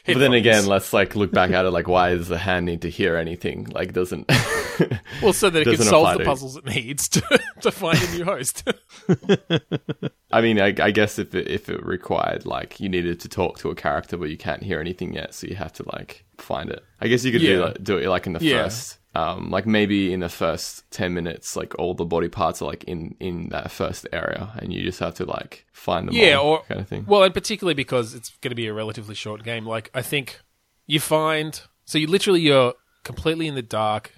But 0.06 0.18
then 0.18 0.32
again, 0.32 0.66
let's 0.66 0.92
like 0.92 1.14
look 1.16 1.30
back 1.32 1.50
at 1.50 1.64
it. 1.64 1.70
Like, 1.70 1.88
why 1.88 2.14
does 2.14 2.28
the 2.28 2.38
hand 2.38 2.66
need 2.66 2.82
to 2.82 2.90
hear 2.90 3.16
anything? 3.16 3.64
Like, 3.64 3.92
doesn't 3.92 4.28
Well, 5.22 5.32
so 5.32 5.50
that 5.50 5.66
it 5.66 5.76
can 5.76 5.84
solve 5.84 6.16
the 6.18 6.24
puzzles 6.24 6.56
it 6.56 6.64
needs 6.64 7.08
to, 7.10 7.40
to 7.60 7.70
find 7.70 7.98
a 8.02 8.10
new 8.16 8.24
host. 8.24 8.66
I 10.32 10.40
mean, 10.40 10.60
I, 10.60 10.74
I 10.80 10.90
guess 10.90 11.18
if 11.18 11.34
it, 11.34 11.48
if 11.48 11.68
it 11.68 11.84
required 11.84 12.46
like 12.46 12.80
you 12.80 12.88
needed 12.88 13.20
to 13.20 13.28
talk 13.28 13.58
to 13.58 13.70
a 13.70 13.74
character, 13.74 14.16
but 14.16 14.30
you 14.30 14.36
can't 14.38 14.62
hear 14.62 14.80
anything 14.80 15.12
yet, 15.12 15.34
so 15.34 15.46
you 15.46 15.56
have 15.56 15.72
to 15.74 15.84
like 15.92 16.24
find 16.38 16.70
it. 16.70 16.82
I 17.00 17.08
guess 17.08 17.24
you 17.24 17.32
could 17.32 17.40
do 17.40 17.58
Yeah. 17.58 17.64
like, 17.64 17.82
do 17.82 17.98
it 17.98 18.08
like 18.08 18.26
in 18.26 18.32
the 18.34 18.44
Yeah. 18.44 18.64
first, 18.64 18.98
um, 19.14 19.50
like 19.50 19.66
maybe 19.66 20.12
in 20.12 20.20
the 20.20 20.28
first 20.28 20.88
ten 20.90 21.14
minutes, 21.14 21.56
like 21.56 21.78
all 21.78 21.94
the 21.94 22.04
body 22.04 22.28
parts 22.28 22.62
are 22.62 22.66
like 22.66 22.84
in 22.84 23.16
in 23.20 23.48
that 23.50 23.70
first 23.70 24.06
area, 24.12 24.52
and 24.58 24.72
you 24.72 24.82
just 24.82 25.00
have 25.00 25.14
to 25.16 25.24
like 25.24 25.66
find 25.72 26.08
them. 26.08 26.14
Yeah, 26.14 26.34
all, 26.34 26.46
or- 26.52 26.62
kind 26.62 26.80
of 26.80 26.88
thing. 26.88 27.04
well, 27.06 27.22
and 27.24 27.34
particularly 27.34 27.74
because 27.74 28.14
it's 28.14 28.30
going 28.38 28.50
to 28.50 28.56
be 28.56 28.66
a 28.66 28.72
relatively 28.74 29.14
short 29.14 29.42
game. 29.42 29.66
Like, 29.66 29.90
I 29.94 30.02
think 30.02 30.40
you 30.86 31.00
find. 31.00 31.60
So 31.84 31.98
you 31.98 32.06
literally, 32.06 32.40
you're 32.40 32.74
completely 33.02 33.48
in 33.48 33.56
the 33.56 33.62
dark 33.62 34.12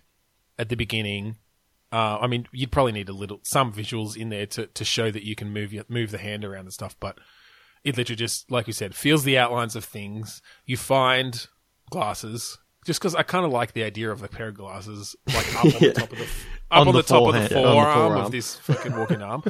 at 0.58 0.68
the 0.68 0.76
beginning. 0.76 1.36
Uh, 1.90 2.18
I 2.20 2.26
mean, 2.26 2.46
you'd 2.52 2.70
probably 2.72 2.92
need 2.92 3.08
a 3.08 3.14
little, 3.14 3.40
some 3.44 3.72
visuals 3.72 4.16
in 4.16 4.28
there 4.30 4.46
to, 4.46 4.66
to 4.66 4.84
show 4.84 5.10
that 5.10 5.24
you 5.24 5.34
can 5.34 5.50
move 5.52 5.72
your, 5.72 5.84
move 5.88 6.10
the 6.10 6.18
hand 6.18 6.44
around 6.44 6.64
and 6.64 6.72
stuff, 6.72 6.96
but 7.00 7.18
it 7.84 7.96
literally 7.96 8.16
just, 8.16 8.50
like 8.50 8.66
you 8.66 8.72
said, 8.72 8.94
feels 8.94 9.24
the 9.24 9.36
outlines 9.38 9.74
of 9.76 9.84
things. 9.84 10.40
You 10.66 10.76
find 10.76 11.46
glasses. 11.90 12.58
Just 12.84 13.00
because 13.00 13.14
I 13.14 13.22
kind 13.22 13.44
of 13.44 13.52
like 13.52 13.72
the 13.72 13.84
idea 13.84 14.10
of 14.10 14.22
a 14.22 14.28
pair 14.28 14.48
of 14.48 14.54
glasses, 14.54 15.14
like 15.28 15.54
up 15.56 15.64
on 15.64 15.70
the 15.80 15.92
top 15.92 16.12
of 16.12 16.18
the 16.18 16.24
up 16.24 16.28
On 16.72 16.88
on, 16.88 16.94
the 16.94 17.02
the, 17.02 17.02
top 17.02 17.28
of 17.28 17.34
the 17.34 17.40
the 17.40 17.48
forearm 17.48 17.94
forearm. 17.94 18.24
of 18.24 18.32
this 18.32 18.56
fucking 18.56 18.96
walking 18.96 19.22
arm. 19.22 19.44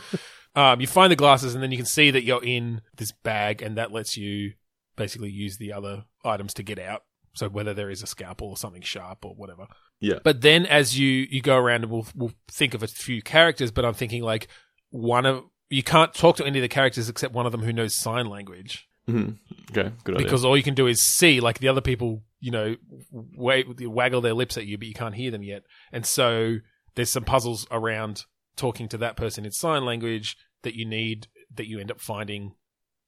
Um, 0.55 0.81
you 0.83 0.87
find 0.87 1.11
the 1.11 1.17
glasses, 1.17 1.55
and 1.55 1.63
then 1.63 1.71
you 1.71 1.79
can 1.79 1.87
see 1.87 2.11
that 2.11 2.25
you're 2.25 2.45
in 2.45 2.83
this 2.97 3.11
bag, 3.11 3.63
and 3.63 3.79
that 3.79 3.91
lets 3.91 4.19
you 4.19 4.53
basically 4.97 5.31
use 5.31 5.57
the 5.57 5.73
other 5.73 6.05
items 6.25 6.53
to 6.55 6.63
get 6.63 6.79
out. 6.79 7.05
So 7.35 7.49
whether 7.49 7.73
there 7.73 7.89
is 7.89 8.03
a 8.03 8.07
scalpel 8.07 8.49
or 8.49 8.57
something 8.59 8.83
sharp 8.83 9.25
or 9.25 9.35
whatever. 9.35 9.67
Yeah. 10.01 10.19
But 10.23 10.43
then 10.43 10.67
as 10.67 10.99
you 10.99 11.27
you 11.31 11.41
go 11.41 11.57
around 11.57 11.85
and 11.85 11.91
we'll 11.91 12.07
we'll 12.15 12.33
think 12.51 12.75
of 12.75 12.83
a 12.83 12.87
few 12.87 13.23
characters, 13.23 13.71
but 13.71 13.85
I'm 13.85 13.95
thinking 13.95 14.23
like 14.23 14.49
one 14.91 15.25
of 15.25 15.45
you 15.71 15.83
can't 15.83 16.13
talk 16.13 16.37
to 16.37 16.45
any 16.45 16.59
of 16.59 16.63
the 16.63 16.69
characters 16.69 17.09
except 17.09 17.33
one 17.33 17.47
of 17.47 17.53
them 17.53 17.63
who 17.63 17.73
knows 17.73 17.95
sign 17.95 18.27
language 18.27 18.87
Mhm. 19.09 19.37
Okay, 19.71 19.91
good 20.05 20.15
idea. 20.17 20.27
because 20.27 20.45
all 20.45 20.57
you 20.57 20.63
can 20.63 20.75
do 20.75 20.87
is 20.87 21.03
see 21.03 21.41
like 21.41 21.59
the 21.59 21.69
other 21.69 21.81
people 21.81 22.23
you 22.41 22.51
know 22.51 22.77
wa- 23.11 23.63
waggle 23.81 24.21
their 24.21 24.35
lips 24.35 24.57
at 24.57 24.67
you 24.67 24.77
but 24.79 24.87
you 24.87 24.95
can't 24.95 25.15
hear 25.15 25.31
them 25.31 25.43
yet 25.43 25.63
and 25.93 26.05
so 26.07 26.57
there's 26.95 27.11
some 27.11 27.25
puzzles 27.25 27.67
around 27.71 28.25
talking 28.57 28.89
to 28.89 28.99
that 28.99 29.17
person 29.17 29.45
in 29.45 29.51
sign 29.53 29.85
language 29.85 30.37
that 30.63 30.75
you 30.75 30.85
need 30.85 31.27
that 31.55 31.67
you 31.67 31.79
end 31.81 31.91
up 31.91 32.01
finding 32.01 32.55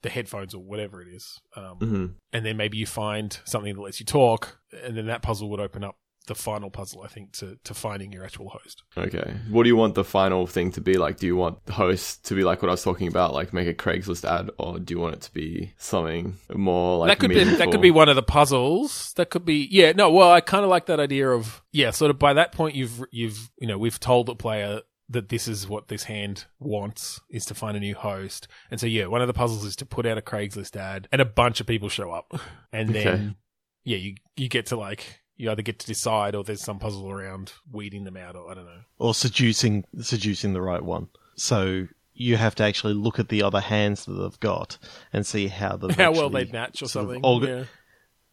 the 0.03 0.09
headphones 0.11 0.55
or 0.55 0.63
whatever 0.63 1.01
it 1.03 1.09
is 1.09 1.41
um, 1.57 1.77
hmm 1.79 2.07
and 2.33 2.45
then 2.47 2.57
maybe 2.57 2.77
you 2.79 2.87
find 2.87 3.41
something 3.45 3.75
that 3.75 3.81
lets 3.81 4.01
you 4.01 4.07
talk 4.07 4.59
and 4.83 4.97
then 4.97 5.07
that 5.07 5.23
puzzle 5.23 5.49
would 5.51 5.61
open 5.61 5.83
up 5.85 5.97
the 6.27 6.35
final 6.35 6.71
puzzle 6.71 7.03
i 7.03 7.09
think 7.09 7.33
to, 7.33 7.59
to 7.65 7.75
finding 7.75 8.13
your 8.13 8.25
actual 8.25 8.49
host 8.49 8.83
Okay. 8.97 9.35
What 9.51 9.65
do 9.65 9.69
you 9.69 9.77
want 9.77 9.95
the 9.97 10.05
final 10.05 10.47
thing 10.47 10.71
to 10.73 10.81
be 10.81 10.97
like? 10.99 11.17
Do 11.17 11.27
you 11.27 11.35
want 11.37 11.65
the 11.67 11.73
host 11.73 12.25
to 12.27 12.35
be 12.35 12.45
like 12.45 12.63
what 12.63 12.69
I 12.69 12.73
was 12.73 12.85
talking 12.85 13.09
about, 13.09 13.35
like 13.35 13.53
make 13.53 13.67
a 13.67 13.75
Craigslist 13.75 14.25
ad, 14.25 14.51
or 14.57 14.79
do 14.79 14.95
you 14.95 15.01
want 15.01 15.17
it 15.17 15.21
to 15.23 15.35
be 15.35 15.73
something 15.79 16.37
more 16.55 16.99
like 16.99 17.09
that 17.09 17.19
could 17.19 17.31
be 17.31 17.43
that 17.43 17.71
could 17.73 17.81
be 17.83 17.91
one 17.91 18.09
of 18.09 18.15
the 18.15 18.23
puzzles. 18.23 19.13
That 19.15 19.31
could 19.31 19.45
be 19.45 19.67
yeah. 19.71 19.91
No, 19.93 20.11
well, 20.13 20.31
I 20.31 20.41
kind 20.41 20.63
of 20.63 20.71
like 20.71 20.87
that 20.87 21.01
idea 21.01 21.29
of 21.29 21.61
yeah. 21.73 21.91
Sort 21.91 22.11
of 22.11 22.19
by 22.21 22.33
that 22.35 22.53
point, 22.53 22.77
you've 22.77 23.03
you've 23.11 23.51
you 23.59 23.67
know 23.67 23.77
we've 23.79 23.99
told 23.99 24.27
the 24.27 24.37
player 24.37 24.83
that 25.09 25.29
this 25.29 25.49
is 25.49 25.67
what 25.69 25.89
this 25.89 26.05
hand 26.05 26.45
wants 26.61 27.21
is 27.29 27.45
to 27.47 27.55
find 27.55 27.77
a 27.77 27.81
new 27.81 27.97
host, 27.97 28.47
and 28.71 28.79
so 28.79 28.87
yeah, 28.87 29.07
one 29.07 29.21
of 29.21 29.27
the 29.27 29.35
puzzles 29.35 29.65
is 29.65 29.75
to 29.77 29.87
put 29.87 30.07
out 30.07 30.19
a 30.19 30.23
Craigslist 30.23 30.77
ad, 30.77 31.09
and 31.11 31.21
a 31.21 31.25
bunch 31.27 31.61
of 31.61 31.67
people 31.67 31.89
show 31.89 32.13
up, 32.13 32.33
and 32.73 32.91
then 32.91 33.07
Okay. 33.07 33.37
yeah, 33.85 33.97
you 33.97 34.15
you 34.37 34.49
get 34.49 34.67
to 34.67 34.77
like 34.77 35.21
you 35.37 35.51
either 35.51 35.63
get 35.63 35.79
to 35.81 35.87
decide 35.87 36.35
or 36.35 36.45
there's 36.45 36.63
some 36.63 36.79
puzzle 36.79 37.11
around 37.11 37.53
weeding 37.73 38.05
them 38.05 38.17
out, 38.17 38.37
or 38.37 38.51
I 38.51 38.55
don't 38.55 38.67
know. 38.67 38.81
or 38.99 39.15
seducing 39.15 39.85
seducing 40.01 40.53
the 40.53 40.63
right 40.63 40.83
one. 40.83 41.09
So 41.37 41.89
you 42.15 42.37
have 42.37 42.55
to 42.57 42.63
actually 42.65 42.95
look 42.95 43.19
at 43.19 43.29
the 43.29 43.43
other 43.43 43.61
hands 43.61 44.05
that 44.05 44.13
they've 44.13 44.41
got 44.41 44.79
and 45.13 45.27
see 45.27 45.49
how 45.49 45.77
they've 45.77 45.97
How 45.97 46.13
well 46.13 46.31
they 46.31 46.45
match 46.45 46.81
or 46.83 46.87
something. 46.87 47.21
orga- 47.23 47.47
yeah. 47.61 47.65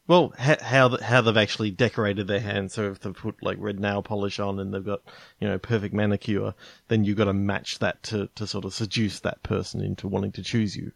Well, 0.08 0.34
ha- 0.38 0.58
how 0.62 0.90
th- 0.90 1.02
how 1.02 1.22
they've 1.22 1.38
actually 1.38 1.72
decorated 1.72 2.28
their 2.28 2.40
hands. 2.42 2.74
So 2.74 2.92
if 2.92 3.00
they've 3.00 3.14
put 3.14 3.42
like 3.42 3.58
red 3.60 3.80
nail 3.80 4.04
polish 4.04 4.40
on 4.40 4.60
and 4.60 4.74
they've 4.74 4.86
got 4.86 5.02
you 5.40 5.48
know 5.48 5.58
perfect 5.58 5.94
manicure, 5.94 6.54
then 6.90 7.04
you've 7.06 7.18
got 7.18 7.26
to 7.26 7.34
match 7.34 7.80
that 7.80 8.04
to 8.04 8.28
to 8.36 8.46
sort 8.46 8.66
of 8.66 8.74
seduce 8.74 9.20
that 9.22 9.42
person 9.44 9.82
into 9.82 10.08
wanting 10.08 10.34
to 10.34 10.44
choose 10.44 10.76
you. 10.76 10.92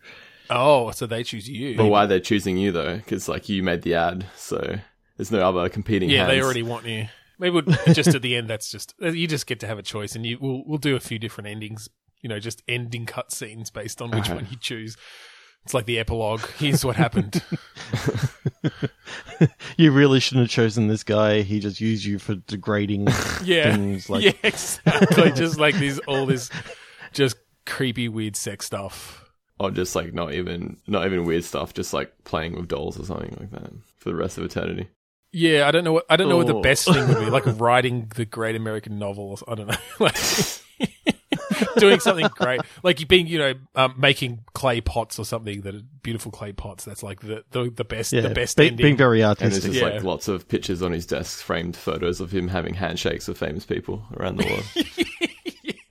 Oh, 0.50 0.92
so 0.92 1.08
they 1.08 1.24
choose 1.24 1.48
you. 1.50 1.78
But 1.78 1.86
why 1.88 2.06
they're 2.06 2.20
choosing 2.20 2.58
you 2.58 2.72
though? 2.72 2.98
Because 2.98 3.28
like 3.30 3.48
you 3.50 3.64
made 3.64 3.84
the 3.84 3.96
ad, 3.96 4.26
so 4.36 4.76
there's 5.18 5.32
no 5.32 5.48
other 5.48 5.68
competing. 5.70 6.10
Yeah, 6.10 6.26
they 6.28 6.42
already 6.42 6.64
want 6.64 6.86
you. 6.86 7.08
Maybe 7.38 7.54
we'll, 7.62 7.76
just 7.94 8.16
at 8.16 8.22
the 8.22 8.36
end, 8.36 8.50
that's 8.50 8.70
just 8.72 8.94
you 9.00 9.28
just 9.28 9.46
get 9.48 9.60
to 9.62 9.68
have 9.68 9.78
a 9.78 9.84
choice, 9.84 10.16
and 10.16 10.26
you 10.26 10.38
we'll 10.40 10.64
we'll 10.66 10.78
do 10.78 10.96
a 10.96 11.00
few 11.00 11.20
different 11.20 11.48
endings. 11.50 11.90
You 12.22 12.30
know, 12.30 12.40
just 12.40 12.64
ending 12.68 13.06
cutscenes 13.06 13.72
based 13.72 14.02
on 14.02 14.10
which 14.12 14.26
Okay. 14.26 14.36
one 14.36 14.48
you 14.50 14.58
choose. 14.58 14.98
It's 15.64 15.74
like 15.74 15.86
the 15.86 15.98
epilogue. 16.00 16.42
Here's 16.58 16.86
what 16.86 16.96
happened. 16.96 17.42
You 19.78 19.92
really 19.92 20.20
shouldn't 20.22 20.46
have 20.46 20.52
chosen 20.52 20.88
this 20.88 21.04
guy. 21.04 21.42
He 21.42 21.60
just 21.60 21.82
used 21.82 22.06
you 22.06 22.18
for 22.20 22.36
degrading 22.36 23.08
Yeah, 23.44 23.76
things. 23.76 24.10
Like 24.10 24.24
yeah, 24.24 24.32
exactly. 24.44 25.32
just 25.34 25.60
like 25.60 25.76
these, 25.76 26.00
all 26.00 26.26
this, 26.26 26.50
just 27.12 27.36
creepy, 27.66 28.08
weird 28.08 28.36
sex 28.38 28.66
stuff. 28.66 29.30
or 29.60 29.72
just 29.72 29.96
like 29.96 30.14
not 30.14 30.34
even 30.34 30.78
not 30.88 31.06
even 31.06 31.26
weird 31.26 31.44
stuff, 31.44 31.74
just 31.74 31.94
like 31.94 32.14
playing 32.24 32.56
with 32.56 32.70
dolls 32.70 32.98
or 33.00 33.06
something 33.06 33.36
like 33.40 33.52
that 33.52 33.72
for 33.98 34.10
the 34.10 34.16
rest 34.16 34.38
of 34.38 34.46
eternity. 34.46 34.88
Yeah, 35.38 35.68
I 35.68 35.72
don't 35.72 35.84
know 35.84 35.92
what 35.94 36.06
I 36.10 36.16
don't 36.16 36.30
know 36.30 36.38
what 36.38 36.48
the 36.48 36.56
Oh. 36.56 36.62
best 36.62 36.86
thing 36.86 37.08
would 37.10 37.20
be. 37.20 37.30
Like 37.30 37.44
writing 37.60 38.10
the 38.16 38.24
great 38.26 38.56
American 38.56 38.98
novel. 38.98 39.38
Or, 39.46 39.52
I 39.52 39.56
don't 39.56 39.68
know. 39.68 39.76
Like 40.00 40.16
doing 41.78 42.00
something 42.02 42.28
great, 42.36 42.60
like 42.84 43.06
being 43.08 43.28
you 43.28 43.38
know 43.38 43.54
um, 43.76 43.96
making 43.98 44.44
clay 44.54 44.82
pots 44.82 45.18
or 45.20 45.26
something 45.26 45.62
that 45.62 45.74
are 45.76 45.82
beautiful 46.04 46.32
clay 46.32 46.52
pots. 46.54 46.84
That's 46.86 47.04
like 47.04 47.20
the 47.22 47.44
the, 47.52 47.70
the 47.70 47.84
best 47.86 48.12
yeah, 48.14 48.22
the 48.22 48.30
best 48.30 48.58
be- 48.58 48.68
ending. 48.68 48.84
being 48.84 48.98
very 48.98 49.24
artistic, 49.24 49.46
And 49.46 49.54
there's 49.54 49.64
just 49.64 49.80
Yeah. 49.86 49.96
like 49.96 50.04
lots 50.04 50.28
of 50.28 50.48
pictures 50.48 50.82
on 50.82 50.92
his 50.92 51.06
desk, 51.06 51.44
framed 51.44 51.76
photos 51.78 52.20
of 52.22 52.32
him 52.32 52.48
having 52.50 52.74
handshakes 52.74 53.28
with 53.28 53.38
famous 53.38 53.66
people 53.66 54.06
around 54.18 54.38
the 54.38 54.46
world. 54.46 54.66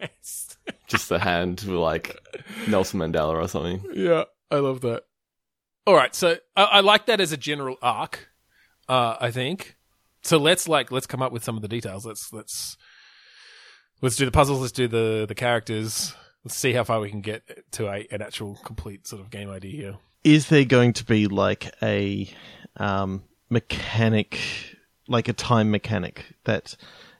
yes. 0.01 0.57
just 0.87 1.09
the 1.09 1.19
hand 1.19 1.61
with 1.67 1.77
like 1.77 2.17
Nelson 2.69 3.01
Mandela 3.01 3.35
or 3.35 3.49
something. 3.49 3.83
Yeah, 3.95 4.25
I 4.51 4.57
love 4.57 4.81
that. 4.83 5.05
All 5.87 5.95
right, 5.95 6.15
so 6.15 6.37
I, 6.57 6.63
I 6.65 6.81
like 6.81 7.07
that 7.07 7.21
as 7.21 7.33
a 7.33 7.37
general 7.37 7.77
arc. 7.83 8.29
Uh, 8.89 9.17
I 9.21 9.31
think. 9.31 9.77
So 10.23 10.39
let's 10.39 10.69
like 10.69 10.91
let's 10.91 11.07
come 11.07 11.23
up 11.23 11.33
with 11.33 11.45
some 11.45 11.57
of 11.57 11.63
the 11.63 11.69
details. 11.69 12.07
Let's 12.07 12.33
let's 12.33 12.77
let's 14.01 14.17
do 14.17 14.25
the 14.25 14.31
puzzles. 14.31 14.61
Let's 14.61 14.73
do 14.73 14.89
the 14.89 15.27
the 15.29 15.35
characters. 15.35 16.15
Let's 16.45 16.57
see 16.57 16.73
how 16.73 16.85
far 16.85 17.01
we 17.01 17.11
can 17.11 17.21
get 17.21 17.43
to 17.73 17.89
a 17.89 18.07
an 18.11 18.23
actual 18.23 18.57
complete 18.65 19.07
sort 19.07 19.21
of 19.21 19.31
game 19.31 19.51
idea 19.51 19.73
here. 19.73 19.99
Is 20.25 20.49
there 20.49 20.65
going 20.65 20.95
to 20.95 21.05
be 21.05 21.27
like 21.27 21.75
a 21.83 22.29
um, 22.79 23.25
mechanic, 23.51 24.41
like 25.07 25.29
a 25.29 25.35
time 25.35 25.71
mechanic 25.71 26.25
that 26.45 26.77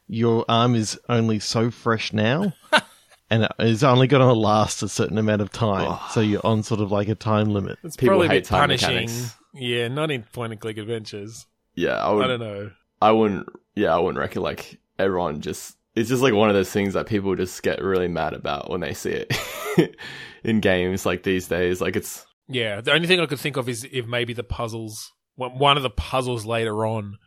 your 0.07 0.45
arm 0.49 0.75
is 0.75 0.99
only 1.09 1.39
so 1.39 1.71
fresh 1.71 2.13
now? 2.13 2.53
And 3.31 3.45
it 3.45 3.53
is 3.59 3.83
only 3.83 4.07
going 4.07 4.21
to 4.21 4.33
last 4.33 4.83
a 4.83 4.89
certain 4.89 5.17
amount 5.19 5.41
of 5.41 5.51
time, 5.51 5.99
so 6.11 6.21
you're 6.21 6.45
on 6.45 6.63
sort 6.63 6.81
of 6.81 6.93
like 6.93 7.09
a 7.09 7.15
time 7.15 7.49
limit. 7.49 7.79
It's 7.83 7.97
People 7.97 8.19
probably 8.19 8.27
a 8.29 8.31
bit 8.31 8.45
time 8.45 8.61
punishing. 8.61 8.89
mechanics. 8.91 9.35
Yeah, 9.55 9.89
not 9.89 10.11
in 10.11 10.23
point 10.25 10.53
and 10.53 10.61
click 10.61 10.77
adventures. 10.77 11.47
Yeah, 11.75 11.97
I 11.97 12.15
I 12.17 12.27
don't 12.27 12.41
know. 12.41 12.71
I 13.01 13.13
wouldn't. 13.13 13.49
Yeah, 13.75 13.95
I 13.95 13.99
wouldn't 13.99 14.19
reckon 14.19 14.43
like 14.43 14.79
everyone 14.99 15.41
just. 15.41 15.77
It's 15.95 16.09
just 16.09 16.23
like 16.23 16.35
one 16.35 16.49
of 16.49 16.55
those 16.57 16.73
things 16.73 16.95
that 16.95 17.07
people 17.07 17.37
just 17.37 17.63
get 17.63 17.81
really 17.81 18.09
mad 18.09 18.33
about 18.33 18.69
when 18.69 18.81
they 18.81 18.95
see 18.95 19.11
it 19.29 19.97
in 20.45 20.59
games 20.59 21.07
like 21.07 21.23
these 21.23 21.47
days. 21.47 21.81
Like 21.81 21.95
it's 21.95 22.27
Yeah, 22.49 22.81
the 22.81 22.93
only 22.93 23.07
thing 23.07 23.21
I 23.21 23.27
could 23.27 23.39
think 23.39 23.57
of 23.57 23.69
is 23.69 23.87
if 23.93 24.07
maybe 24.07 24.33
the 24.33 24.43
puzzles, 24.43 25.13
one 25.37 25.59
one 25.59 25.77
of 25.77 25.83
the 25.83 25.91
puzzles 25.91 26.45
later 26.45 26.85
on, 26.85 27.19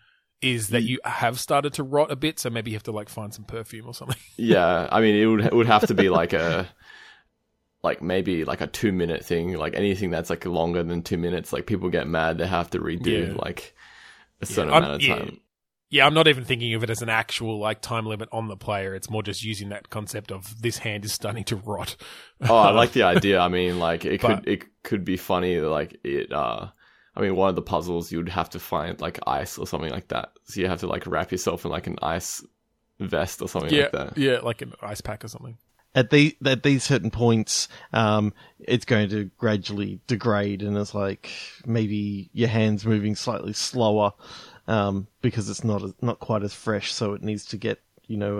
is 0.41 0.69
that 0.69 0.83
mm. 0.83 0.88
you 0.88 0.99
have 1.05 1.39
started 1.39 1.73
to 1.73 1.83
rot 1.83 2.12
a 2.12 2.15
bit. 2.15 2.39
So 2.39 2.49
maybe 2.49 2.71
you 2.71 2.75
have 2.75 2.83
to 2.83 2.91
like 2.91 3.10
find 3.10 3.33
some 3.33 3.45
perfume 3.45 3.88
or 3.88 3.93
something. 3.93 4.17
yeah. 4.38 4.88
I 4.91 5.01
mean, 5.01 5.15
it 5.15 5.25
would 5.25 5.45
it 5.45 5.53
would 5.53 5.67
have 5.67 5.88
to 5.88 5.93
be 5.93 6.10
like 6.10 6.33
a 6.33 6.67
like 7.83 8.01
maybe 8.01 8.43
like 8.43 8.62
a 8.62 8.67
two 8.67 8.91
minute 8.91 9.23
thing. 9.23 9.53
Like 9.53 9.75
anything 9.75 10.10
that's 10.10 10.29
like 10.29 10.45
longer 10.45 10.83
than 10.83 11.03
two 11.03 11.17
minutes, 11.17 11.53
like 11.53 11.67
people 11.67 11.89
get 11.89 12.07
mad. 12.07 12.38
They 12.38 12.47
have 12.47 12.69
to 12.71 12.79
redo 12.79 13.29
Yeah. 13.29 13.36
like 13.38 13.73
a 14.41 14.45
certain 14.45 14.73
I'm- 14.73 14.84
amount 14.84 14.95
of 15.04 15.08
yeah. 15.08 15.30
Yeah, 15.89 16.06
I'm 16.06 16.13
not 16.13 16.28
even 16.28 16.43
thinking 16.43 16.73
of 16.73 16.84
it 16.84 16.89
as 16.89 17.02
an 17.02 17.08
actual 17.08 17.60
like 17.60 17.80
time 17.82 18.06
limit 18.06 18.28
on 18.34 18.50
the 18.50 18.58
player. 18.58 18.93
It's 18.93 19.10
more 19.10 19.23
just 19.23 19.41
using 19.41 19.69
that 19.69 19.89
concept 19.89 20.34
of 20.34 20.62
this 20.62 20.80
hand 20.80 21.06
is 21.06 21.13
starting 21.13 21.45
to 21.45 21.56
rot. 21.56 21.95
Oh, 22.41 22.56
I 22.58 22.71
like 22.71 22.91
the 22.91 23.04
idea. 23.15 23.39
I 23.39 23.47
mean, 23.47 23.80
like 23.80 24.04
it 24.04 24.19
But- 24.21 24.43
could 24.43 24.47
it 24.50 24.63
could 24.84 25.06
be 25.06 25.15
funny. 25.15 25.60
Like 25.62 25.97
it. 26.04 26.32
uh 26.34 26.67
I 27.15 27.21
mean, 27.21 27.36
one 27.38 27.50
of 27.50 27.56
the 27.56 27.62
puzzles 27.63 28.12
you'd 28.12 28.30
have 28.30 28.50
to 28.52 28.60
find 28.60 29.00
like 29.02 29.17
ice 29.26 29.58
or 29.58 29.65
something 29.65 29.89
like 29.89 30.10
that. 30.10 30.34
So 30.43 30.60
you 30.60 30.67
have 30.67 30.82
to 30.82 30.88
like 30.88 31.08
wrap 31.08 31.32
yourself 31.32 31.63
in 31.65 31.71
like 31.71 31.88
an 31.88 31.97
ice 32.02 32.45
vest 33.00 33.41
or 33.41 33.47
something 33.47 33.73
yeah, 33.73 33.84
like 33.84 33.91
that. 33.93 34.17
yeah, 34.17 34.39
like 34.43 34.62
an 34.62 34.73
ice 34.82 35.02
pack 35.02 35.23
or 35.23 35.28
something. 35.30 35.58
At 35.97 36.12
the 36.12 36.38
at 36.45 36.62
these 36.62 36.83
certain 36.83 37.10
points, 37.10 37.67
um, 37.91 38.31
it's 38.60 38.86
going 38.86 39.10
to 39.10 39.31
gradually 39.39 39.99
degrade, 40.05 40.62
and 40.62 40.77
it's 40.77 40.93
like 40.93 41.31
maybe 41.65 42.29
your 42.33 42.49
hands 42.49 42.86
moving 42.86 43.15
slightly 43.15 43.53
slower 43.53 44.13
um, 44.67 45.07
because 45.21 45.49
it's 45.49 45.63
not 45.63 45.81
not 46.03 46.19
quite 46.19 46.43
as 46.43 46.53
fresh, 46.53 46.93
so 46.93 47.13
it 47.13 47.23
needs 47.23 47.45
to 47.45 47.57
get 47.57 47.81
you 48.05 48.17
know 48.17 48.39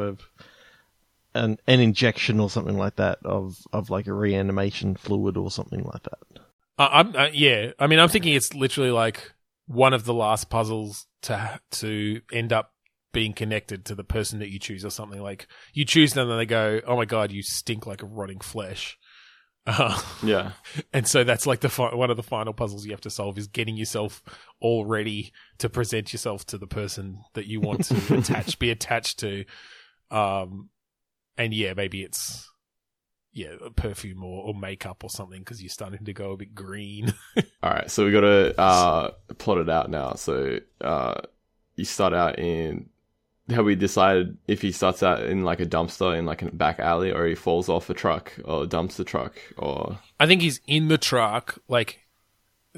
a, 1.34 1.40
an 1.40 1.58
an 1.66 1.80
injection 1.80 2.40
or 2.40 2.52
something 2.52 2.78
like 2.78 2.98
that 2.98 3.18
of 3.26 3.58
of 3.74 3.90
like 3.90 4.06
a 4.06 4.14
reanimation 4.14 4.96
fluid 4.96 5.36
or 5.36 5.50
something 5.50 5.84
like 5.84 6.04
that. 6.04 6.42
Uh, 6.78 6.90
I'm 6.92 7.16
uh, 7.16 7.30
yeah. 7.34 7.72
I 7.80 7.88
mean, 7.88 7.98
I'm 7.98 8.10
thinking 8.10 8.36
it's 8.36 8.54
literally 8.54 8.92
like 8.92 9.34
one 9.66 9.94
of 9.94 10.06
the 10.06 10.14
last 10.14 10.52
puzzles 10.52 11.08
to 11.24 11.60
to 11.72 12.22
end 12.32 12.54
up 12.54 12.74
being 13.18 13.34
connected 13.34 13.84
to 13.84 13.96
the 13.96 14.04
person 14.04 14.38
that 14.38 14.52
you 14.52 14.60
choose, 14.60 14.86
or 14.86 14.92
something 14.92 15.20
like 15.24 15.48
you 15.74 15.84
choose 15.84 16.14
them 16.14 16.30
and 16.30 16.40
they 16.40 16.46
go, 16.46 16.80
"Oh 16.86 16.96
my 16.96 17.06
god, 17.06 17.32
you 17.32 17.42
stink 17.42 17.88
like 17.88 18.04
a 18.04 18.06
rotting 18.06 18.42
flesh." 18.42 18.96
Uh, 19.66 20.00
Yeah. 20.24 20.52
and 20.94 21.08
so 21.08 21.24
that's 21.24 21.48
like 21.48 21.62
the 21.62 21.68
fi- 21.70 21.96
one 21.96 22.12
of 22.12 22.16
the 22.18 22.22
final 22.22 22.54
puzzles 22.54 22.86
you 22.86 22.92
have 22.92 23.02
to 23.02 23.10
solve 23.10 23.40
is 23.40 23.48
getting 23.48 23.76
yourself 23.76 24.22
all 24.60 24.86
ready 24.86 25.34
to 25.58 25.68
present 25.68 26.14
yourself 26.14 26.46
to 26.46 26.60
the 26.60 26.68
person 26.68 27.24
that 27.34 27.48
you 27.48 27.60
want 27.60 27.86
to 27.86 27.96
attach, 28.20 28.60
be 28.60 28.70
attached 28.70 29.18
to. 29.22 29.46
Um, 30.12 30.70
and 31.40 31.56
yeah, 31.56 31.74
maybe 31.74 32.04
it's 32.04 32.48
yeah, 33.34 33.56
perfume 33.76 34.24
or, 34.24 34.44
or 34.44 34.54
makeup 34.54 35.04
or 35.04 35.10
something 35.10 35.40
because 35.40 35.60
you're 35.60 35.70
starting 35.70 36.06
to 36.06 36.14
go 36.14 36.34
a 36.34 36.38
bit 36.38 36.54
green. 36.54 37.16
All 37.64 37.72
right. 37.72 37.90
So 37.90 38.06
we 38.06 38.12
got 38.12 38.22
to 38.22 38.60
uh 38.62 39.12
plot 39.40 39.58
it 39.58 39.70
out 39.70 39.90
now. 39.90 40.14
So 40.14 40.60
uh 40.82 41.16
you 41.76 41.86
start 41.86 42.14
out 42.14 42.38
in. 42.38 42.90
Have 43.50 43.66
we 43.66 43.76
decided 43.76 44.38
if 44.48 44.62
he 44.62 44.72
starts 44.72 45.02
out 45.04 45.24
in 45.24 45.44
like 45.44 45.60
a 45.62 45.66
dumpster 45.66 46.18
in 46.18 46.26
like 46.26 46.42
a 46.42 46.52
back 46.52 46.80
alley, 46.80 47.12
or 47.12 47.26
he 47.26 47.36
falls 47.36 47.70
off 47.70 47.90
a 47.90 47.94
truck 47.94 48.34
or 48.44 48.66
dumps 48.66 48.98
the 48.98 49.04
truck, 49.06 49.36
or 49.58 50.00
I 50.20 50.28
think 50.28 50.42
he's 50.42 50.60
in 50.68 50.90
the 50.90 50.98
truck, 50.98 51.58
like 51.68 52.00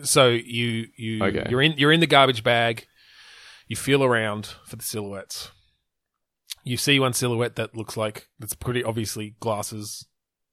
so 0.03 0.29
you 0.29 0.87
you 0.95 1.23
Okay. 1.23 1.47
you're 1.49 1.61
in 1.61 1.73
you're 1.77 1.91
in 1.91 1.99
the 1.99 2.07
garbage 2.07 2.43
bag, 2.43 2.85
You 3.67 3.75
feel 3.75 4.03
around 4.03 4.53
for 4.65 4.75
the 4.75 4.83
silhouettes. 4.83 5.51
You 6.63 6.77
see 6.77 6.99
one 6.99 7.13
silhouette 7.13 7.55
that 7.55 7.75
looks 7.75 7.97
like 7.97 8.27
that's 8.37 8.53
pretty 8.53 8.83
obviously 8.83 9.35
glasses. 9.39 10.05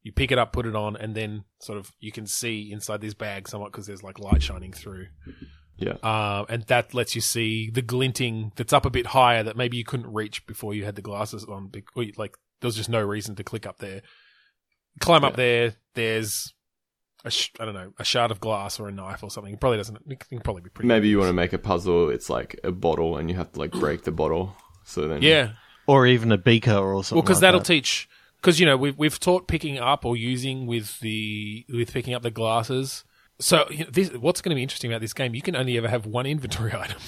You 0.02 0.12
pick 0.12 0.30
it 0.30 0.38
up, 0.38 0.52
put 0.52 0.66
it 0.66 0.76
on, 0.76 0.96
and 0.96 1.14
then 1.14 1.44
sort 1.60 1.78
of 1.78 1.92
you 1.98 2.12
can 2.12 2.26
see 2.26 2.70
inside 2.72 3.00
this 3.00 3.12
bag 3.14 3.48
somewhat 3.48 3.72
because 3.72 3.86
there's 3.86 4.02
like 4.02 4.18
light 4.18 4.42
shining 4.42 4.72
through. 4.72 5.06
Yeah. 5.78 5.92
Uh, 6.02 6.44
and 6.48 6.62
that 6.64 6.94
lets 6.94 7.14
you 7.14 7.20
see 7.20 7.70
the 7.70 7.82
glinting 7.82 8.52
that's 8.56 8.72
up 8.72 8.86
a 8.86 8.90
bit 8.90 9.06
higher 9.08 9.42
that 9.42 9.56
maybe 9.56 9.76
you 9.76 9.84
couldn't 9.84 10.12
reach 10.12 10.46
before 10.46 10.72
you 10.74 10.84
had 10.84 10.96
the 10.96 11.02
glasses 11.02 11.44
on. 11.44 11.68
bec- 11.68 11.84
Like 12.16 12.36
there 12.60 12.68
was 12.68 12.76
just 12.76 12.88
no 12.88 13.02
reason 13.02 13.34
to 13.36 13.44
click 13.44 13.66
up 13.66 13.78
there. 13.78 14.00
Climb 15.00 15.24
up 15.24 15.36
there. 15.36 15.74
There's 15.94 16.54
a 17.24 17.30
sh- 17.30 17.50
I 17.60 17.66
don't 17.66 17.74
know 17.74 17.92
a 17.98 18.04
shard 18.04 18.30
of 18.30 18.40
glass 18.40 18.80
or 18.80 18.88
a 18.88 18.92
knife 18.92 19.22
or 19.22 19.30
something. 19.30 19.52
It 19.52 19.60
probably 19.60 19.76
doesn't. 19.76 19.98
It 20.08 20.26
can 20.28 20.40
probably 20.40 20.62
be 20.62 20.70
pretty. 20.70 20.88
Maybe 20.88 21.08
you 21.08 21.18
want 21.18 21.28
to 21.28 21.34
make 21.34 21.52
a 21.52 21.58
puzzle. 21.58 22.08
It's 22.08 22.30
like 22.30 22.58
a 22.64 22.72
bottle, 22.72 23.18
and 23.18 23.28
you 23.28 23.36
have 23.36 23.52
to 23.52 23.58
like 23.58 23.72
break 23.72 24.04
the 24.04 24.12
bottle. 24.12 24.56
So 24.84 25.06
then, 25.08 25.20
Yeah. 25.20 25.52
or 25.86 26.06
even 26.06 26.32
a 26.32 26.38
beaker 26.38 26.72
or 26.76 27.04
something. 27.04 27.16
Well, 27.16 27.22
because 27.22 27.38
like 27.38 27.40
that'll 27.42 27.60
that. 27.60 27.66
teach. 27.66 28.08
Because 28.40 28.58
you 28.60 28.64
know 28.66 28.76
we've 28.78 28.96
we've 28.96 29.18
taught 29.20 29.48
picking 29.48 29.78
up 29.78 30.04
or 30.06 30.16
using 30.16 30.66
with 30.66 31.00
the 31.00 31.66
with 31.68 31.92
picking 31.92 32.14
up 32.14 32.22
the 32.22 32.30
glasses. 32.30 33.04
So 33.38 33.66
you 33.70 33.84
know, 33.84 33.90
this, 33.90 34.10
what's 34.12 34.40
going 34.40 34.50
to 34.50 34.56
be 34.56 34.62
interesting 34.62 34.90
about 34.90 35.00
this 35.00 35.12
game? 35.12 35.34
You 35.34 35.42
can 35.42 35.56
only 35.56 35.76
ever 35.76 35.88
have 35.88 36.06
one 36.06 36.26
inventory 36.26 36.72
item, 36.74 37.00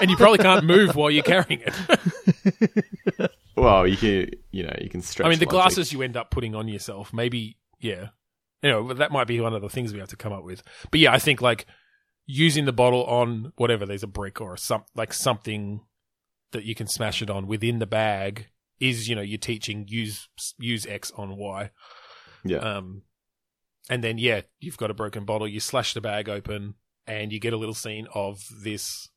and 0.00 0.10
you 0.10 0.16
probably 0.16 0.38
can't 0.38 0.64
move 0.64 0.96
while 0.96 1.10
you're 1.10 1.22
carrying 1.22 1.62
it. 1.64 3.30
Well, 3.60 3.86
you 3.86 3.96
can, 3.96 4.30
you 4.52 4.62
know, 4.62 4.74
you 4.80 4.88
can 4.88 5.02
stretch. 5.02 5.26
I 5.26 5.28
mean, 5.28 5.38
the 5.38 5.44
logic. 5.44 5.50
glasses 5.50 5.92
you 5.92 6.02
end 6.02 6.16
up 6.16 6.30
putting 6.30 6.54
on 6.54 6.66
yourself, 6.66 7.12
maybe, 7.12 7.58
yeah. 7.78 8.08
You 8.62 8.70
know, 8.70 8.92
that 8.94 9.12
might 9.12 9.26
be 9.26 9.40
one 9.40 9.54
of 9.54 9.62
the 9.62 9.68
things 9.68 9.92
we 9.92 9.98
have 9.98 10.08
to 10.08 10.16
come 10.16 10.32
up 10.32 10.44
with. 10.44 10.62
But 10.90 11.00
yeah, 11.00 11.12
I 11.12 11.18
think 11.18 11.42
like 11.42 11.66
using 12.26 12.64
the 12.64 12.72
bottle 12.72 13.04
on 13.04 13.52
whatever, 13.56 13.86
there's 13.86 14.02
a 14.02 14.08
brick 14.08 14.40
or 14.40 14.56
some 14.56 14.84
like 14.94 15.12
something 15.12 15.80
that 16.52 16.64
you 16.64 16.74
can 16.74 16.86
smash 16.86 17.22
it 17.22 17.30
on 17.30 17.46
within 17.46 17.78
the 17.78 17.86
bag 17.86 18.48
is, 18.80 19.08
you 19.08 19.14
know, 19.14 19.22
you're 19.22 19.38
teaching 19.38 19.86
use 19.88 20.28
use 20.58 20.86
X 20.86 21.12
on 21.16 21.36
Y. 21.36 21.70
Yeah. 22.44 22.58
Um, 22.58 23.02
and 23.88 24.04
then 24.04 24.18
yeah, 24.18 24.42
you've 24.60 24.76
got 24.76 24.90
a 24.90 24.94
broken 24.94 25.24
bottle. 25.24 25.48
You 25.48 25.60
slash 25.60 25.94
the 25.94 26.00
bag 26.00 26.28
open, 26.28 26.74
and 27.06 27.32
you 27.32 27.40
get 27.40 27.52
a 27.52 27.56
little 27.56 27.74
scene 27.74 28.06
of 28.14 28.40
this 28.62 29.08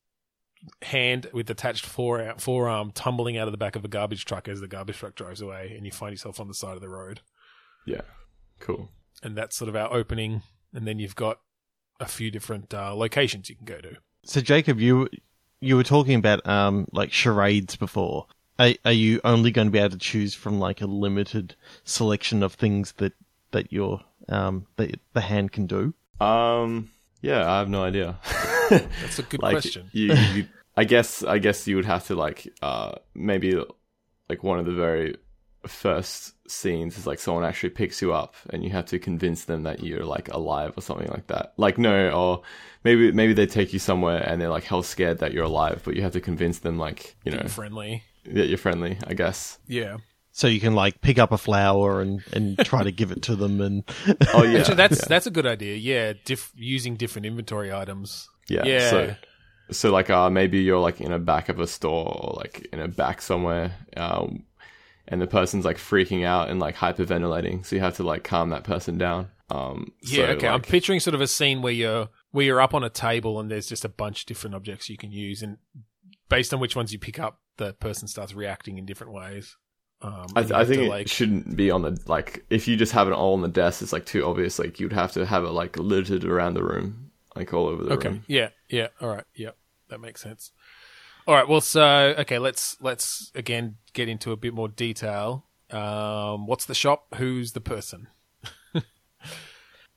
hand 0.82 1.28
with 1.34 1.50
attached 1.50 1.86
fore- 1.86 2.36
forearm 2.38 2.92
tumbling 2.92 3.38
out 3.38 3.48
of 3.48 3.52
the 3.52 3.58
back 3.58 3.76
of 3.76 3.84
a 3.84 3.90
garbage 3.90 4.24
truck 4.26 4.48
as 4.48 4.62
the 4.62 4.68
garbage 4.68 4.98
truck 4.98 5.16
drives 5.16 5.42
away, 5.42 5.74
and 5.76 5.86
you 5.86 5.92
find 5.92 6.14
yourself 6.14 6.40
on 6.40 6.48
the 6.48 6.54
side 6.54 6.76
of 6.76 6.82
the 6.82 6.90
road. 6.90 7.22
yeah. 7.86 8.02
Cool. 8.60 8.90
And 9.22 9.36
that's 9.36 9.58
sort 9.58 9.68
of 9.68 9.76
our 9.76 9.92
opening. 9.94 10.42
And 10.74 10.88
then 10.88 11.00
you've 11.00 11.16
got 11.16 11.40
a 12.00 12.06
few 12.06 12.32
different 12.32 12.74
uh, 12.74 12.96
locations 12.96 13.50
you 13.50 13.58
can 13.58 13.66
go 13.66 13.80
to. 13.80 13.98
So 14.24 14.40
Jacob, 14.40 14.80
you 14.80 15.10
you 15.60 15.76
were 15.76 15.84
talking 15.84 16.16
about 16.16 16.46
um 16.48 16.88
like 16.94 17.12
charades 17.12 17.76
before. 17.76 18.28
Are, 18.58 18.74
are 18.86 18.94
you 18.94 19.20
only 19.26 19.52
going 19.52 19.68
to 19.68 19.72
be 19.72 19.80
able 19.80 19.90
to 19.90 19.98
choose 19.98 20.34
from 20.34 20.60
like 20.60 20.80
a 20.82 20.86
limited 20.86 21.56
selection 21.84 22.42
of 22.42 22.54
things 22.54 22.94
that 22.98 23.14
that 23.52 23.74
your 23.74 24.02
um 24.30 24.66
that 24.78 25.00
the 25.14 25.22
hand 25.22 25.52
can 25.52 25.68
do? 25.68 25.94
Um. 26.20 26.90
Yeah, 27.22 27.50
I 27.50 27.60
have 27.60 27.70
no 27.70 27.84
idea. 27.84 28.20
That's 28.70 29.20
a 29.20 29.24
good 29.24 29.42
like, 29.42 29.54
question. 29.54 29.90
You, 29.94 30.14
you, 30.34 30.48
I 30.76 30.84
guess, 30.84 31.24
I 31.24 31.38
guess 31.40 31.66
you 31.66 31.78
would 31.78 31.86
have 31.86 32.06
to 32.08 32.16
like, 32.16 32.54
uh, 32.62 32.96
maybe 33.16 33.56
like 34.28 34.44
one 34.44 34.60
of 34.60 34.66
the 34.66 34.74
very 34.74 35.16
first 35.68 36.34
scenes 36.50 36.98
is 36.98 37.08
like 37.08 37.20
someone 37.20 37.46
actually 37.46 37.70
picks 37.70 38.02
you 38.02 38.14
up 38.14 38.36
and 38.50 38.64
you 38.64 38.70
have 38.72 38.86
to 38.88 39.00
convince 39.00 39.46
them 39.46 39.64
that 39.64 39.82
you're 39.84 40.04
like 40.04 40.28
alive 40.34 40.74
or 40.78 40.82
something 40.82 41.08
like 41.08 41.28
that. 41.28 41.54
Like 41.56 41.78
no, 41.78 42.10
or 42.10 42.42
maybe 42.84 43.12
maybe 43.12 43.34
they 43.34 43.46
take 43.46 43.72
you 43.72 43.80
somewhere 43.80 44.22
and 44.28 44.42
they're 44.42 44.50
like 44.50 44.66
hell 44.66 44.84
scared 44.84 45.20
that 45.20 45.34
you're 45.34 45.46
alive, 45.46 45.82
but 45.86 45.96
you 45.96 46.02
have 46.02 46.14
to 46.14 46.22
convince 46.22 46.60
them 46.60 46.78
like 46.78 47.16
you 47.24 47.32
know 47.32 47.48
Friendly. 47.48 48.04
that 48.26 48.48
you're 48.48 48.58
friendly. 48.58 48.98
I 49.08 49.14
guess. 49.14 49.60
Yeah. 49.68 49.98
So 50.36 50.48
you 50.48 50.60
can 50.60 50.74
like 50.74 51.00
pick 51.00 51.20
up 51.20 51.32
a 51.32 51.38
flower 51.38 52.02
and 52.02 52.24
and 52.34 52.58
try 52.66 52.84
to 52.84 52.92
give 52.92 53.12
it 53.12 53.22
to 53.24 53.36
them 53.36 53.62
and 53.62 53.84
Oh 54.34 54.44
yeah, 54.44 54.60
Actually, 54.60 54.76
that's 54.76 54.98
yeah. 55.00 55.06
that's 55.08 55.28
a 55.28 55.32
good 55.32 55.46
idea. 55.46 55.76
Yeah, 55.76 56.14
diff- 56.26 56.52
using 56.56 56.96
different 56.96 57.28
inventory 57.28 57.72
items. 57.72 58.28
Yeah. 58.50 58.66
Yeah. 58.66 58.90
So, 58.90 59.16
so 59.72 59.92
like, 59.92 60.10
uh, 60.10 60.30
maybe 60.32 60.60
you're 60.60 60.80
like 60.80 61.00
in 61.02 61.12
a 61.12 61.20
back 61.20 61.50
of 61.50 61.60
a 61.60 61.68
store 61.68 62.12
or 62.20 62.34
like 62.36 62.68
in 62.74 62.80
a 62.80 62.88
back 62.88 63.22
somewhere, 63.22 63.74
um, 63.96 64.44
and 65.08 65.22
the 65.22 65.28
person's 65.28 65.66
like 65.66 65.78
freaking 65.78 66.26
out 66.26 66.50
and 66.50 66.60
like 66.60 66.76
hyperventilating. 66.76 67.64
So 67.66 67.76
you 67.76 67.82
have 67.82 67.98
to 67.98 68.04
like 68.04 68.24
calm 68.24 68.50
that 68.50 68.64
person 68.64 68.98
down. 68.98 69.30
Um, 69.52 69.92
Yeah, 70.02 70.28
so, 70.28 70.32
okay. 70.34 70.48
I'm 70.48 70.62
picturing 70.62 71.00
sort 71.00 71.14
of 71.14 71.22
a 71.22 71.28
scene 71.28 71.62
where 71.62 71.74
you're 71.74 72.10
where 72.32 72.44
you're 72.46 72.62
up 72.62 72.74
on 72.74 72.84
a 72.84 72.90
table 72.90 73.40
and 73.40 73.52
there's 73.52 73.68
just 73.68 73.86
a 73.86 73.90
bunch 73.90 74.22
of 74.22 74.26
different 74.26 74.56
objects 74.56 74.90
you 74.90 74.98
can 74.98 75.12
use, 75.12 75.44
and 75.44 75.58
based 76.28 76.54
on 76.56 76.60
which 76.60 76.76
ones 76.76 76.92
you 76.92 76.98
pick 76.98 77.20
up, 77.20 77.40
the 77.58 77.74
person 77.74 78.08
starts 78.08 78.34
reacting 78.34 78.80
in 78.80 78.86
different 78.88 79.14
ways. 79.14 79.56
Um, 80.04 80.28
I, 80.36 80.42
th- 80.42 80.52
I 80.52 80.66
think 80.66 80.80
to, 80.80 80.86
it 80.86 80.90
like, 80.90 81.08
shouldn't 81.08 81.56
be 81.56 81.72
on 81.72 81.82
the 81.82 81.98
like. 82.08 82.44
If 82.50 82.68
you 82.68 82.76
just 82.76 82.92
have 82.92 83.08
it 83.08 83.14
all 83.14 83.34
on 83.34 83.42
the 83.42 83.48
desk, 83.48 83.82
it's 83.82 83.94
like 83.94 84.06
too 84.06 84.26
obvious. 84.26 84.60
Like 84.60 84.80
you'd 84.80 84.92
have 84.94 85.14
to 85.14 85.26
have 85.26 85.46
it 85.46 85.52
like 85.52 85.78
littered 85.78 86.26
around 86.26 86.56
the 86.56 86.64
room, 86.64 87.12
like 87.36 87.54
all 87.54 87.68
over 87.68 87.84
the 87.84 87.94
Okay. 87.94 88.10
room. 88.10 88.24
Yeah. 88.28 88.50
Yeah. 88.70 88.88
All 89.00 89.08
right. 89.10 89.24
Yeah. 89.34 89.52
That 89.90 90.02
makes 90.02 90.22
sense. 90.22 90.52
All 91.26 91.34
right. 91.34 91.48
Well, 91.48 91.62
so 91.62 92.16
okay, 92.20 92.38
let's 92.38 92.76
let's 92.82 93.32
again 93.34 93.78
get 93.94 94.10
into 94.10 94.32
a 94.34 94.36
bit 94.36 94.54
more 94.54 94.68
detail. 94.68 95.46
Um, 95.72 96.48
what's 96.48 96.66
the 96.66 96.76
shop? 96.76 97.06
Who's 97.16 97.54
the 97.54 97.62
person? 97.62 98.08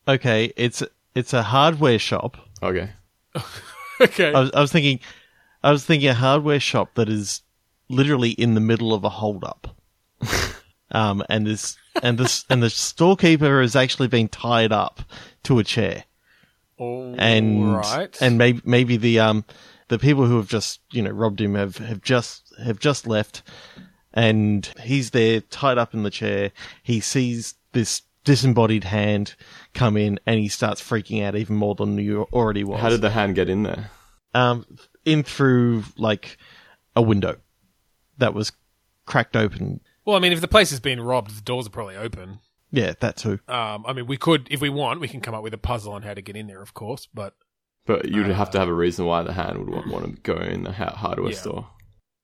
okay, 0.09 0.53
it's 0.57 0.83
it's 1.15 1.33
a 1.33 1.43
hardware 1.43 1.99
shop. 1.99 2.37
Okay. 2.63 2.91
okay. 4.01 4.33
I 4.33 4.41
was, 4.41 4.51
I 4.55 4.61
was 4.61 4.73
thinking, 4.73 5.01
I 5.63 5.73
was 5.73 5.85
thinking 5.85 6.09
a 6.09 6.15
hardware 6.15 6.61
shop 6.61 6.95
that 6.95 7.09
is 7.09 7.43
literally 7.89 8.31
in 8.31 8.55
the 8.55 8.61
middle 8.61 8.95
of 8.95 9.05
a 9.05 9.09
hold 9.09 9.45
up. 9.45 9.76
um, 10.91 11.23
and 11.29 11.47
this, 11.47 11.77
and 12.03 12.19
this, 12.19 12.45
and 12.51 12.63
the 12.63 12.71
storekeeper 12.71 13.61
has 13.61 13.77
actually 13.77 14.09
been 14.09 14.29
tied 14.29 14.73
up 14.73 15.01
to 15.45 15.59
a 15.59 15.65
chair. 15.65 16.05
All 16.79 17.15
And, 17.19 17.75
right. 17.75 18.17
and 18.21 18.37
maybe, 18.39 18.61
maybe 18.65 18.97
the, 18.97 19.21
um, 19.21 19.45
the 19.89 19.99
people 19.99 20.27
who 20.27 20.37
have 20.37 20.49
just, 20.49 20.81
you 20.91 21.03
know, 21.03 21.11
robbed 21.11 21.41
him 21.41 21.55
have, 21.55 21.79
have 21.79 22.03
just, 22.03 22.53
have 22.63 22.79
just 22.79 23.07
left 23.07 23.43
and 24.13 24.67
he's 24.83 25.11
there 25.11 25.41
tied 25.43 25.79
up 25.79 25.95
in 25.95 26.03
the 26.03 26.11
chair. 26.11 26.51
He 26.83 27.01
sees 27.01 27.55
this 27.73 28.03
disembodied 28.25 28.85
hand 28.85 29.35
come 29.75 29.97
in 29.97 30.19
and 30.27 30.39
he 30.41 30.49
starts 30.49 30.83
freaking 30.83 31.23
out 31.23 31.37
even 31.37 31.55
more 31.57 31.75
than 31.75 31.97
you 31.99 32.23
already 32.33 32.65
was 32.65 32.81
How 32.81 32.89
did 32.89 33.01
the 33.03 33.11
hand 33.11 33.35
get 33.37 33.49
in 33.49 33.63
there? 33.63 33.91
um, 34.35 34.67
in 35.05 35.23
through 35.23 35.85
like 35.97 36.37
a 36.97 37.01
window 37.03 37.37
that 38.19 38.35
was 38.35 38.53
cracked 39.07 39.37
open. 39.37 39.81
Well, 40.07 40.17
I 40.17 40.21
mean, 40.21 40.33
if 40.33 40.41
the 40.41 40.49
place 40.49 40.71
has 40.71 40.81
been 40.81 41.01
robbed, 41.01 41.37
the 41.37 41.43
doors 41.43 41.67
are 41.67 41.71
probably 41.71 41.97
open. 41.97 42.39
Yeah, 42.71 42.95
that 43.01 43.17
too. 43.17 43.39
Um, 43.49 43.85
I 43.87 43.93
mean, 43.93 44.07
we 44.07 44.17
could, 44.17 44.49
if 44.51 44.61
we 44.61 44.69
want, 44.71 45.01
we 45.01 45.09
can 45.09 45.21
come 45.21 45.35
up 45.35 45.43
with 45.43 45.55
a 45.55 45.59
puzzle 45.59 45.93
on 45.93 46.03
how 46.03 46.15
to 46.15 46.23
get 46.23 46.37
in 46.37 46.47
there, 46.47 46.63
of 46.63 46.73
course. 46.75 47.07
But 47.13 47.35
But 47.87 48.09
you'd 48.09 48.27
have 48.27 48.49
Uh, 48.49 48.53
to 48.53 48.59
have 48.59 48.69
a 48.69 48.75
reason 48.75 49.05
why 49.07 49.23
the 49.23 49.33
hand 49.33 49.59
would 49.59 49.69
want, 49.71 49.87
want 49.89 50.05
to 50.17 50.21
go 50.23 50.37
in 50.37 50.65
the 50.65 50.73
ha- 50.73 50.97
hardware 50.97 51.31
Yeah. 51.33 51.39
store. 51.39 51.71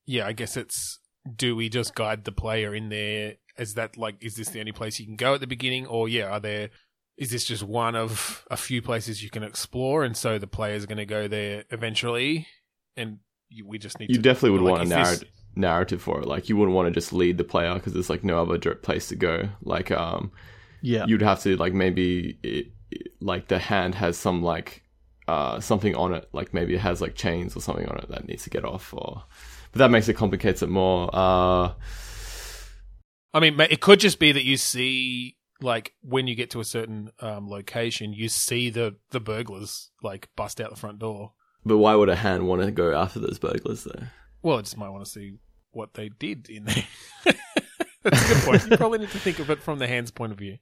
yeah, 0.07 0.27
I 0.27 0.33
guess 0.33 0.57
it's 0.57 0.99
do 1.37 1.55
we 1.55 1.69
just 1.69 1.95
guide 1.95 2.25
the 2.25 2.33
player 2.33 2.75
in 2.75 2.89
there? 2.89 3.35
Is 3.57 3.75
that 3.75 3.97
like, 3.97 4.17
is 4.21 4.35
this 4.35 4.49
the 4.49 4.59
only 4.61 4.73
place 4.73 4.99
you 4.99 5.07
can 5.07 5.15
go 5.17 5.35
at 5.35 5.41
the 5.41 5.47
beginning, 5.47 5.87
or 5.87 6.09
yeah, 6.09 6.25
are 6.27 6.41
there? 6.41 6.71
Is 7.17 7.31
this 7.31 7.45
just 7.45 7.63
one 7.63 7.95
of 7.95 8.45
a 8.51 8.57
few 8.57 8.83
places 8.83 9.23
you 9.23 9.31
can 9.31 9.43
explore, 9.45 10.03
and 10.03 10.17
so 10.17 10.39
the 10.39 10.47
players 10.49 10.83
are 10.83 10.87
going 10.89 10.99
to 10.99 11.07
go 11.07 11.29
there 11.29 11.65
eventually, 11.71 12.49
and 12.97 13.19
we 13.65 13.79
just 13.79 14.01
need 14.01 14.07
to. 14.09 14.13
You 14.15 14.17
to 14.19 14.23
definitely 14.23 14.51
would 14.59 14.63
like, 14.63 14.71
want 14.73 14.81
a 14.81 14.85
is 14.85 14.89
narrative 14.91 15.21
this- 15.21 15.42
narrative 15.55 16.01
for 16.03 16.21
it. 16.21 16.27
Like 16.27 16.49
you 16.49 16.57
wouldn't 16.57 16.75
want 16.75 16.87
to 16.89 16.93
just 17.01 17.13
lead 17.13 17.39
the 17.39 17.45
player 17.45 17.75
because 17.75 17.93
there's 17.93 18.11
like 18.11 18.25
no 18.25 18.41
other 18.41 18.59
direct 18.59 18.83
place 18.83 19.09
to 19.09 19.17
go. 19.17 19.49
Like 19.63 19.91
um, 19.91 20.33
Yeah. 20.81 21.05
you'd 21.07 21.23
have 21.23 21.41
to 21.43 21.57
like 21.57 21.73
maybe 21.75 22.39
it, 22.43 22.67
it- 22.91 23.13
like 23.21 23.49
the 23.49 23.59
hand 23.59 23.95
has 23.95 24.19
some 24.19 24.43
like 24.43 24.83
uh 25.29 25.61
something 25.61 25.95
on 25.97 26.13
it. 26.15 26.29
Like 26.33 26.53
maybe 26.53 26.75
it 26.75 26.81
has 26.81 27.01
like 27.01 27.15
chains 27.15 27.57
or 27.57 27.61
something 27.61 27.87
on 27.87 27.99
it 27.99 28.09
that 28.11 28.27
needs 28.29 28.45
to 28.45 28.51
get 28.51 28.65
off. 28.65 28.93
Or 28.93 29.25
but 29.73 29.79
that 29.79 29.91
makes 29.91 30.09
it 30.09 30.15
complicates 30.15 30.63
it 30.63 30.69
more. 30.69 31.09
Uh, 31.13 31.73
I 33.35 33.41
mean, 33.41 33.59
it 33.61 33.81
could 33.81 34.01
just 34.01 34.19
be 34.19 34.33
that 34.33 34.45
you 34.45 34.59
see, 34.59 35.37
like, 35.63 35.95
when 36.03 36.27
you 36.27 36.35
get 36.35 36.51
to 36.51 36.61
a 36.61 36.65
certain 36.65 37.11
um, 37.21 37.49
location, 37.49 38.13
you 38.13 38.29
see 38.29 38.69
the 38.69 38.97
the 39.11 39.21
burglars 39.21 39.91
like 40.03 40.29
bust 40.37 40.61
out 40.61 40.71
the 40.71 40.77
front 40.77 40.99
door. 40.99 41.33
but 41.65 41.79
why 41.79 41.95
would 41.95 42.09
a 42.11 42.17
hand 42.17 42.47
want 42.47 42.61
to 42.63 42.71
go 42.71 42.95
after 42.95 43.19
those 43.21 43.39
burglars 43.39 43.85
though? 43.85 44.05
Well, 44.43 44.59
I 44.59 44.63
just 44.63 44.77
might 44.77 44.91
want 44.91 45.05
to 45.05 45.11
see 45.11 45.39
what 45.71 45.95
they 45.95 46.09
did 46.11 46.49
in 46.51 46.65
there. 46.65 46.85
That's 48.03 48.31
a 48.31 48.35
good 48.35 48.43
point. 48.45 48.71
You 48.71 48.77
probably 48.77 48.99
need 48.99 49.11
to 49.11 49.19
think 49.19 49.39
of 49.39 49.49
it 49.51 49.63
from 49.63 49.79
the 49.79 49.87
hand's 49.87 50.11
point 50.11 50.33
of 50.33 50.39
view. 50.39 50.59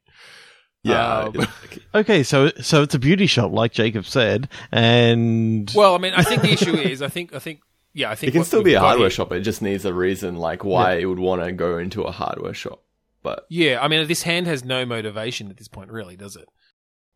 Yeah, 0.82 1.18
um, 1.20 1.32
like, 1.32 1.50
Okay, 1.94 2.22
so 2.22 2.50
so 2.60 2.82
it's 2.82 2.94
a 2.94 2.98
beauty 2.98 3.26
shop, 3.26 3.52
like 3.52 3.72
Jacob 3.72 4.06
said, 4.06 4.48
and 4.72 5.70
Well, 5.74 5.94
I 5.94 5.98
mean, 5.98 6.14
I 6.14 6.22
think 6.22 6.42
the 6.42 6.52
issue 6.52 6.74
is, 6.74 7.02
I 7.02 7.08
think, 7.08 7.34
I 7.34 7.38
think, 7.38 7.60
yeah, 7.92 8.10
I 8.10 8.14
think 8.14 8.28
it 8.28 8.32
can 8.32 8.44
still 8.44 8.62
be 8.62 8.74
a 8.74 8.80
hardware 8.80 9.04
here- 9.08 9.10
shop. 9.10 9.32
It 9.32 9.40
just 9.40 9.60
needs 9.62 9.84
a 9.84 9.92
reason 9.92 10.36
like 10.36 10.64
why 10.64 10.94
it 10.94 11.04
would 11.06 11.18
want 11.18 11.42
to 11.42 11.52
go 11.52 11.76
into 11.78 12.02
a 12.02 12.10
hardware 12.12 12.54
shop. 12.54 12.82
But 13.22 13.44
Yeah, 13.50 13.78
I 13.82 13.88
mean, 13.88 14.06
this 14.08 14.22
hand 14.22 14.46
has 14.46 14.64
no 14.64 14.86
motivation 14.86 15.50
at 15.50 15.58
this 15.58 15.68
point, 15.68 15.90
really, 15.90 16.16
does 16.16 16.36
it? 16.36 16.48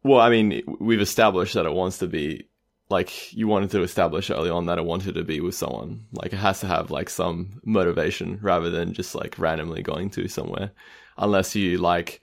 well, 0.02 0.20
I 0.20 0.28
mean, 0.28 0.62
we've 0.80 1.00
established 1.00 1.54
that 1.54 1.64
it 1.64 1.72
wants 1.72 1.98
to 1.98 2.06
be 2.06 2.48
like 2.90 3.32
you 3.32 3.48
wanted 3.48 3.70
to 3.70 3.82
establish 3.82 4.30
early 4.30 4.50
on 4.50 4.66
that 4.66 4.78
it 4.78 4.84
wanted 4.84 5.14
to 5.14 5.24
be 5.24 5.40
with 5.40 5.54
someone. 5.54 6.06
Like 6.12 6.32
it 6.32 6.38
has 6.38 6.60
to 6.60 6.66
have 6.66 6.90
like 6.90 7.08
some 7.08 7.60
motivation 7.64 8.38
rather 8.42 8.70
than 8.70 8.92
just 8.92 9.14
like 9.14 9.38
randomly 9.38 9.82
going 9.82 10.10
to 10.10 10.28
somewhere. 10.28 10.70
Unless 11.16 11.54
you 11.54 11.78
like 11.78 12.20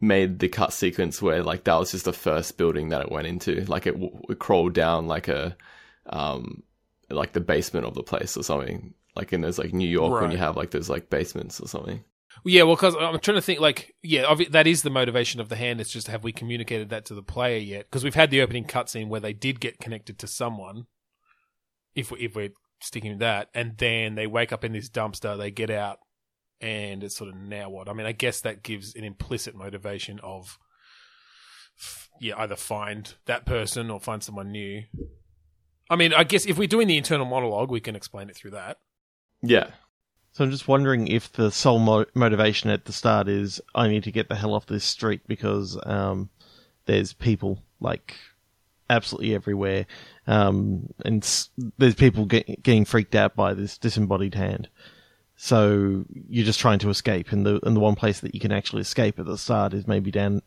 made 0.00 0.38
the 0.38 0.48
cut 0.48 0.72
sequence 0.72 1.22
where 1.22 1.42
like 1.42 1.64
that 1.64 1.76
was 1.78 1.92
just 1.92 2.04
the 2.04 2.12
first 2.12 2.58
building 2.58 2.90
that 2.90 3.02
it 3.02 3.12
went 3.12 3.26
into. 3.26 3.64
Like 3.64 3.86
it, 3.86 3.92
w- 3.92 4.20
it 4.28 4.38
crawled 4.38 4.74
down 4.74 5.06
like 5.06 5.28
a 5.28 5.56
um 6.06 6.62
like 7.08 7.32
the 7.32 7.40
basement 7.40 7.86
of 7.86 7.94
the 7.94 8.02
place 8.02 8.36
or 8.36 8.42
something. 8.42 8.94
Like 9.16 9.32
in 9.32 9.40
those 9.40 9.58
like 9.58 9.72
New 9.72 9.88
York 9.88 10.20
when 10.20 10.30
you 10.30 10.38
have 10.38 10.56
like 10.56 10.70
those 10.72 10.90
like 10.90 11.10
basements 11.10 11.60
or 11.60 11.68
something. 11.68 12.04
Yeah, 12.44 12.64
well, 12.64 12.74
because 12.74 12.96
I'm 12.96 13.18
trying 13.20 13.36
to 13.36 13.42
think, 13.42 13.60
like, 13.60 13.94
yeah, 14.02 14.34
that 14.50 14.66
is 14.66 14.82
the 14.82 14.90
motivation 14.90 15.40
of 15.40 15.48
the 15.48 15.56
hand. 15.56 15.80
It's 15.80 15.90
just 15.90 16.08
have 16.08 16.24
we 16.24 16.32
communicated 16.32 16.90
that 16.90 17.04
to 17.06 17.14
the 17.14 17.22
player 17.22 17.58
yet? 17.58 17.86
Because 17.86 18.02
we've 18.02 18.14
had 18.14 18.30
the 18.30 18.40
opening 18.40 18.64
cutscene 18.64 19.08
where 19.08 19.20
they 19.20 19.32
did 19.32 19.60
get 19.60 19.78
connected 19.78 20.18
to 20.18 20.26
someone. 20.26 20.86
If 21.94 22.10
we 22.10 22.20
if 22.20 22.34
we're 22.34 22.50
sticking 22.80 23.12
with 23.12 23.20
that, 23.20 23.48
and 23.54 23.76
then 23.78 24.14
they 24.14 24.26
wake 24.26 24.52
up 24.52 24.64
in 24.64 24.72
this 24.72 24.88
dumpster, 24.88 25.38
they 25.38 25.50
get 25.50 25.70
out, 25.70 25.98
and 26.60 27.04
it's 27.04 27.16
sort 27.16 27.30
of 27.30 27.36
now 27.36 27.70
what? 27.70 27.88
I 27.88 27.92
mean, 27.92 28.06
I 28.06 28.12
guess 28.12 28.40
that 28.40 28.62
gives 28.62 28.94
an 28.94 29.04
implicit 29.04 29.54
motivation 29.54 30.18
of, 30.20 30.58
yeah, 32.20 32.34
either 32.38 32.56
find 32.56 33.14
that 33.26 33.46
person 33.46 33.90
or 33.90 34.00
find 34.00 34.22
someone 34.22 34.50
new. 34.50 34.82
I 35.90 35.96
mean, 35.96 36.14
I 36.14 36.24
guess 36.24 36.46
if 36.46 36.58
we're 36.58 36.66
doing 36.66 36.88
the 36.88 36.96
internal 36.96 37.26
monologue, 37.26 37.70
we 37.70 37.80
can 37.80 37.94
explain 37.94 38.30
it 38.30 38.36
through 38.36 38.52
that. 38.52 38.78
Yeah. 39.42 39.70
So 40.32 40.44
I'm 40.44 40.50
just 40.50 40.66
wondering 40.68 41.08
if 41.08 41.30
the 41.32 41.50
sole 41.50 41.78
mo- 41.78 42.06
motivation 42.14 42.70
at 42.70 42.86
the 42.86 42.92
start 42.92 43.28
is 43.28 43.60
I 43.74 43.88
need 43.88 44.04
to 44.04 44.12
get 44.12 44.28
the 44.28 44.34
hell 44.34 44.54
off 44.54 44.66
this 44.66 44.84
street 44.84 45.20
because 45.26 45.78
um, 45.84 46.30
there's 46.86 47.12
people 47.12 47.58
like 47.80 48.14
absolutely 48.88 49.34
everywhere, 49.34 49.86
um, 50.26 50.92
and 51.04 51.22
s- 51.22 51.50
there's 51.78 51.94
people 51.94 52.24
get- 52.24 52.62
getting 52.62 52.84
freaked 52.86 53.14
out 53.14 53.36
by 53.36 53.52
this 53.54 53.76
disembodied 53.76 54.34
hand. 54.34 54.68
So 55.36 56.04
you're 56.28 56.44
just 56.46 56.60
trying 56.60 56.78
to 56.80 56.90
escape, 56.90 57.32
and 57.32 57.44
the 57.44 57.58
and 57.66 57.74
the 57.76 57.80
one 57.80 57.96
place 57.96 58.20
that 58.20 58.34
you 58.34 58.40
can 58.40 58.52
actually 58.52 58.82
escape 58.82 59.18
at 59.18 59.26
the 59.26 59.36
start 59.36 59.74
is 59.74 59.86
maybe 59.88 60.10
down 60.10 60.40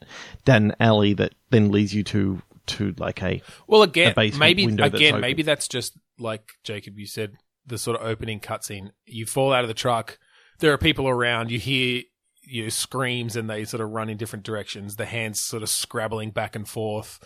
down 0.45 0.65
an 0.71 0.75
alley 0.79 1.13
that 1.13 1.33
then 1.49 1.69
leads 1.71 1.93
you 1.93 2.03
to 2.05 2.41
to 2.67 2.95
like 2.97 3.21
a 3.21 3.41
Well, 3.67 3.83
again, 3.83 4.13
a 4.17 4.31
maybe 4.37 4.65
window 4.65 4.83
that's 4.83 4.95
again, 4.95 5.19
maybe 5.21 5.43
that's 5.43 5.67
just 5.67 5.93
like 6.17 6.53
Jacob. 6.63 6.97
You 6.97 7.07
said 7.07 7.35
the 7.65 7.77
sort 7.77 7.99
of 7.99 8.05
opening 8.05 8.39
cutscene. 8.39 8.91
You 9.05 9.25
fall 9.25 9.53
out 9.53 9.63
of 9.63 9.67
the 9.67 9.73
truck. 9.73 10.17
There 10.59 10.71
are 10.73 10.77
people 10.77 11.07
around. 11.07 11.51
You 11.51 11.59
hear 11.59 12.03
you 12.43 12.63
know, 12.63 12.69
screams, 12.69 13.35
and 13.35 13.49
they 13.49 13.65
sort 13.65 13.81
of 13.81 13.89
run 13.89 14.09
in 14.09 14.17
different 14.17 14.45
directions. 14.45 14.95
The 14.95 15.05
hands 15.05 15.39
sort 15.39 15.63
of 15.63 15.69
scrabbling 15.69 16.31
back 16.31 16.55
and 16.55 16.67
forth 16.67 17.19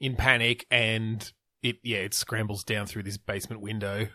in 0.00 0.16
panic, 0.16 0.66
and 0.70 1.30
it 1.62 1.76
yeah, 1.82 1.98
it 1.98 2.14
scrambles 2.14 2.64
down 2.64 2.86
through 2.86 3.04
this 3.04 3.16
basement 3.16 3.62
window. 3.62 4.08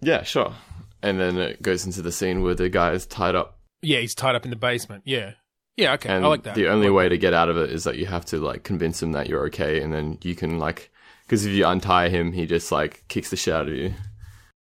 Yeah, 0.00 0.22
sure. 0.22 0.54
And 1.02 1.20
then 1.20 1.38
it 1.38 1.62
goes 1.62 1.84
into 1.84 2.02
the 2.02 2.12
scene 2.12 2.42
where 2.42 2.54
the 2.54 2.68
guy 2.68 2.92
is 2.92 3.06
tied 3.06 3.34
up 3.34 3.58
Yeah, 3.82 3.98
he's 4.00 4.14
tied 4.14 4.34
up 4.34 4.44
in 4.44 4.50
the 4.50 4.56
basement. 4.56 5.02
Yeah, 5.04 5.32
yeah, 5.76 5.94
okay, 5.94 6.08
and 6.10 6.24
I 6.24 6.28
like 6.28 6.44
that. 6.44 6.54
the 6.54 6.68
only 6.68 6.88
like 6.88 6.96
way 6.96 7.08
to 7.08 7.18
get 7.18 7.34
out 7.34 7.48
of 7.48 7.56
it 7.56 7.70
is 7.70 7.84
that 7.84 7.98
you 7.98 8.06
have 8.06 8.24
to 8.26 8.38
like 8.38 8.62
convince 8.62 9.02
him 9.02 9.12
that 9.12 9.28
you're 9.28 9.46
okay 9.46 9.82
and 9.82 9.92
then 9.92 10.18
you 10.22 10.34
can 10.34 10.58
like 10.58 10.90
because 11.26 11.44
if 11.44 11.52
you 11.52 11.66
untie 11.66 12.08
him 12.08 12.32
he 12.32 12.46
just 12.46 12.70
like 12.70 13.02
kicks 13.08 13.30
the 13.30 13.36
shit 13.36 13.54
out 13.54 13.68
of 13.68 13.74
you 13.74 13.92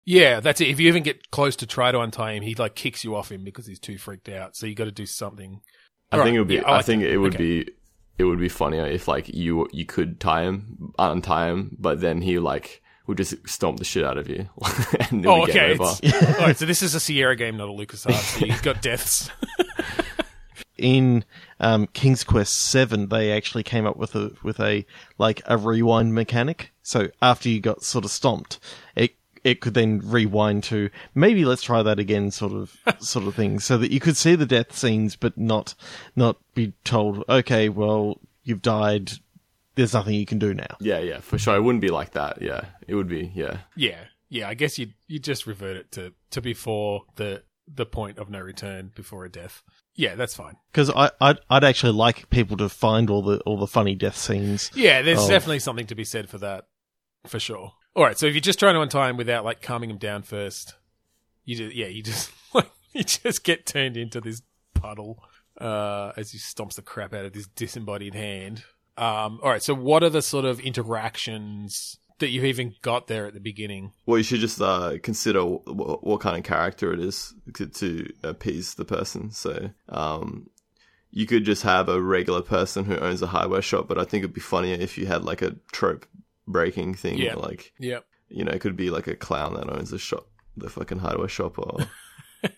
Yeah, 0.07 0.40
that's 0.40 0.61
it. 0.61 0.69
If 0.69 0.81
you 0.81 0.88
even 0.88 1.03
get 1.03 1.31
close 1.31 1.57
to 1.57 1.67
try 1.67 1.90
to 1.93 2.01
untie 2.01 2.33
him, 2.33 2.43
he 2.43 2.55
like 2.55 2.75
kicks 2.75 3.05
you 3.05 3.14
off 3.17 3.33
him 3.33 3.43
because 3.45 3.67
he's 3.67 3.79
too 3.79 3.97
freaked 3.99 4.29
out. 4.29 4.55
So 4.57 4.67
you 4.67 4.75
got 4.75 4.85
to 4.85 4.93
do 4.93 5.07
something. 5.07 5.61
i 6.12 6.17
Alright, 6.17 6.27
think 6.27 6.37
it 6.37 6.38
would 6.40 6.49
be 6.49 6.55
yeah, 6.57 6.62
I 6.67 6.71
i, 6.73 6.77
like 6.77 6.85
think 6.87 7.03
that. 7.03 7.11
it 7.11 7.17
would 7.19 7.35
Okay. 7.35 7.62
be 7.64 7.71
it 8.19 8.25
would 8.25 8.38
be 8.38 8.49
funnier 8.51 8.87
if 8.87 9.09
like 9.09 9.29
you 9.29 9.67
you 9.73 9.85
could 9.87 10.21
tie 10.21 10.43
him 10.43 10.93
untie 10.99 11.49
him 11.49 11.77
but 11.81 12.01
then 12.01 12.21
he 12.21 12.38
like 12.38 12.81
would 13.07 13.17
just 13.19 13.35
stomp 13.49 13.79
the 13.79 13.85
shit 13.85 14.05
out 14.05 14.17
of 14.19 14.29
you 14.29 14.49
and 15.11 15.25
it 15.25 15.29
Oh, 15.29 15.43
okay. 15.45 15.53
get 15.53 15.71
over 15.71 15.85
It's- 16.03 16.38
All 16.38 16.47
right, 16.47 16.57
so 16.57 16.64
this 16.67 16.83
is 16.83 16.95
a 16.95 17.01
Sierra 17.01 17.35
game, 17.37 17.57
not 17.57 17.69
a 17.69 17.73
LucasArts. 17.73 18.38
So 18.40 18.47
you've 18.47 18.62
got 18.62 18.81
deaths. 18.83 19.31
in 20.77 21.25
um, 21.61 21.87
King's 21.88 22.25
Quest 22.25 22.55
Seven, 22.55 23.09
they 23.09 23.33
actually 23.33 23.62
came 23.62 23.87
up 23.87 23.97
with 23.97 24.14
a 24.14 24.33
with 24.43 24.61
a 24.61 24.85
like 25.19 25.43
a 25.47 25.57
rewind 25.57 26.14
mechanic. 26.14 26.73
So 26.83 27.09
after 27.23 27.49
you 27.49 27.61
got 27.61 27.83
sort 27.83 28.05
of 28.05 28.11
stomped, 28.11 28.59
it 28.97 29.14
it 29.44 29.61
could 29.61 29.74
then 29.74 30.00
rewind 30.02 30.64
to 30.64 30.90
maybe 31.14 31.44
let's 31.44 31.62
try 31.62 31.83
that 31.83 31.98
again, 31.98 32.30
sort 32.30 32.52
of 32.52 32.76
sort 33.00 33.26
of 33.26 33.35
thing, 33.35 33.61
so 33.61 33.78
that 33.78 33.90
you 33.92 34.00
could 34.00 34.16
see 34.16 34.35
the 34.35 34.46
death 34.46 34.76
scenes, 34.76 35.14
but 35.16 35.37
not 35.38 35.74
not 36.16 36.38
be 36.54 36.72
told, 36.85 37.22
okay, 37.28 37.68
well 37.68 38.18
you've 38.42 38.62
died. 38.62 39.12
There's 39.76 39.92
nothing 39.92 40.14
you 40.14 40.26
can 40.26 40.38
do 40.38 40.54
now. 40.54 40.76
yeah 40.80 41.00
yeah 41.00 41.18
for 41.20 41.37
sure 41.38 41.57
it 41.57 41.62
wouldn't 41.62 41.83
be 41.83 41.88
like 41.88 42.12
that 42.12 42.40
yeah 42.40 42.66
it 42.87 42.94
would 42.94 43.09
be 43.09 43.33
yeah 43.35 43.59
yeah, 43.76 44.04
yeah. 44.28 44.48
I 44.48 44.54
guess 44.54 44.78
you 44.78 44.88
you 45.09 45.18
just 45.18 45.46
revert 45.46 45.76
it 45.76 45.92
to 45.92 46.12
to 46.30 46.40
before 46.40 47.02
the 47.16 47.42
the 47.66 47.85
point 47.87 48.18
of 48.18 48.30
no 48.30 48.40
return 48.40 48.92
before 48.94 49.24
a 49.24 49.28
death. 49.30 49.62
Yeah, 49.96 50.14
that's 50.16 50.35
fine. 50.37 50.54
Because 50.70 50.90
I 50.90 51.11
I'd, 51.20 51.38
I'd 51.50 51.64
actually 51.64 51.92
like 51.94 52.30
people 52.30 52.57
to 52.59 52.68
find 52.68 53.11
all 53.11 53.22
the 53.22 53.40
all 53.40 53.59
the 53.59 53.66
funny 53.66 53.94
death 53.96 54.16
scenes. 54.16 54.70
Yeah, 54.74 55.02
there's 55.02 55.18
Oh. 55.20 55.28
definitely 55.28 55.59
something 55.61 55.87
to 55.87 55.94
be 55.96 56.04
said 56.04 56.28
for 56.28 56.38
that, 56.38 56.66
for 57.26 57.40
sure. 57.40 57.72
All 57.96 58.02
right, 58.02 58.18
so 58.18 58.26
if 58.26 58.35
you're 58.35 58.40
just 58.40 58.59
trying 58.59 58.74
to 58.74 58.80
untie 58.80 59.09
him 59.09 59.16
without 59.16 59.44
like 59.44 59.62
calming 59.62 59.88
him 59.88 59.98
down 59.98 60.22
first, 60.22 60.74
you 61.44 61.54
just 61.54 61.74
yeah, 61.74 61.87
you 61.87 62.02
just 62.02 62.30
like 62.54 62.70
you 62.92 63.04
just 63.04 63.44
get 63.44 63.66
turned 63.66 63.96
into 63.96 64.20
this 64.20 64.42
puddle 64.74 65.22
uh, 65.61 66.12
as 66.16 66.33
he 66.33 66.38
stomps 66.38 66.74
the 66.74 66.83
crap 66.83 67.14
out 67.14 67.24
of 67.24 67.33
this 67.33 67.46
disembodied 67.46 68.14
hand. 68.14 68.64
Um, 68.96 69.40
all 69.42 69.50
right, 69.50 69.62
so 69.62 69.74
what 69.74 70.02
are 70.02 70.11
the 70.11 70.22
sort 70.22 70.44
of 70.44 70.61
interactions 70.61 71.98
that 72.18 72.28
you've 72.28 72.44
even 72.44 72.74
got 72.83 73.07
there 73.07 73.26
at 73.26 73.35
the 73.35 73.40
beginning? 73.40 73.92
well 74.07 74.18
you 74.18 74.24
should 74.24 74.38
just 74.38 74.61
uh 74.61 74.96
consider 75.02 75.40
w- 75.40 75.98
what 76.00 76.20
kind 76.20 76.37
of 76.37 76.44
character 76.44 76.92
it 76.92 77.00
is 77.00 77.35
to, 77.54 77.66
to 77.66 78.09
appease 78.22 78.74
the 78.74 78.85
person 78.85 79.33
so 79.33 79.68
um 79.88 80.48
you 81.11 81.26
could 81.26 81.44
just 81.44 81.62
have 81.62 81.88
a 81.88 82.00
regular 82.02 82.42
person 82.42 82.85
who 82.85 82.96
owns 82.96 83.22
a 83.22 83.28
hardware 83.28 83.62
shop, 83.62 83.87
but 83.87 83.98
I 83.98 84.04
think 84.04 84.24
it'd 84.24 84.35
be 84.35 84.40
funnier 84.40 84.74
if 84.74 84.98
you 84.98 85.07
had 85.07 85.22
like 85.22 85.42
a 85.42 85.54
trope 85.70 86.07
breaking 86.46 86.94
thing. 86.94 87.18
Yeah. 87.18 87.35
Like, 87.35 87.72
Yep. 87.78 88.04
you 88.28 88.44
know, 88.44 88.52
it 88.52 88.61
could 88.61 88.76
be 88.76 88.90
like 88.90 89.07
a 89.07 89.14
clown 89.16 89.54
that 89.54 89.70
owns 89.70 89.92
a 89.92 89.98
shop, 89.98 90.26
the 90.57 90.68
fucking 90.68 90.98
hardware 90.98 91.28
shop, 91.28 91.59
or 91.59 91.78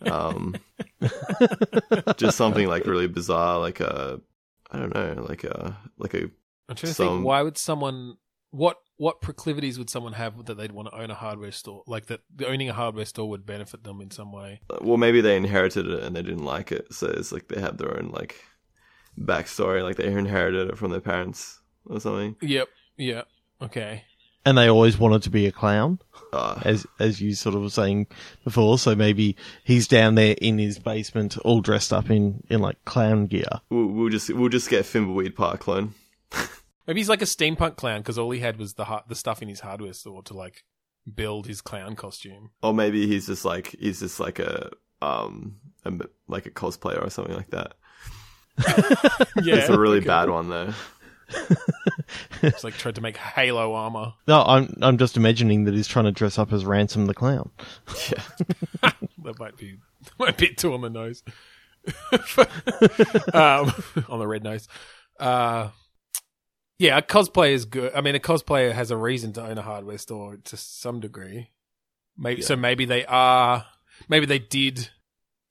um, 0.10 0.54
just 2.16 2.36
something 2.36 2.68
like 2.68 2.86
really 2.86 3.06
bizarre, 3.08 3.58
like 3.58 3.80
a, 3.80 4.20
I 4.70 4.78
don't 4.78 4.94
know, 4.94 5.24
like 5.28 5.44
a, 5.44 5.76
like 5.98 6.14
a, 6.14 6.30
I'm 6.68 6.74
trying 6.76 6.92
to 6.92 6.94
think. 6.94 7.24
Why 7.24 7.42
would 7.42 7.58
someone? 7.58 8.16
What 8.50 8.76
what 8.96 9.20
proclivities 9.20 9.78
would 9.78 9.90
someone 9.90 10.14
have 10.14 10.46
that 10.46 10.54
they'd 10.56 10.72
want 10.72 10.88
to 10.88 10.98
own 10.98 11.10
a 11.10 11.14
hardware 11.14 11.52
store? 11.52 11.82
Like 11.86 12.06
that, 12.06 12.20
owning 12.46 12.68
a 12.70 12.72
hardware 12.72 13.04
store 13.04 13.28
would 13.28 13.44
benefit 13.44 13.84
them 13.84 14.00
in 14.00 14.10
some 14.10 14.32
way. 14.32 14.60
well, 14.80 14.96
maybe 14.96 15.20
they 15.20 15.36
inherited 15.36 15.86
it 15.86 16.02
and 16.02 16.16
they 16.16 16.22
didn't 16.22 16.44
like 16.44 16.72
it, 16.72 16.92
so 16.92 17.06
it's 17.08 17.32
like 17.32 17.48
they 17.48 17.60
have 17.60 17.76
their 17.76 17.96
own 17.98 18.10
like 18.12 18.42
backstory, 19.20 19.82
like 19.82 19.96
they 19.96 20.06
inherited 20.10 20.70
it 20.70 20.78
from 20.78 20.90
their 20.90 21.00
parents 21.00 21.60
or 21.84 22.00
something. 22.00 22.36
Yep. 22.40 22.68
Yeah. 22.96 23.22
Okay. 23.62 24.04
And 24.44 24.56
they 24.56 24.68
always 24.68 24.96
wanted 24.96 25.22
to 25.24 25.30
be 25.30 25.46
a 25.46 25.52
clown, 25.52 25.98
Uh, 26.32 26.60
as 26.64 26.86
as 27.00 27.20
you 27.20 27.34
sort 27.34 27.54
of 27.56 27.62
were 27.62 27.70
saying 27.70 28.06
before. 28.44 28.78
So 28.78 28.94
maybe 28.94 29.34
he's 29.64 29.88
down 29.88 30.14
there 30.14 30.36
in 30.40 30.58
his 30.58 30.78
basement, 30.78 31.36
all 31.38 31.60
dressed 31.60 31.92
up 31.92 32.10
in, 32.10 32.44
in 32.48 32.60
like 32.60 32.84
clown 32.84 33.26
gear. 33.26 33.48
we'll, 33.70 33.86
we'll 33.86 34.08
just 34.08 34.30
we'll 34.32 34.48
just 34.48 34.70
get 34.70 34.84
Thimbleweed 34.84 35.34
Park 35.34 35.60
clone. 35.60 35.94
Maybe 36.86 37.00
he's 37.00 37.08
like 37.08 37.22
a 37.22 37.26
steampunk 37.26 37.74
clown 37.76 38.00
because 38.02 38.18
all 38.18 38.30
he 38.30 38.38
had 38.38 38.56
was 38.58 38.74
the 38.74 38.84
har- 38.84 39.02
the 39.08 39.16
stuff 39.16 39.42
in 39.42 39.48
his 39.48 39.60
hardware 39.60 39.92
store 39.92 40.22
to 40.24 40.34
like 40.34 40.62
build 41.12 41.48
his 41.48 41.60
clown 41.60 41.96
costume. 41.96 42.50
Or 42.62 42.72
maybe 42.72 43.08
he's 43.08 43.26
just 43.26 43.44
like 43.44 43.74
he's 43.80 43.98
just 43.98 44.20
like 44.20 44.38
a 44.38 44.70
um 45.02 45.56
a, 45.84 45.92
like 46.28 46.46
a 46.46 46.50
cosplayer 46.50 47.04
or 47.04 47.10
something 47.10 47.34
like 47.34 47.50
that. 47.50 47.72
Yeah, 49.42 49.56
It's 49.56 49.68
a 49.68 49.78
really 49.78 49.98
okay. 49.98 50.06
bad 50.06 50.30
one 50.30 50.48
though. 50.48 50.72
It's 52.42 52.62
like 52.62 52.74
tried 52.74 52.94
to 52.96 53.00
make 53.00 53.16
Halo 53.16 53.74
armor. 53.74 54.12
No, 54.28 54.42
I'm 54.42 54.74
I'm 54.82 54.98
just 54.98 55.16
imagining 55.16 55.64
that 55.64 55.74
he's 55.74 55.88
trying 55.88 56.04
to 56.04 56.12
dress 56.12 56.38
up 56.38 56.52
as 56.52 56.64
Ransom 56.64 57.06
the 57.06 57.14
clown. 57.14 57.50
Yeah. 58.10 58.90
That 59.24 59.38
might 59.40 59.56
be 59.56 59.78
might 60.20 60.36
be 60.38 60.48
too 60.54 60.72
on 60.74 60.82
the 60.82 60.90
nose. 60.90 61.24
um, 63.32 63.72
on 64.08 64.18
the 64.20 64.26
red 64.26 64.44
nose. 64.44 64.68
Uh, 65.18 65.70
yeah, 66.78 66.98
a 66.98 67.02
cosplay 67.02 67.52
is 67.52 67.64
good. 67.64 67.92
I 67.94 68.02
mean, 68.02 68.14
a 68.14 68.20
cosplayer 68.20 68.72
has 68.72 68.90
a 68.92 68.96
reason 68.96 69.32
to 69.34 69.42
own 69.44 69.58
a 69.58 69.62
hardware 69.62 69.98
store 69.98 70.36
to 70.36 70.56
some 70.56 71.00
degree. 71.00 71.50
Maybe 72.16 72.42
so. 72.42 72.54
Maybe 72.54 72.84
they 72.84 73.04
are. 73.06 73.66
Maybe 74.08 74.26
they 74.26 74.38
did. 74.38 74.90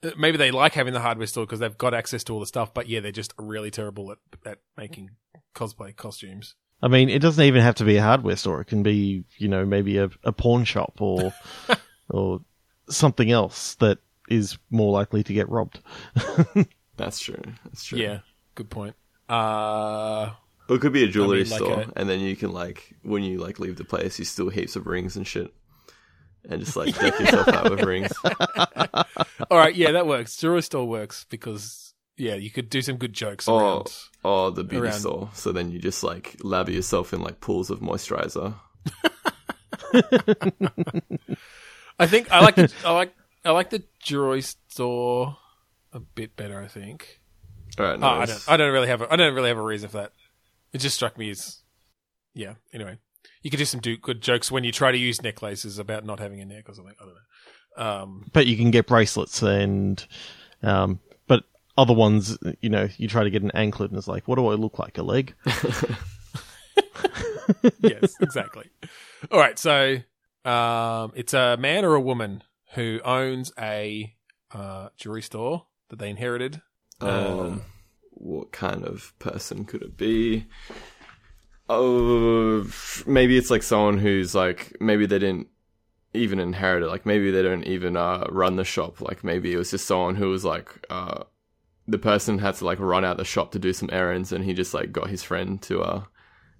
uh, 0.03 0.11
Maybe 0.17 0.37
they 0.37 0.51
like 0.51 0.73
having 0.73 0.93
the 0.93 1.01
hardware 1.01 1.27
store 1.27 1.45
because 1.45 1.59
they've 1.59 1.77
got 1.77 1.93
access 1.93 2.23
to 2.25 2.33
all 2.33 2.39
the 2.39 2.45
stuff. 2.45 2.73
But 2.73 2.87
yeah, 2.87 2.99
they're 3.01 3.11
just 3.11 3.33
really 3.37 3.71
terrible 3.71 4.11
at 4.11 4.19
at 4.45 4.59
making 4.77 5.11
cosplay 5.55 5.95
costumes. 5.95 6.53
I 6.81 6.87
mean, 6.89 7.09
it 7.09 7.19
doesn't 7.19 7.43
even 7.43 7.61
have 7.61 7.75
to 7.75 7.85
be 7.85 7.95
a 7.95 8.01
hardware 8.03 8.35
store. 8.35 8.61
It 8.61 8.65
can 8.65 8.83
be, 8.83 9.23
you 9.37 9.47
know, 9.47 9.65
maybe 9.65 9.97
a, 9.97 10.09
a 10.23 10.31
pawn 10.31 10.65
shop 10.65 10.95
or 10.99 11.33
or 12.09 12.41
something 12.89 13.31
else 13.31 13.75
that 13.75 13.97
is 14.29 14.57
more 14.69 14.91
likely 14.91 15.23
to 15.23 15.33
get 15.33 15.49
robbed. 15.49 15.79
That's 16.97 17.19
true. 17.19 17.41
That's 17.63 17.83
true. 17.83 17.97
Yeah, 17.99 18.19
good 18.55 18.69
point. 18.69 18.95
Uh, 19.29 20.31
Or 20.69 20.75
it 20.75 20.79
could 20.81 20.93
be 20.93 21.03
a 21.03 21.07
jewelry 21.07 21.43
like 21.45 21.59
store, 21.61 21.81
a- 21.81 21.91
and 21.95 22.09
then 22.09 22.19
you 22.19 22.35
can 22.35 22.51
like 22.51 22.95
when 23.03 23.23
you 23.23 23.37
like 23.39 23.59
leave 23.59 23.77
the 23.77 23.83
place, 23.85 24.19
you 24.19 24.25
steal 24.25 24.49
heaps 24.49 24.75
of 24.75 24.85
rings 24.87 25.15
and 25.15 25.25
shit, 25.25 25.53
and 26.49 26.59
just 26.63 26.75
like 26.75 26.97
deck 26.99 27.19
yourself 27.19 27.47
out 27.47 27.69
with 27.71 27.81
rings. 27.83 28.11
All 28.23 29.57
right, 29.57 29.75
yeah, 29.75 29.91
that 29.91 30.07
works. 30.07 30.37
Jewelry 30.37 30.61
store 30.63 30.87
works 30.87 31.25
because 31.29 31.84
yeah, 32.17 32.35
you 32.35 32.49
could 32.51 32.69
do 32.69 32.81
some 32.81 32.97
good 32.97 33.13
jokes 33.13 33.47
Or 33.47 33.61
around. 33.61 33.93
or 34.23 34.51
the 34.51 34.63
beauty 34.63 34.87
Around- 34.87 34.99
store. 34.99 35.29
So 35.33 35.51
then 35.51 35.71
you 35.71 35.79
just 35.79 36.03
like 36.03 36.37
lather 36.43 36.71
yourself 36.71 37.13
in 37.13 37.21
like 37.21 37.39
pools 37.41 37.69
of 37.69 37.79
moisturizer. 37.79 38.55
I 41.99 42.07
think 42.07 42.31
I 42.31 42.41
like 42.41 42.55
the 42.55 42.71
I 42.85 42.91
like 42.91 43.13
I 43.43 43.51
like 43.51 43.69
the 43.69 43.83
jewelry 44.01 44.41
store 44.41 45.37
a 45.93 45.99
bit 45.99 46.35
better. 46.35 46.61
I 46.61 46.67
think. 46.67 47.19
All 47.77 47.85
right, 47.85 47.99
Oh, 48.01 48.07
I 48.07 48.25
don't. 48.25 48.45
I 48.49 48.57
don't 48.57 48.71
really 48.73 48.87
have. 48.87 49.01
A, 49.01 49.11
I 49.11 49.15
don't 49.15 49.33
really 49.33 49.49
have 49.49 49.57
a 49.57 49.61
reason 49.61 49.89
for 49.89 49.97
that. 49.97 50.11
It 50.71 50.77
just 50.79 50.95
struck 50.95 51.17
me 51.17 51.29
as, 51.29 51.61
yeah. 52.33 52.53
Anyway, 52.73 52.97
you 53.41 53.49
could 53.51 53.57
do 53.57 53.65
some 53.65 53.79
do 53.81 53.97
good 53.97 54.21
jokes 54.21 54.49
when 54.51 54.63
you 54.63 54.71
try 54.71 54.91
to 54.91 54.97
use 54.97 55.21
necklaces 55.21 55.77
about 55.79 56.05
not 56.05 56.19
having 56.19 56.39
a 56.41 56.45
neck 56.45 56.69
or 56.69 56.73
something. 56.73 56.95
I 56.99 57.03
don't 57.05 57.13
know. 57.13 57.21
Um, 58.03 58.25
But 58.33 58.47
you 58.47 58.55
can 58.55 58.71
get 58.71 58.87
bracelets 58.87 59.41
and, 59.41 60.05
um, 60.63 60.99
but 61.09 61.14
other 61.77 61.93
ones, 61.93 62.37
you 62.61 62.69
know, 62.69 62.87
you 62.97 63.07
try 63.07 63.23
to 63.23 63.29
get 63.29 63.43
an 63.43 63.51
anklet 63.51 63.91
and 63.91 63.97
it's 63.97 64.07
like, 64.07 64.27
what 64.27 64.35
do 64.35 64.47
I 64.47 64.53
look 64.53 64.79
like? 64.79 64.97
A 64.97 65.03
leg? 65.03 65.35
yes, 67.79 68.15
exactly. 68.21 68.69
All 69.31 69.39
right, 69.39 69.59
so 69.59 69.97
um, 70.45 71.11
it's 71.15 71.33
a 71.33 71.57
man 71.57 71.85
or 71.85 71.95
a 71.95 72.01
woman 72.01 72.43
who 72.73 72.99
owns 73.03 73.51
a 73.59 74.15
uh, 74.51 74.89
jewelry 74.97 75.21
store 75.21 75.65
that 75.89 75.99
they 75.99 76.09
inherited. 76.09 76.61
Um, 77.01 77.63
what 78.11 78.51
kind 78.51 78.83
of 78.83 79.13
person 79.19 79.65
could 79.65 79.81
it 79.81 79.97
be? 79.97 80.47
Oh, 81.67 82.69
maybe 83.05 83.37
it's 83.37 83.49
like 83.49 83.63
someone 83.63 83.97
who's 83.97 84.35
like 84.35 84.77
maybe 84.79 85.05
they 85.05 85.19
didn't 85.19 85.47
even 86.13 86.39
inherit 86.39 86.83
it. 86.83 86.87
Like 86.87 87.05
maybe 87.05 87.31
they 87.31 87.41
don't 87.41 87.63
even 87.63 87.97
uh, 87.97 88.27
run 88.29 88.55
the 88.55 88.63
shop. 88.63 89.01
Like 89.01 89.23
maybe 89.23 89.51
it 89.51 89.57
was 89.57 89.71
just 89.71 89.87
someone 89.87 90.15
who 90.15 90.29
was 90.29 90.45
like 90.45 90.85
uh, 90.89 91.23
the 91.87 91.97
person 91.99 92.39
had 92.39 92.55
to 92.55 92.65
like 92.65 92.79
run 92.79 93.05
out 93.05 93.17
the 93.17 93.25
shop 93.25 93.51
to 93.51 93.59
do 93.59 93.73
some 93.73 93.89
errands, 93.91 94.31
and 94.31 94.43
he 94.43 94.53
just 94.53 94.73
like 94.73 94.91
got 94.91 95.09
his 95.09 95.23
friend 95.23 95.61
to 95.63 95.81
uh, 95.81 96.03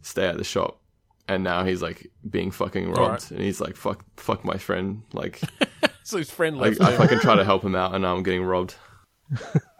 stay 0.01 0.27
at 0.27 0.37
the 0.37 0.43
shop. 0.43 0.81
And 1.27 1.43
now 1.43 1.63
he's 1.63 1.81
like 1.81 2.11
being 2.29 2.51
fucking 2.51 2.87
robbed, 2.89 2.99
Alright. 2.99 3.31
and 3.31 3.39
he's 3.41 3.59
like, 3.59 3.75
"Fuck, 3.75 4.05
fuck 4.17 4.45
my 4.45 4.57
friend!" 4.57 5.01
Like, 5.13 5.41
So 6.03 6.17
his 6.19 6.29
friend 6.29 6.57
like 6.57 6.77
left. 6.79 6.81
I 6.81 6.89
there. 6.91 6.99
fucking 6.99 7.19
try 7.21 7.35
to 7.35 7.43
help 7.51 7.63
him 7.63 7.75
out, 7.75 7.93
and 7.95 8.03
now 8.03 8.15
I'm 8.15 8.21
getting 8.21 8.43
robbed. 8.43 8.75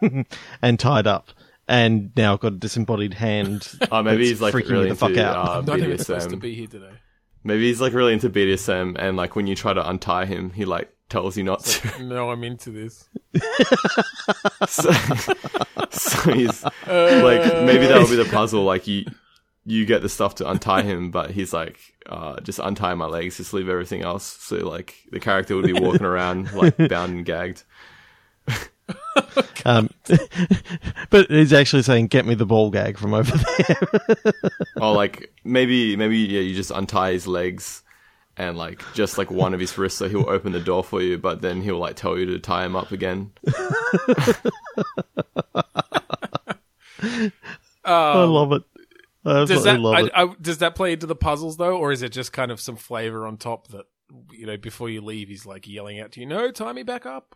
and 0.62 0.78
tied 0.78 1.06
up. 1.06 1.30
And 1.68 2.10
now 2.16 2.34
I've 2.34 2.40
got 2.40 2.52
a 2.52 2.56
disembodied 2.56 3.14
hand. 3.14 3.68
Oh, 3.90 4.02
maybe 4.02 4.26
he's 4.26 4.40
like 4.40 4.54
freaking 4.54 4.70
really 4.70 4.84
me 4.84 4.90
the 4.90 4.96
fuck 4.96 5.10
into 5.10 5.24
out. 5.24 5.36
uh, 5.48 5.58
I'm 5.58 5.64
not 5.64 5.78
even 5.78 5.98
supposed 5.98 6.30
to 6.30 6.36
BDSM. 6.36 6.40
be 6.40 6.54
here 6.54 6.66
today. 6.68 6.90
Maybe 7.42 7.66
he's 7.68 7.80
like 7.80 7.92
really 7.92 8.12
into 8.12 8.28
BDSM, 8.30 8.96
and 8.98 9.16
like 9.16 9.36
when 9.36 9.46
you 9.46 9.54
try 9.56 9.72
to 9.72 9.88
untie 9.88 10.26
him, 10.26 10.50
he 10.50 10.64
like 10.64 10.92
tells 11.08 11.36
you 11.36 11.44
not 11.44 11.64
to. 11.64 12.02
No, 12.02 12.30
I'm 12.30 12.44
into 12.44 12.70
this. 12.70 13.08
so, 14.66 14.92
so 15.90 16.32
he's 16.32 16.64
like, 16.64 17.62
maybe 17.64 17.86
that'll 17.86 18.08
be 18.08 18.16
the 18.16 18.28
puzzle. 18.32 18.64
Like 18.64 18.86
you, 18.86 19.04
you 19.64 19.86
get 19.86 20.02
the 20.02 20.08
stuff 20.08 20.36
to 20.36 20.48
untie 20.48 20.82
him, 20.82 21.10
but 21.10 21.30
he's 21.30 21.52
like, 21.52 21.78
uh, 22.06 22.40
just 22.40 22.58
untie 22.58 22.94
my 22.94 23.06
legs, 23.06 23.36
just 23.36 23.52
leave 23.52 23.68
everything 23.68 24.02
else. 24.02 24.24
So 24.24 24.56
like 24.56 24.94
the 25.10 25.20
character 25.20 25.56
would 25.56 25.66
be 25.66 25.72
walking 25.72 26.04
around 26.06 26.52
like 26.52 26.76
bound 26.76 27.12
and 27.12 27.24
gagged. 27.24 27.64
Um, 29.64 29.90
but 31.10 31.28
he's 31.28 31.52
actually 31.52 31.82
saying, 31.82 32.06
get 32.06 32.24
me 32.24 32.36
the 32.36 32.46
ball 32.46 32.70
gag 32.70 32.96
from 32.96 33.14
over 33.14 33.36
there. 33.36 34.32
Or 34.80 34.94
like 34.94 35.32
maybe, 35.42 35.96
maybe 35.96 36.18
yeah, 36.18 36.40
you 36.40 36.54
just 36.54 36.70
untie 36.70 37.12
his 37.12 37.26
legs. 37.26 37.82
And 38.38 38.58
like 38.58 38.82
just 38.92 39.16
like 39.16 39.30
one 39.30 39.54
of 39.54 39.60
his 39.60 39.76
wrists, 39.78 39.98
so 39.98 40.08
he'll 40.08 40.28
open 40.28 40.52
the 40.52 40.60
door 40.60 40.84
for 40.84 41.00
you, 41.00 41.16
but 41.16 41.40
then 41.40 41.62
he'll 41.62 41.78
like 41.78 41.96
tell 41.96 42.18
you 42.18 42.26
to 42.26 42.38
tie 42.38 42.66
him 42.66 42.76
up 42.76 42.92
again. 42.92 43.32
I 47.84 48.24
love 48.24 48.52
it. 48.52 48.62
I 49.24 49.30
Um, 49.40 49.46
Does 49.46 49.66
absolutely 49.66 49.72
that 49.72 49.80
love 49.80 49.94
I, 49.94 50.00
it. 50.00 50.12
I, 50.14 50.34
does 50.40 50.58
that 50.58 50.74
play 50.74 50.92
into 50.92 51.06
the 51.06 51.16
puzzles 51.16 51.56
though, 51.56 51.76
or 51.76 51.90
is 51.92 52.02
it 52.02 52.10
just 52.10 52.32
kind 52.32 52.50
of 52.50 52.60
some 52.60 52.76
flavor 52.76 53.26
on 53.26 53.36
top 53.38 53.68
that 53.68 53.86
you 54.30 54.46
know 54.46 54.56
before 54.56 54.88
you 54.88 55.00
leave 55.00 55.28
he's 55.28 55.44
like 55.46 55.66
yelling 55.66 55.98
out 55.98 56.12
to 56.12 56.20
you, 56.20 56.26
"No, 56.26 56.50
tie 56.50 56.72
me 56.72 56.82
back 56.84 57.06
up." 57.06 57.34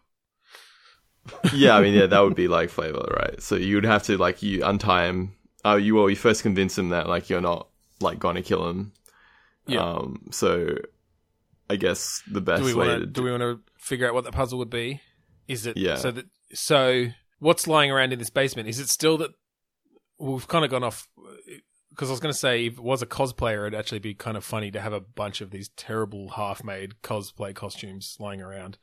yeah, 1.53 1.77
I 1.77 1.83
mean, 1.83 1.95
yeah, 1.95 2.07
that 2.07 2.21
would 2.21 2.37
be 2.37 2.49
like 2.57 2.71
flavor, 2.71 3.05
right? 3.19 3.43
So 3.43 3.57
you'd 3.57 3.85
have 3.85 4.05
to 4.05 4.17
like 4.19 4.43
you 4.43 4.65
untie 4.65 5.07
him. 5.07 5.35
Uh, 5.65 5.75
you 5.75 5.97
well, 5.97 6.09
you 6.09 6.17
first 6.17 6.43
convince 6.43 6.79
him 6.79 6.91
that 6.91 7.09
like 7.09 7.29
you're 7.29 7.41
not 7.41 7.69
like 8.01 8.19
gonna 8.19 8.43
kill 8.43 8.69
him. 8.69 8.93
Yeah. 9.67 9.85
Um. 9.85 10.29
So 10.31 10.77
I 11.69 11.77
guess 11.77 12.23
the 12.31 12.41
best 12.41 12.63
do 12.63 12.67
we 12.67 12.75
way 12.75 12.89
want 12.89 13.01
to 13.01 13.07
to 13.07 13.13
do 13.13 13.23
we 13.23 13.31
want 13.31 13.43
to 13.43 13.61
figure 13.79 14.09
out 14.09 14.15
what 14.15 14.25
the 14.25 14.33
puzzle 14.33 14.59
would 14.59 14.71
be? 14.71 15.01
Is 15.49 15.67
it 15.67 15.77
Yeah. 15.77 15.97
so 15.97 16.11
that 16.11 16.27
so 16.53 17.07
what's 17.39 17.67
lying 17.67 17.91
around 17.91 18.13
in 18.13 18.19
this 18.19 18.31
basement? 18.31 18.69
Is 18.69 18.79
it 18.79 18.89
still 18.89 19.19
that 19.19 19.31
well, 20.19 20.33
we've 20.33 20.49
kind 20.49 20.65
of 20.65 20.71
gone 20.71 20.85
off 20.85 21.09
because 21.91 22.09
I 22.09 22.13
was 22.13 22.21
going 22.21 22.33
to 22.33 22.39
say 22.39 22.67
if 22.67 22.75
it 22.75 22.83
was 22.83 23.03
a 23.03 23.07
cosplayer, 23.07 23.67
it'd 23.67 23.79
actually 23.79 23.99
be 23.99 24.15
kind 24.15 24.37
of 24.37 24.45
funny 24.45 24.71
to 24.71 24.81
have 24.81 24.93
a 24.93 25.01
bunch 25.01 25.41
of 25.41 25.51
these 25.51 25.69
terrible 25.77 26.31
half-made 26.31 26.95
cosplay 27.03 27.55
costumes 27.55 28.17
lying 28.21 28.41
around. 28.41 28.79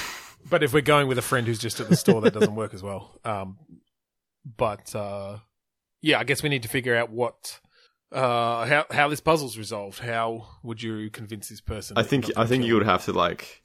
but 0.48 0.62
if 0.62 0.72
we're 0.72 0.80
going 0.80 1.08
with 1.08 1.18
a 1.18 1.22
friend 1.22 1.46
who's 1.46 1.58
just 1.58 1.80
at 1.80 1.88
the 1.88 1.96
store, 1.96 2.20
that 2.20 2.34
doesn't 2.34 2.54
work 2.54 2.72
as 2.72 2.82
well. 2.82 3.18
Um, 3.24 3.58
but 4.56 4.94
uh, 4.94 5.38
yeah, 6.00 6.18
I 6.18 6.24
guess 6.24 6.42
we 6.42 6.48
need 6.48 6.62
to 6.62 6.68
figure 6.68 6.94
out 6.96 7.10
what. 7.10 7.60
Uh, 8.12 8.66
how 8.66 8.84
how 8.90 9.08
this 9.08 9.20
puzzle's 9.20 9.56
resolved? 9.56 9.98
How 9.98 10.46
would 10.62 10.82
you 10.82 11.10
convince 11.10 11.48
this 11.48 11.60
person? 11.60 11.96
I 11.96 12.02
think 12.02 12.30
I 12.36 12.46
think 12.46 12.64
you 12.64 12.74
would 12.74 12.84
have 12.84 13.04
to 13.06 13.12
like 13.12 13.62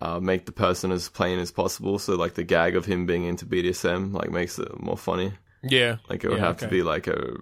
uh, 0.00 0.20
make 0.20 0.46
the 0.46 0.52
person 0.52 0.92
as 0.92 1.08
plain 1.08 1.38
as 1.38 1.50
possible. 1.50 1.98
So 1.98 2.14
like 2.14 2.34
the 2.34 2.44
gag 2.44 2.76
of 2.76 2.84
him 2.84 3.06
being 3.06 3.24
into 3.24 3.46
BDSM 3.46 4.12
like 4.12 4.30
makes 4.30 4.58
it 4.58 4.80
more 4.80 4.96
funny. 4.96 5.32
Yeah, 5.64 5.98
Like 6.08 6.24
it 6.24 6.28
would 6.28 6.38
Yeah, 6.38 6.46
have 6.46 6.56
to 6.58 6.68
be 6.68 6.82
like 6.82 7.06
a 7.06 7.36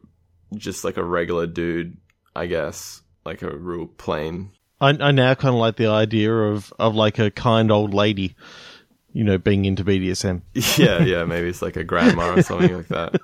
just 0.55 0.85
like 0.85 0.97
a 0.97 1.05
regular 1.05 1.47
dude, 1.47 1.97
I 2.37 2.47
guess, 2.47 3.03
like 3.25 3.43
a 3.43 3.57
real 3.57 3.87
plain. 3.87 4.53
I, 4.81 4.91
I 4.91 5.11
now 5.11 5.35
kind 5.35 5.55
of 5.55 5.61
like 5.61 5.77
the 5.77 5.89
idea 5.89 6.33
of, 6.33 6.73
of 6.79 6.95
like 6.95 7.19
a 7.19 7.31
kind 7.31 7.71
old 7.71 7.95
lady, 7.95 8.35
you 9.13 9.25
know, 9.25 9.39
being 9.39 9.65
into 9.65 9.85
BDSM. 9.85 10.43
Yeah, 10.79 11.03
yeah, 11.03 11.25
maybe 11.25 11.49
it's 11.49 11.63
like 11.63 11.77
a 11.77 11.85
grandma 11.85 12.35
or 12.35 12.43
something 12.43 12.77
like 12.77 12.89
that. 12.89 13.21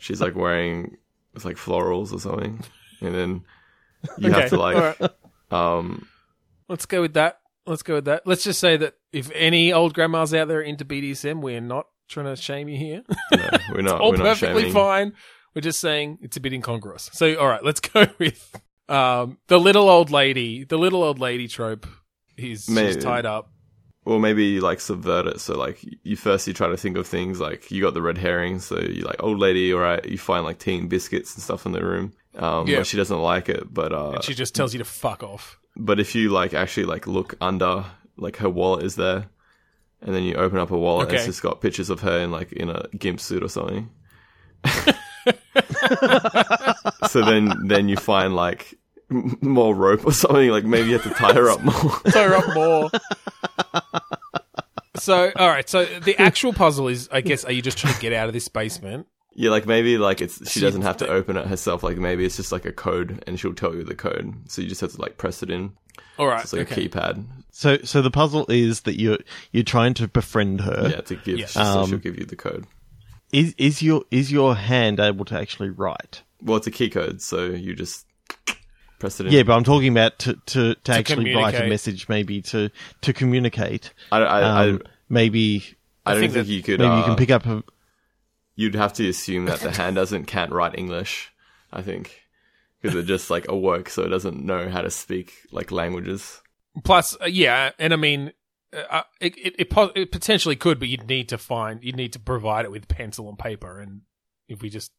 She's 0.00 0.20
like 0.20 0.34
wearing 0.34 0.96
it's 1.36 1.44
like 1.44 1.56
florals 1.56 2.12
or 2.12 2.18
something, 2.18 2.62
and 3.00 3.14
then 3.14 3.44
you 4.18 4.32
have 4.32 4.48
to 4.50 4.56
like, 4.58 4.76
all 5.00 5.08
right. 5.52 5.78
um, 5.78 6.08
Let's 6.68 6.86
go 6.86 7.00
with 7.00 7.14
that. 7.14 7.38
Let's 7.66 7.82
go 7.82 7.94
with 7.94 8.06
that. 8.06 8.26
Let's 8.26 8.42
just 8.44 8.58
say 8.60 8.76
that 8.78 8.94
if 9.12 9.30
any 9.34 9.72
old 9.72 9.94
grandmas 9.94 10.34
out 10.34 10.48
there 10.48 10.58
are 10.58 10.62
into 10.62 10.84
BDSM, 10.84 11.40
we're 11.40 11.60
not 11.60 11.86
trying 12.08 12.26
to 12.26 12.36
shame 12.36 12.68
you 12.68 12.76
here. 12.78 13.02
no, 13.32 13.48
we're 13.72 13.80
not, 13.82 14.00
All 14.00 14.10
we're 14.10 14.18
not 14.18 14.24
perfectly 14.38 14.62
shaming. 14.62 14.72
fine. 14.74 15.12
We're 15.54 15.62
just 15.62 15.80
saying 15.80 16.18
it's 16.22 16.36
a 16.36 16.40
bit 16.40 16.52
incongruous. 16.52 17.10
So, 17.12 17.34
all 17.36 17.46
right, 17.48 17.64
let's 17.64 17.80
go 17.94 18.06
with 18.18 18.60
um, 18.88 19.38
the 19.48 19.58
little 19.58 19.88
old 19.88 20.10
lady. 20.10 20.64
The 20.64 20.76
little 20.78 21.02
old 21.02 21.18
lady 21.18 21.48
trope. 21.48 21.86
He's 22.36 22.68
Maybe. 22.68 22.92
she's 22.94 23.02
tied 23.02 23.26
up. 23.26 23.50
Or 24.06 24.20
maybe 24.20 24.44
you 24.44 24.60
like 24.60 24.80
subvert 24.80 25.26
it. 25.26 25.40
So 25.40 25.58
like 25.58 25.78
you 26.04 26.14
first 26.16 26.46
you 26.46 26.52
try 26.54 26.68
to 26.68 26.76
think 26.76 26.96
of 26.96 27.06
things 27.08 27.40
like 27.40 27.70
you 27.72 27.82
got 27.82 27.92
the 27.94 28.00
red 28.02 28.16
herring, 28.18 28.60
so 28.60 28.78
you 28.78 29.02
like 29.02 29.20
old 29.22 29.38
lady, 29.40 29.72
all 29.72 29.80
right. 29.80 30.02
You 30.04 30.16
find 30.16 30.44
like 30.44 30.58
tea 30.60 30.78
and 30.78 30.88
biscuits 30.88 31.34
and 31.34 31.42
stuff 31.42 31.66
in 31.66 31.72
the 31.72 31.84
room. 31.84 32.12
Um, 32.36 32.68
Yeah. 32.68 32.78
but 32.78 32.86
she 32.86 32.96
doesn't 32.96 33.18
like 33.20 33.48
it. 33.48 33.72
But 33.74 33.92
uh, 33.92 34.12
And 34.12 34.24
she 34.24 34.32
just 34.34 34.54
tells 34.54 34.72
you 34.72 34.78
to 34.78 34.84
fuck 34.84 35.22
off. 35.22 35.58
but 35.76 35.98
if 36.00 36.14
you 36.14 36.30
like 36.30 36.54
actually 36.54 36.86
like 36.86 37.06
look 37.08 37.34
under, 37.40 37.84
like 38.16 38.36
her 38.36 38.48
wallet 38.48 38.84
is 38.84 38.94
there, 38.94 39.26
and 40.02 40.14
then 40.14 40.22
you 40.22 40.34
open 40.36 40.58
up 40.58 40.70
her 40.70 40.76
wallet, 40.78 41.08
and 41.08 41.14
it's 41.16 41.22
Okay. 41.24 41.30
just 41.30 41.42
got 41.42 41.60
pictures 41.60 41.90
of 41.90 42.00
her 42.02 42.18
in 42.20 42.30
like 42.30 42.52
in 42.52 42.70
a 42.70 42.86
gimp 42.96 43.18
suit 43.20 43.42
or 43.42 43.48
something. 43.48 43.90
so 47.08 47.24
then 47.24 47.66
then 47.66 47.88
you 47.88 47.96
find 47.96 48.36
like 48.36 48.78
more 49.08 49.74
rope 49.74 50.04
or 50.06 50.12
something. 50.12 50.50
Like 50.50 50.64
maybe 50.64 50.88
you 50.88 50.98
have 50.98 51.02
to 51.04 51.10
tie 51.10 51.32
her 51.34 51.48
up 51.50 51.62
more. 51.62 51.74
tie 52.10 52.24
her 52.28 52.34
up 52.34 52.54
more. 52.54 52.90
so, 54.96 55.30
all 55.36 55.48
right. 55.48 55.68
So 55.68 55.84
the 55.84 56.16
actual 56.18 56.52
puzzle 56.52 56.88
is, 56.88 57.08
I 57.12 57.20
guess, 57.20 57.44
are 57.44 57.52
you 57.52 57.62
just 57.62 57.78
trying 57.78 57.94
to 57.94 58.00
get 58.00 58.12
out 58.12 58.28
of 58.28 58.34
this 58.34 58.48
basement? 58.48 59.06
Yeah, 59.38 59.50
like 59.50 59.66
maybe 59.66 59.98
like 59.98 60.22
it's 60.22 60.38
she 60.50 60.60
She- 60.60 60.60
doesn't 60.60 60.82
have 60.82 60.96
to 60.98 61.08
open 61.08 61.36
it 61.36 61.46
herself. 61.46 61.82
Like 61.82 61.98
maybe 61.98 62.24
it's 62.24 62.36
just 62.36 62.52
like 62.52 62.64
a 62.64 62.72
code, 62.72 63.22
and 63.26 63.38
she'll 63.38 63.52
tell 63.54 63.74
you 63.74 63.84
the 63.84 63.94
code. 63.94 64.34
So 64.50 64.62
you 64.62 64.68
just 64.68 64.80
have 64.80 64.92
to 64.92 65.00
like 65.00 65.18
press 65.18 65.42
it 65.42 65.50
in. 65.50 65.72
All 66.18 66.26
right. 66.26 66.46
so 66.48 66.56
It's 66.56 66.70
like 66.70 66.78
okay. 66.78 66.86
a 66.86 66.88
keypad. 66.88 67.26
So, 67.50 67.76
so 67.84 68.00
the 68.00 68.10
puzzle 68.10 68.46
is 68.48 68.82
that 68.82 68.98
you're 68.98 69.18
you're 69.52 69.62
trying 69.64 69.92
to 69.94 70.08
befriend 70.08 70.62
her. 70.62 70.88
Yeah, 70.90 71.00
to 71.02 71.16
give. 71.16 71.38
Yeah. 71.38 71.46
So 71.46 71.60
Um, 71.60 71.88
she'll 71.90 71.98
give 71.98 72.18
you 72.18 72.24
the 72.24 72.36
code. 72.36 72.66
Is 73.32 73.54
is 73.58 73.82
your 73.82 74.04
is 74.10 74.32
your 74.32 74.54
hand 74.56 75.00
able 75.00 75.26
to 75.26 75.38
actually 75.38 75.68
write? 75.70 76.22
Well, 76.40 76.56
it's 76.56 76.66
a 76.66 76.70
key 76.70 76.88
code, 76.88 77.20
so 77.20 77.44
you 77.44 77.74
just 77.74 78.06
press 78.98 79.20
it 79.20 79.26
in. 79.26 79.32
Yeah, 79.32 79.42
but 79.42 79.54
I'm 79.54 79.64
talking 79.64 79.88
about 79.88 80.18
to 80.20 80.34
to, 80.46 80.74
to, 80.74 80.92
actually 80.92 81.34
write 81.34 81.54
a 81.54 81.66
message, 81.66 82.08
maybe 82.08 82.42
to 82.42 82.70
to 83.02 83.12
communicate. 83.12 83.92
I, 84.10 84.18
I, 84.18 84.68
Um, 84.68 84.82
maybe 85.08 85.64
I, 86.04 86.12
I, 86.12 86.14
don't 86.14 86.22
think 86.22 86.32
think, 86.32 86.48
you 86.48 86.62
could. 86.62 86.80
maybe 86.80 86.90
uh, 86.90 86.98
you 86.98 87.04
can 87.04 87.16
pick 87.16 87.30
up 87.30 87.46
a 87.46 87.62
you'd 88.54 88.74
have 88.74 88.94
to 88.94 89.08
assume 89.08 89.46
that 89.46 89.60
the 89.60 89.70
hand 89.70 89.96
doesn't 89.96 90.24
can't 90.24 90.52
write 90.52 90.78
English. 90.78 91.32
I 91.72 91.82
think 91.82 92.22
because 92.80 92.96
it 92.96 93.04
just 93.04 93.30
like 93.30 93.46
a 93.48 93.56
work, 93.56 93.88
so 93.88 94.02
it 94.02 94.08
doesn't 94.08 94.44
know 94.44 94.68
how 94.68 94.82
to 94.82 94.90
speak 94.90 95.32
like 95.50 95.70
languages. 95.70 96.40
Plus, 96.84 97.16
uh, 97.20 97.26
yeah, 97.26 97.70
and 97.78 97.92
I 97.92 97.96
mean, 97.96 98.32
uh, 98.72 99.02
it, 99.20 99.36
it, 99.38 99.54
it, 99.58 99.70
po- 99.70 99.92
it 99.94 100.12
potentially 100.12 100.56
could, 100.56 100.78
but 100.78 100.88
you'd 100.88 101.08
need 101.08 101.28
to 101.30 101.38
find, 101.38 101.82
you'd 101.82 101.96
need 101.96 102.12
to 102.12 102.20
provide 102.20 102.64
it 102.64 102.70
with 102.70 102.88
pencil 102.88 103.28
and 103.28 103.38
paper. 103.38 103.80
And 103.80 104.02
if 104.48 104.60
we 104.60 104.68
just, 104.68 104.92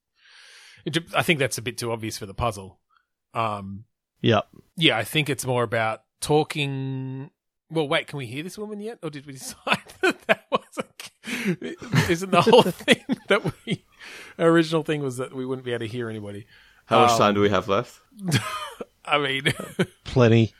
it, 0.85 0.97
I 1.15 1.21
think 1.21 1.39
that's 1.39 1.57
a 1.57 1.61
bit 1.61 1.77
too 1.77 1.91
obvious 1.91 2.17
for 2.17 2.25
the 2.25 2.33
puzzle. 2.33 2.79
Um, 3.33 3.85
Yep. 4.21 4.47
yeah, 4.77 4.97
I 4.97 5.03
think 5.03 5.29
it's 5.29 5.45
more 5.45 5.63
about 5.63 6.03
talking. 6.21 7.29
Well, 7.69 7.87
wait, 7.87 8.07
can 8.07 8.17
we 8.17 8.25
hear 8.25 8.43
this 8.43 8.57
woman 8.57 8.79
yet, 8.79 8.99
or 9.03 9.09
did 9.09 9.25
we 9.25 9.33
decide 9.39 9.79
that 10.01 10.21
that 10.27 10.45
was? 10.51 10.61
A, 10.79 10.83
isn't 12.11 12.31
the 12.31 12.41
whole 12.41 12.61
thing 12.63 13.03
that 13.27 13.41
we 13.65 13.83
original 14.39 14.83
thing 14.83 15.01
was 15.03 15.17
that 15.17 15.33
we 15.35 15.45
wouldn't 15.45 15.65
be 15.65 15.71
able 15.73 15.79
to 15.85 15.87
hear 15.87 16.09
anybody? 16.09 16.45
How 16.85 17.01
much 17.01 17.11
Um, 17.11 17.17
time 17.17 17.33
do 17.35 17.41
we 17.41 17.49
have 17.49 17.67
left? 17.67 17.99
I 19.05 19.17
mean, 19.17 19.43
Plenty. 20.05 20.53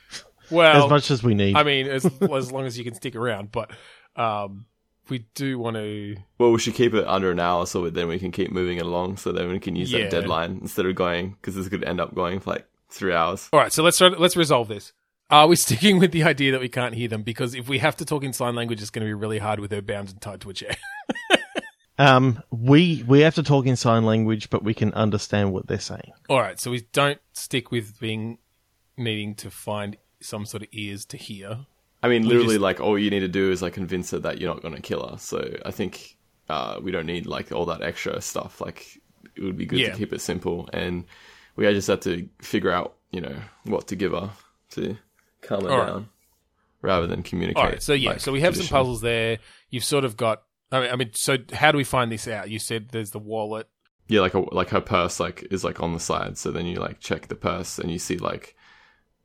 well, 0.50 0.84
as 0.84 0.90
much 0.90 1.10
as 1.10 1.22
we 1.22 1.34
need. 1.34 1.56
I 1.56 1.62
mean, 1.62 1.86
as 1.86 2.04
as 2.30 2.52
long 2.52 2.66
as 2.66 2.76
you 2.78 2.84
can 2.84 2.94
stick 2.94 3.16
around, 3.16 3.50
but 3.52 3.70
um, 4.16 4.66
we 5.08 5.26
do 5.34 5.58
want 5.58 5.76
to. 5.76 6.16
Well, 6.38 6.52
we 6.52 6.58
should 6.58 6.74
keep 6.74 6.92
it 6.94 7.06
under 7.06 7.30
an 7.30 7.40
hour 7.40 7.66
so 7.66 7.82
that 7.84 7.94
then 7.94 8.08
we 8.08 8.18
can 8.18 8.30
keep 8.30 8.52
moving 8.52 8.76
it 8.78 8.84
along, 8.86 9.16
so 9.16 9.32
then 9.32 9.48
we 9.50 9.58
can 9.58 9.74
use 9.74 9.90
Yeah. 9.90 10.02
that 10.04 10.10
deadline 10.10 10.58
instead 10.62 10.84
of 10.86 10.94
going 10.94 11.30
because 11.40 11.54
this 11.54 11.68
could 11.68 11.84
end 11.84 12.00
up 12.00 12.14
going 12.14 12.40
for 12.40 12.50
like 12.52 12.66
three 12.88 13.12
hours. 13.12 13.48
All 13.52 13.60
right, 13.60 13.72
so 13.72 13.82
let's 13.82 13.98
try, 13.98 14.08
let's 14.08 14.36
resolve 14.36 14.68
this. 14.68 14.92
Are 15.30 15.46
we 15.46 15.56
sticking 15.66 15.98
with 15.98 16.12
the 16.12 16.22
idea 16.24 16.52
that 16.52 16.60
we 16.60 16.68
can't 16.68 16.94
hear 16.94 17.08
them? 17.08 17.22
Because 17.22 17.54
if 17.54 17.68
we 17.68 17.78
have 17.78 17.96
to 17.96 18.04
talk 18.04 18.24
in 18.24 18.32
sign 18.32 18.54
language, 18.54 18.80
it's 18.80 18.90
going 18.90 19.06
to 19.06 19.08
be 19.08 19.14
really 19.14 19.38
hard 19.38 19.60
with 19.60 19.70
her 19.72 19.82
bound 19.82 20.08
and 20.10 20.20
tied 20.20 20.40
to 20.42 20.50
a 20.50 20.54
chair. 20.54 20.74
um, 21.98 22.42
we 22.50 23.04
we 23.06 23.20
have 23.20 23.34
to 23.34 23.42
talk 23.42 23.66
in 23.66 23.76
sign 23.76 24.04
language, 24.04 24.50
but 24.50 24.62
we 24.62 24.74
can 24.74 24.92
understand 24.94 25.52
what 25.52 25.66
they're 25.66 25.80
saying. 25.80 26.12
All 26.28 26.38
right, 26.40 26.58
so 26.58 26.70
we 26.70 26.86
don't 26.92 27.18
stick 27.32 27.70
with 27.70 27.98
being 28.00 28.38
needing 28.96 29.34
to 29.36 29.50
find 29.50 29.96
some 30.20 30.46
sort 30.46 30.62
of 30.62 30.68
ears 30.72 31.04
to 31.06 31.16
hear. 31.16 31.58
I 32.02 32.08
mean, 32.08 32.22
literally, 32.26 32.54
just- 32.54 32.60
like 32.60 32.80
all 32.80 32.98
you 32.98 33.10
need 33.10 33.20
to 33.20 33.28
do 33.28 33.50
is 33.50 33.62
like 33.62 33.72
convince 33.74 34.12
her 34.12 34.18
that 34.20 34.38
you're 34.40 34.52
not 34.52 34.62
going 34.62 34.74
to 34.74 34.80
kill 34.82 35.06
her. 35.08 35.18
So 35.18 35.56
I 35.66 35.72
think 35.72 36.16
uh, 36.48 36.78
we 36.82 36.90
don't 36.92 37.06
need 37.06 37.26
like 37.26 37.50
all 37.52 37.66
that 37.66 37.82
extra 37.82 38.20
stuff. 38.20 38.60
Like 38.60 38.86
it 39.36 39.42
would 39.42 39.56
be 39.56 39.66
good 39.66 39.80
Yeah. 39.80 39.90
to 39.92 39.96
keep 39.98 40.12
it 40.12 40.20
simple, 40.20 40.68
and 40.72 41.04
we 41.58 41.64
just 41.74 41.88
have 41.88 42.00
to 42.00 42.28
figure 42.40 42.70
out, 42.70 42.94
you 43.10 43.20
know, 43.20 43.34
what 43.64 43.88
to 43.88 43.96
give 43.96 44.12
her 44.12 44.30
to 44.70 44.96
calm 45.42 45.64
her 45.64 45.70
All 45.70 45.78
right. 45.78 45.86
down, 45.88 46.08
rather 46.82 47.08
than 47.08 47.24
communicate. 47.24 47.56
All 47.62 47.68
right, 47.68 47.82
so 47.82 47.92
yeah, 47.92 48.10
like, 48.10 48.20
so 48.20 48.30
we 48.30 48.40
have 48.42 48.56
some 48.56 48.66
puzzles 48.68 49.00
there. 49.00 49.38
You've 49.68 49.84
sort 49.84 50.04
of 50.04 50.16
got. 50.16 50.42
I 50.70 50.80
mean, 50.80 50.90
I 50.90 50.96
mean, 50.96 51.10
so 51.14 51.36
how 51.52 51.72
do 51.72 51.78
we 51.78 51.84
find 51.84 52.12
this 52.12 52.28
out? 52.28 52.48
You 52.48 52.58
said 52.60 52.90
there's 52.92 53.10
the 53.10 53.18
wallet. 53.18 53.68
Yeah, 54.06 54.20
like 54.20 54.34
a, 54.34 54.40
like 54.54 54.68
her 54.68 54.80
purse 54.80 55.18
like 55.18 55.46
is 55.50 55.64
like 55.64 55.80
on 55.82 55.94
the 55.94 56.00
side. 56.00 56.38
So 56.38 56.50
then 56.52 56.64
you 56.66 56.76
like 56.76 57.00
check 57.00 57.26
the 57.28 57.34
purse 57.34 57.78
and 57.78 57.90
you 57.90 57.98
see 57.98 58.18
like, 58.18 58.54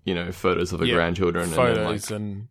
you 0.04 0.16
know, 0.16 0.32
photos 0.32 0.74
of 0.74 0.80
her 0.80 0.86
Yeah, 0.86 0.96
grandchildren 0.96 1.50
photos 1.50 2.10
and 2.12 2.48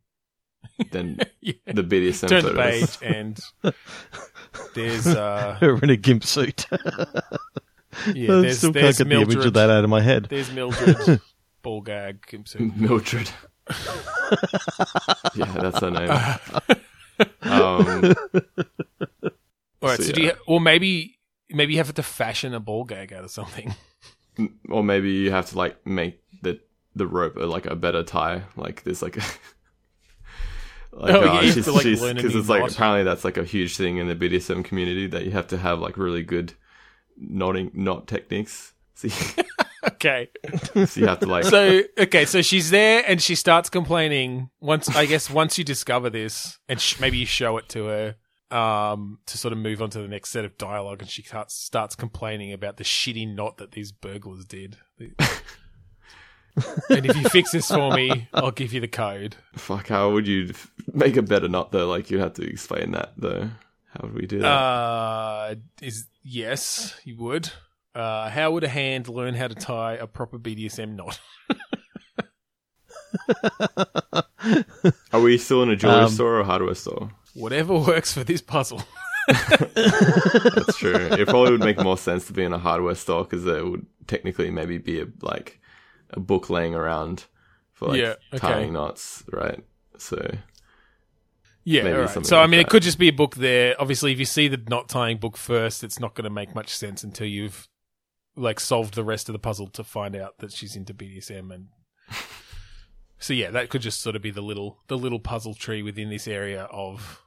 and 0.79 0.91
then 0.91 1.17
like 1.19 1.33
yeah. 1.41 1.55
then 1.67 1.75
the 1.77 1.83
BDSM 1.83 2.29
turn 2.29 2.45
the 2.45 2.51
photos. 2.55 2.97
page 2.97 3.15
and 3.17 3.41
there's 4.75 5.07
uh 5.09 5.57
Her 5.61 5.77
in 5.83 5.91
a 5.91 5.97
gimp 5.97 6.25
suit. 6.25 6.67
yeah 8.15 8.39
I 8.39 8.41
there's 8.43 8.59
still 8.59 8.73
there's 8.73 8.99
can't 8.99 9.09
get 9.11 9.17
the 9.17 9.23
image 9.35 9.47
of 9.47 9.53
that 9.55 9.71
out 9.71 9.85
of 9.85 9.91
my 9.91 10.01
head. 10.01 10.27
there's 10.31 10.51
Mildred 10.53 11.21
ball 11.63 11.81
gag 11.81 12.19
Mildred. 12.77 13.31
yeah, 15.35 15.45
that's 15.55 15.79
her 15.81 15.91
name. 15.91 16.11
um, 17.43 18.15
All 19.81 19.89
right, 19.89 19.99
So, 19.99 20.05
so, 20.05 20.13
do 20.13 20.23
you 20.23 20.33
or 20.47 20.61
maybe 20.61 21.19
maybe 21.51 21.73
you 21.75 21.79
have 21.79 21.93
to 21.95 22.03
fashion 22.03 22.55
a 22.55 22.61
ball 22.61 22.85
gag 22.85 23.13
out 23.13 23.25
of 23.25 23.31
something. 23.31 23.75
or 24.69 24.83
maybe 24.83 25.11
you 25.13 25.31
have 25.31 25.51
to 25.51 25.59
like 25.59 25.87
make 25.87 26.21
the 26.43 26.59
the 26.95 27.07
rope 27.07 27.35
like 27.37 27.67
a 27.67 27.77
better 27.77 28.03
tie. 28.03 28.43
Like 28.57 28.83
there's 28.85 29.03
like 29.03 29.17
a. 29.17 29.23
Like, 30.95 31.15
Oh, 31.15 31.23
uh, 31.23 31.41
yeah, 31.41 31.51
she's, 31.53 31.65
to, 31.65 31.73
like, 31.73 31.83
she's, 31.85 32.03
learn 32.03 32.13
a 32.13 32.15
because 32.17 32.35
new 32.35 32.41
it's 32.41 32.49
like 32.51 32.61
knot. 32.61 32.73
apparently 32.73 33.03
that's 33.05 33.25
like 33.25 33.39
a 33.39 33.45
huge 33.45 33.79
thing 33.79 33.97
in 33.97 34.09
the 34.09 34.15
BDSM 34.15 34.63
community 34.63 35.07
that 35.07 35.25
you 35.25 35.31
have 35.31 35.47
to 35.47 35.57
have 35.57 35.79
like 35.81 35.97
really 35.97 36.23
good 36.23 36.53
knotting 37.29 37.71
knot 37.75 38.09
techniques. 38.09 38.73
You, 39.03 39.11
Okay. 39.85 40.29
so 40.87 41.01
you 41.01 41.09
have 41.09 41.19
to 41.21 41.27
like 41.27 41.43
So 41.45 41.83
okay, 41.99 42.25
so 42.25 42.41
she's 42.41 42.71
there 42.71 43.03
and 43.05 43.21
she 43.21 43.35
starts 43.35 43.69
complaining. 43.69 44.51
Once 44.61 44.89
I 44.95 45.07
guess 45.07 45.29
once 45.29 45.59
you 45.59 45.65
discover 45.65 46.09
this 46.09 46.61
and 46.69 46.81
sh- 46.81 47.01
maybe 47.01 47.19
you 47.19 47.27
show 47.27 47.57
it 47.57 47.69
to 47.71 47.87
her 47.87 48.15
um 48.57 49.19
to 49.27 49.39
sort 49.39 49.51
of 49.51 49.59
move 49.59 49.83
on 49.83 49.91
to 49.91 50.01
the 50.01 50.07
next 50.07 50.31
set 50.31 50.45
of 50.45 50.57
dialogue 50.57 51.01
and 51.01 51.11
she 51.11 51.23
starts 51.23 51.55
starts 51.55 51.97
complaining 51.97 52.53
about 52.53 52.77
the 52.77 52.85
shitty 52.85 53.35
knot 53.35 53.57
that 53.57 53.73
these 53.73 53.91
burglars 53.91 54.45
did. 54.45 54.77
and 54.99 55.13
if 57.07 57.17
you 57.17 57.29
fix 57.31 57.53
this 57.53 57.69
for 57.69 57.93
me, 57.93 58.29
I'll 58.35 58.51
give 58.51 58.73
you 58.73 58.81
the 58.81 58.89
code. 58.89 59.37
Fuck, 59.57 59.89
how 59.89 60.11
would 60.13 60.27
you 60.27 60.53
make 60.93 61.17
a 61.17 61.23
better 61.23 61.49
knot 61.49 61.73
though? 61.73 61.89
Like, 61.89 62.11
you'd 62.11 62.21
have 62.21 62.35
to 62.35 62.49
explain 62.49 62.93
that 62.93 63.13
though. 63.17 63.51
How 63.93 64.01
would 64.09 64.15
we 64.15 64.27
do 64.27 64.39
that? 64.41 64.47
Uh 64.49 65.55
is 65.81 66.07
yes, 66.23 66.95
you 67.05 67.17
would. 67.19 67.51
Uh 67.95 68.29
how 68.31 68.51
would 68.53 68.65
a 68.65 68.69
hand 68.69 69.09
learn 69.09 69.35
how 69.35 69.49
to 69.49 69.55
tie 69.55 69.95
a 69.95 70.07
proper 70.07 70.39
BDSM 70.39 70.97
knot? 70.97 71.21
Are 75.13 75.21
we 75.21 75.39
still 75.39 75.63
in 75.63 75.71
a 75.71 75.77
jewelry 75.77 76.05
um, 76.05 76.11
store 76.11 76.37
or 76.37 76.41
a 76.41 76.45
hardware 76.45 76.75
store? 76.75 77.11
Whatever 77.35 77.79
works 77.79 78.13
for 78.13 78.25
this 78.25 78.41
puzzle. 78.41 78.83
That's 79.29 80.77
true. 80.79 80.95
it 81.13 81.29
probably 81.29 81.53
would 81.53 81.61
make 81.61 81.79
more 81.79 81.99
sense 81.99 82.27
to 82.27 82.33
be 82.33 82.43
in 82.43 82.53
a 82.53 82.59
hardware 82.59 82.95
store 82.95 83.25
because 83.25 83.45
there 83.45 83.65
would 83.65 83.87
technically 84.07 84.51
maybe 84.51 84.79
be 84.79 85.01
a, 85.01 85.07
like 85.21 85.61
a 86.11 86.21
book 86.21 86.51
laying 86.51 86.75
around 86.75 87.27
for 87.73 87.89
like 87.89 88.01
Yeah, 88.01 88.15
okay. 88.35 88.39
tying 88.39 88.73
knots, 88.73 89.23
right? 89.31 89.63
So 89.99 90.35
Yeah, 91.65 91.85
Maybe 91.85 91.99
right. 91.99 92.27
So 92.27 92.39
I 92.39 92.47
mean, 92.47 92.59
that. 92.59 92.67
it 92.67 92.69
could 92.69 92.83
just 92.83 92.99
be 92.99 93.09
a 93.09 93.13
book 93.13 93.37
there. 93.37 93.77
Obviously, 93.81 94.13
if 94.13 94.19
you 94.19 94.25
see 94.25 94.49
the 94.49 94.61
knot 94.69 94.89
tying 94.89 95.19
book 95.19 95.37
first, 95.37 95.85
it's 95.85 96.01
not 96.01 96.15
going 96.15 96.25
to 96.25 96.31
make 96.31 96.55
much 96.55 96.77
sense 96.77 97.05
until 97.05 97.27
you've 97.27 97.69
like 98.35 98.59
solved 98.59 98.95
the 98.95 99.05
rest 99.05 99.29
of 99.29 99.33
the 99.33 99.39
puzzle 99.39 99.69
to 99.69 99.85
find 99.85 100.17
out 100.17 100.39
that 100.39 100.53
she's 100.53 100.77
into 100.77 100.95
BDSM 100.95 101.53
and. 101.53 101.69
So 103.23 103.35
yeah, 103.35 103.53
that 103.53 103.69
could 103.69 103.83
just 103.83 104.03
sort 104.03 104.17
of 104.17 104.23
be 104.23 104.33
the 104.33 104.41
little 104.41 104.83
the 104.89 104.99
little 104.99 105.21
puzzle 105.21 105.55
tree 105.55 105.81
within 105.81 106.11
this 106.11 106.27
area 106.27 106.65
of 106.73 107.23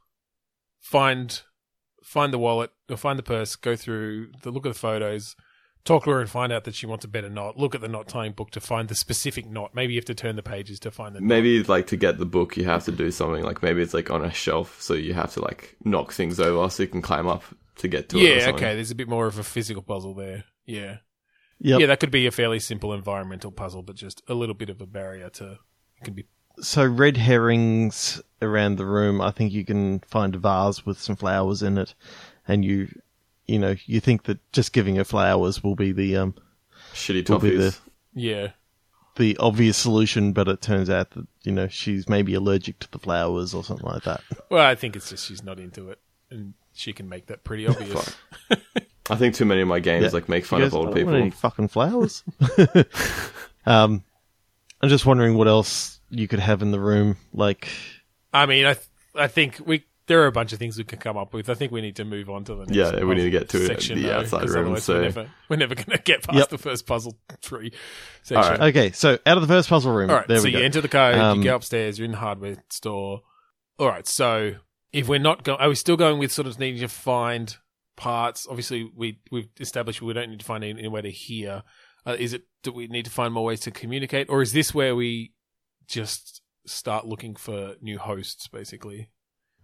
find 0.78 1.42
find 2.04 2.34
the 2.34 2.38
wallet 2.38 2.72
or 2.90 2.98
find 2.98 3.18
the 3.18 3.24
purse, 3.24 3.56
go 3.56 3.78
through 3.78 4.32
the 4.44 4.52
look 4.52 4.66
at 4.66 4.74
the 4.74 4.78
photos, 4.78 5.38
talk 5.86 6.04
to 6.04 6.10
her 6.10 6.20
and 6.20 6.30
find 6.30 6.52
out 6.52 6.66
that 6.66 6.76
she 6.76 6.86
wants 6.86 7.06
a 7.06 7.08
better 7.08 7.30
knot. 7.30 7.58
Look 7.58 7.76
at 7.76 7.82
the 7.82 7.88
knot 7.88 8.08
tying 8.08 8.34
book 8.34 8.52
to 8.52 8.60
find 8.60 8.90
the 8.90 8.96
specific 8.96 9.48
knot. 9.48 9.74
Maybe 9.74 9.94
you 9.94 10.00
have 10.00 10.06
to 10.06 10.16
turn 10.16 10.36
the 10.36 10.44
pages 10.44 10.80
to 10.82 10.92
find 10.92 11.16
the 11.16 11.22
knot. 11.22 11.28
maybe 11.28 11.64
like 11.64 11.88
to 11.88 11.98
get 11.98 12.18
the 12.18 12.26
book, 12.26 12.58
you 12.58 12.66
have 12.66 12.84
to 12.86 12.92
do 12.92 13.12
something 13.12 13.44
like 13.44 13.64
maybe 13.64 13.82
it's 13.82 13.94
like 13.94 14.10
on 14.10 14.26
a 14.26 14.34
shelf, 14.34 14.82
so 14.82 14.94
you 14.94 15.14
have 15.14 15.32
to 15.34 15.42
like 15.42 15.78
knock 15.86 16.12
things 16.12 16.40
over 16.40 16.70
so 16.70 16.84
you 16.84 16.90
can 16.90 17.02
climb 17.02 17.28
up 17.28 17.44
to 17.78 17.88
get 17.88 18.10
to 18.10 18.18
it. 18.18 18.42
Yeah, 18.42 18.50
okay. 18.50 18.76
There's 18.76 18.92
a 18.92 18.96
bit 18.96 19.08
more 19.08 19.28
of 19.28 19.38
a 19.38 19.44
physical 19.44 19.84
puzzle 19.84 20.14
there. 20.14 20.44
Yeah. 20.66 20.98
Yep. 21.60 21.80
Yeah, 21.80 21.86
that 21.88 22.00
could 22.00 22.12
be 22.12 22.28
a 22.28 22.32
fairly 22.32 22.60
simple 22.60 22.94
environmental 22.94 23.52
puzzle, 23.52 23.82
but 23.82 23.96
just 23.96 24.22
a 24.28 24.34
little 24.34 24.56
bit 24.56 24.70
of 24.70 24.82
a 24.82 24.86
barrier 24.86 25.30
to. 25.30 25.52
It 26.02 26.04
can 26.04 26.14
be. 26.14 26.26
So 26.60 26.86
red 26.86 27.18
herrings 27.18 28.22
around 28.42 28.78
the 28.78 28.86
room. 28.86 29.22
I 29.22 29.32
think 29.32 29.54
you 29.54 29.66
can 29.66 30.00
find 30.00 30.36
a 30.36 30.38
vase 30.38 30.86
with 30.86 31.00
some 31.00 31.16
flowers 31.16 31.62
in 31.62 31.78
it, 31.78 31.96
and 32.48 32.66
you, 32.66 32.90
you 33.48 33.60
know, 33.60 33.76
you 33.86 34.00
think 34.00 34.24
that 34.24 34.40
just 34.52 34.74
giving 34.74 34.96
her 34.96 35.04
flowers 35.04 35.64
will 35.64 35.76
be 35.76 35.92
the 35.92 36.18
um 36.18 36.36
Shitty 36.94 37.30
will 37.30 37.40
be 37.40 37.52
toffees. 37.52 37.58
the 37.58 37.78
Yeah. 38.22 38.48
the 39.18 39.38
obvious 39.38 39.78
solution, 39.78 40.34
but 40.34 40.48
it 40.48 40.62
turns 40.62 40.90
out 40.90 41.12
that 41.12 41.28
you 41.44 41.52
know 41.52 41.68
she's 41.68 42.08
maybe 42.10 42.34
allergic 42.34 42.80
to 42.80 42.92
the 42.92 43.00
flowers 43.00 43.54
or 43.54 43.64
something 43.64 43.86
like 43.88 44.04
that. 44.04 44.22
Well, 44.50 44.66
I 44.66 44.76
think 44.76 44.96
it's 44.96 45.10
just 45.10 45.26
she's 45.28 45.44
not 45.44 45.60
into 45.60 45.90
it, 45.90 46.00
and 46.30 46.54
she 46.74 46.92
can 46.94 47.08
make 47.10 47.28
that 47.28 47.44
pretty 47.44 47.68
obvious. 47.68 48.16
I 49.10 49.16
think 49.16 49.36
too 49.36 49.46
many 49.46 49.62
of 49.62 49.68
my 49.68 49.80
games 49.80 50.06
Yeah. 50.06 50.10
like 50.14 50.28
make 50.28 50.46
fun 50.46 50.62
goes, 50.62 50.70
of 50.70 50.74
"I 50.74 50.78
old 50.78 50.86
don't 50.88 50.96
people. 50.96 51.12
want 51.14 51.22
any 51.22 51.32
fucking 51.32 51.68
flowers. 51.68 52.24
um, 53.66 54.04
I'm 54.82 54.90
just 54.90 55.06
wondering 55.06 55.36
what 55.38 55.48
else 55.48 56.00
you 56.10 56.28
could 56.28 56.40
have 56.40 56.62
in 56.62 56.72
the 56.72 56.80
room. 56.80 57.18
Like, 57.34 57.68
I 58.34 58.46
mean, 58.46 58.66
I 58.66 58.74
th- 58.74 58.88
I 59.16 59.28
think 59.28 59.60
we 59.66 59.86
there 60.08 60.22
are 60.22 60.28
a 60.28 60.32
bunch 60.32 60.54
of 60.54 60.60
things 60.60 60.78
we 60.78 60.84
can 60.84 61.00
come 61.00 61.18
up 61.18 61.34
with. 61.34 61.50
I 61.50 61.54
think 61.56 61.72
we 61.72 61.82
need 61.82 61.96
to 61.96 62.06
move 62.06 62.30
on 62.30 62.44
to 62.46 62.56
the 62.56 62.66
next. 62.66 62.76
Yeah, 62.76 63.04
we 63.04 63.16
need 63.16 63.24
to 63.24 63.30
get 63.32 63.50
to 63.50 63.64
it, 63.64 63.68
section, 63.68 63.98
the 64.02 64.08
though, 64.10 64.18
outside 64.20 64.42
'cause 64.42 64.56
room, 64.56 64.78
so- 64.78 64.94
we're 64.96 65.02
never, 65.02 65.32
we're 65.50 65.56
never 65.58 65.76
going 65.76 65.98
to 65.98 65.98
get 65.98 66.24
past 66.24 66.38
Yep. 66.38 66.50
the 66.50 66.58
first 66.58 66.86
puzzle 66.86 67.18
tree 67.42 67.72
section. 68.24 68.52
right. 68.60 68.62
okay, 68.76 68.92
so 68.92 69.18
out 69.26 69.38
of 69.38 69.42
the 69.42 69.48
first 69.48 69.68
puzzle 69.70 69.92
room. 69.94 70.10
All 70.10 70.18
right, 70.18 70.28
there 70.28 70.38
we 70.38 70.44
go. 70.44 70.44
so 70.44 70.48
you 70.50 70.58
go. 70.60 70.66
enter 70.66 70.82
the 70.82 70.88
code, 70.90 71.16
Um, 71.16 71.38
you 71.40 71.44
go 71.46 71.56
upstairs, 71.56 71.98
you're 71.98 72.06
in 72.06 72.12
the 72.12 72.18
hardware 72.18 72.64
store. 72.70 73.22
All 73.80 73.88
right, 73.88 74.06
so 74.08 74.56
if 74.94 75.08
we're 75.08 75.20
not 75.20 75.44
going, 75.44 75.60
are 75.60 75.70
we 75.70 75.76
still 75.76 75.98
going 75.98 76.20
with 76.20 76.32
sort 76.32 76.48
of 76.48 76.60
needing 76.60 76.80
to 76.82 76.88
find 76.88 77.58
parts? 77.96 78.48
Obviously, 78.50 78.90
we 78.96 79.20
we've 79.32 79.50
established 79.60 80.02
we 80.02 80.14
don't 80.14 80.30
need 80.30 80.40
to 80.40 80.46
find 80.46 80.64
any, 80.64 80.80
anywhere 80.80 81.02
to 81.02 81.12
hear. 81.12 81.64
Uh, 82.06 82.16
is 82.20 82.34
it 82.34 82.44
do 82.62 82.72
we 82.72 82.88
need 82.88 83.06
to 83.06 83.12
find 83.12 83.34
more 83.34 83.44
ways 83.46 83.60
to 83.62 83.72
communicate, 83.72 84.30
or 84.30 84.42
is 84.44 84.54
this 84.54 84.74
where 84.74 84.96
we 84.96 85.34
just 85.88 86.42
start 86.66 87.06
looking 87.06 87.36
for 87.36 87.76
new 87.82 87.98
hosts, 87.98 88.48
basically? 88.48 89.10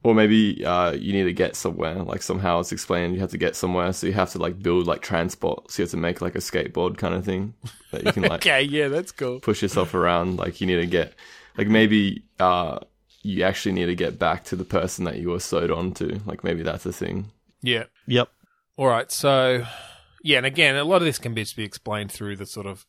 Or 0.03 0.15
maybe 0.15 0.65
uh, 0.65 0.93
you 0.93 1.13
need 1.13 1.25
to 1.25 1.33
get 1.33 1.55
somewhere. 1.55 1.95
Like 2.01 2.23
somehow 2.23 2.59
it's 2.59 2.71
explained 2.71 3.13
you 3.13 3.19
have 3.19 3.29
to 3.31 3.37
get 3.37 3.55
somewhere, 3.55 3.93
so 3.93 4.07
you 4.07 4.13
have 4.13 4.31
to 4.31 4.39
like 4.39 4.61
build 4.61 4.87
like 4.87 5.01
transport. 5.01 5.69
So 5.71 5.81
you 5.81 5.83
have 5.85 5.91
to 5.91 5.97
make 5.97 6.21
like 6.21 6.33
a 6.35 6.39
skateboard 6.39 6.97
kind 6.97 7.13
of 7.13 7.23
thing 7.23 7.53
that 7.91 8.03
you 8.05 8.11
can 8.11 8.23
like 8.23 8.31
Okay, 8.47 8.63
yeah, 8.63 8.87
that's 8.87 9.11
cool. 9.11 9.39
push 9.39 9.61
yourself 9.61 9.93
around. 9.93 10.37
Like 10.37 10.59
you 10.59 10.65
need 10.67 10.77
to 10.77 10.87
get 10.87 11.13
like 11.55 11.67
maybe 11.67 12.23
uh, 12.39 12.79
you 13.21 13.43
actually 13.43 13.73
need 13.73 13.85
to 13.85 13.95
get 13.95 14.17
back 14.17 14.43
to 14.45 14.55
the 14.55 14.63
person 14.63 15.05
that 15.05 15.17
you 15.19 15.29
were 15.29 15.39
sewed 15.39 15.69
on 15.69 15.91
to. 15.93 16.19
Like 16.25 16.43
maybe 16.43 16.63
that's 16.63 16.85
a 16.87 16.93
thing. 16.93 17.29
Yeah. 17.61 17.83
Yep. 18.07 18.29
All 18.77 18.87
right. 18.87 19.11
So, 19.11 19.63
yeah, 20.23 20.37
and 20.37 20.47
again, 20.47 20.75
a 20.77 20.83
lot 20.83 20.95
of 20.95 21.03
this 21.03 21.19
can 21.19 21.35
be 21.35 21.43
just 21.43 21.55
be 21.55 21.63
explained 21.63 22.11
through 22.11 22.37
the 22.37 22.47
sort 22.47 22.65
of 22.65 22.87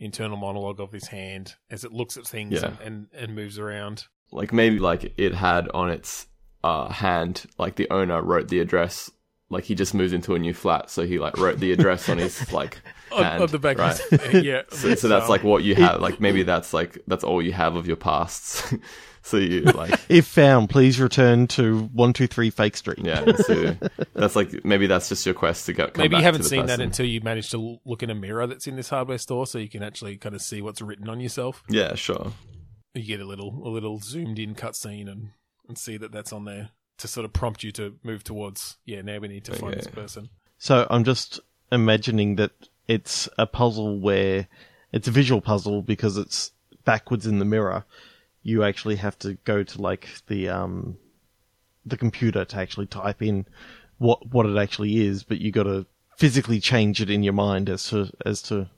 internal 0.00 0.36
monologue 0.36 0.80
of 0.80 0.90
his 0.90 1.06
hand 1.06 1.54
as 1.70 1.84
it 1.84 1.92
looks 1.92 2.16
at 2.16 2.26
things 2.26 2.54
Yeah. 2.60 2.66
and, 2.66 2.78
and, 2.82 3.06
and 3.14 3.34
moves 3.36 3.60
around. 3.60 4.06
Like 4.32 4.52
maybe 4.52 4.80
like 4.80 5.14
it 5.16 5.34
had 5.34 5.68
on 5.70 5.90
its 5.90 6.26
uh, 6.68 6.88
hand 6.92 7.46
like 7.58 7.76
the 7.76 7.88
owner 7.90 8.20
wrote 8.22 8.48
the 8.48 8.60
address. 8.60 9.10
Like 9.50 9.64
he 9.64 9.74
just 9.74 9.94
moved 9.94 10.12
into 10.12 10.34
a 10.34 10.38
new 10.38 10.52
flat, 10.52 10.90
so 10.90 11.06
he 11.06 11.18
like 11.18 11.38
wrote 11.38 11.58
the 11.58 11.72
address 11.72 12.08
on 12.10 12.18
his 12.18 12.52
like 12.60 12.80
On, 13.10 13.24
hand, 13.24 13.42
on 13.42 13.48
the 13.48 13.58
back, 13.58 13.78
right? 13.78 13.98
of 14.12 14.20
his, 14.24 14.44
yeah. 14.44 14.62
So, 14.70 14.94
so 14.94 15.08
that's 15.08 15.30
like 15.30 15.42
what 15.42 15.62
you 15.64 15.74
have. 15.76 16.02
Like 16.02 16.20
maybe 16.20 16.42
that's 16.42 16.74
like 16.74 16.98
that's 17.06 17.24
all 17.24 17.40
you 17.40 17.52
have 17.52 17.74
of 17.74 17.86
your 17.86 17.96
pasts. 17.96 18.74
so 19.22 19.38
you 19.38 19.62
like 19.62 19.98
If 20.10 20.26
found, 20.26 20.68
please 20.68 21.00
return 21.00 21.46
to 21.48 21.84
one 21.94 22.12
two 22.12 22.26
three 22.26 22.50
Fake 22.50 22.76
Street. 22.76 22.98
yeah. 23.02 23.24
So 23.36 23.74
that's 24.12 24.36
like 24.36 24.66
maybe 24.66 24.86
that's 24.86 25.08
just 25.08 25.24
your 25.24 25.34
quest 25.34 25.64
to 25.64 25.72
go. 25.72 25.86
come 25.86 26.02
Maybe 26.02 26.16
you 26.16 26.22
haven't 26.22 26.40
to 26.42 26.44
the 26.44 26.48
seen 26.50 26.66
that 26.66 26.80
until 26.80 27.06
you 27.06 27.22
manage 27.22 27.48
to 27.52 27.78
look 27.86 28.02
in 28.02 28.10
a 28.10 28.14
mirror 28.14 28.46
that's 28.46 28.66
in 28.66 28.76
this 28.76 28.90
hardware 28.90 29.16
store, 29.16 29.46
so 29.46 29.56
you 29.56 29.70
can 29.70 29.82
actually 29.82 30.18
kind 30.18 30.34
of 30.34 30.42
see 30.42 30.60
what's 30.60 30.82
written 30.82 31.08
on 31.08 31.20
yourself. 31.20 31.62
Yeah, 31.70 31.94
sure. 31.94 32.32
You 32.94 33.04
get 33.04 33.20
a 33.20 33.26
little 33.26 33.66
a 33.66 33.70
little 33.70 33.98
zoomed 33.98 34.38
in 34.38 34.54
cutscene 34.54 35.08
and 35.10 35.30
and 35.68 35.78
see 35.78 35.96
that 35.96 36.12
that's 36.12 36.32
on 36.32 36.44
there 36.44 36.70
to 36.98 37.08
sort 37.08 37.24
of 37.24 37.32
prompt 37.32 37.62
you 37.62 37.70
to 37.72 37.94
move 38.02 38.24
towards. 38.24 38.76
Yeah, 38.84 39.02
now 39.02 39.18
we 39.18 39.28
need 39.28 39.44
to 39.44 39.54
find 39.54 39.74
this 39.74 39.86
person. 39.86 40.30
So 40.58 40.86
I'm 40.90 41.04
just 41.04 41.38
imagining 41.70 42.36
that 42.36 42.52
it's 42.88 43.28
a 43.38 43.46
puzzle 43.46 44.00
where 44.00 44.48
it's 44.92 45.06
a 45.06 45.12
visual 45.12 45.40
puzzle 45.40 45.82
because 45.82 46.16
it's 46.16 46.52
backwards 46.84 47.26
in 47.26 47.38
the 47.38 47.44
mirror. 47.44 47.84
You 48.42 48.64
actually 48.64 48.96
have 48.96 49.18
to 49.20 49.34
go 49.44 49.62
to 49.62 49.82
like 49.82 50.08
the 50.26 50.48
um 50.48 50.96
the 51.86 51.96
computer 51.96 52.44
to 52.44 52.56
actually 52.56 52.86
type 52.86 53.22
in 53.22 53.46
what 53.98 54.26
what 54.32 54.46
it 54.46 54.56
actually 54.56 55.06
is, 55.06 55.22
but 55.22 55.38
you 55.38 55.52
got 55.52 55.64
to 55.64 55.86
physically 56.16 56.58
change 56.58 57.00
it 57.00 57.10
in 57.10 57.22
your 57.22 57.32
mind 57.32 57.68
as 57.68 57.88
to 57.90 58.10
as 58.24 58.42
to 58.42 58.68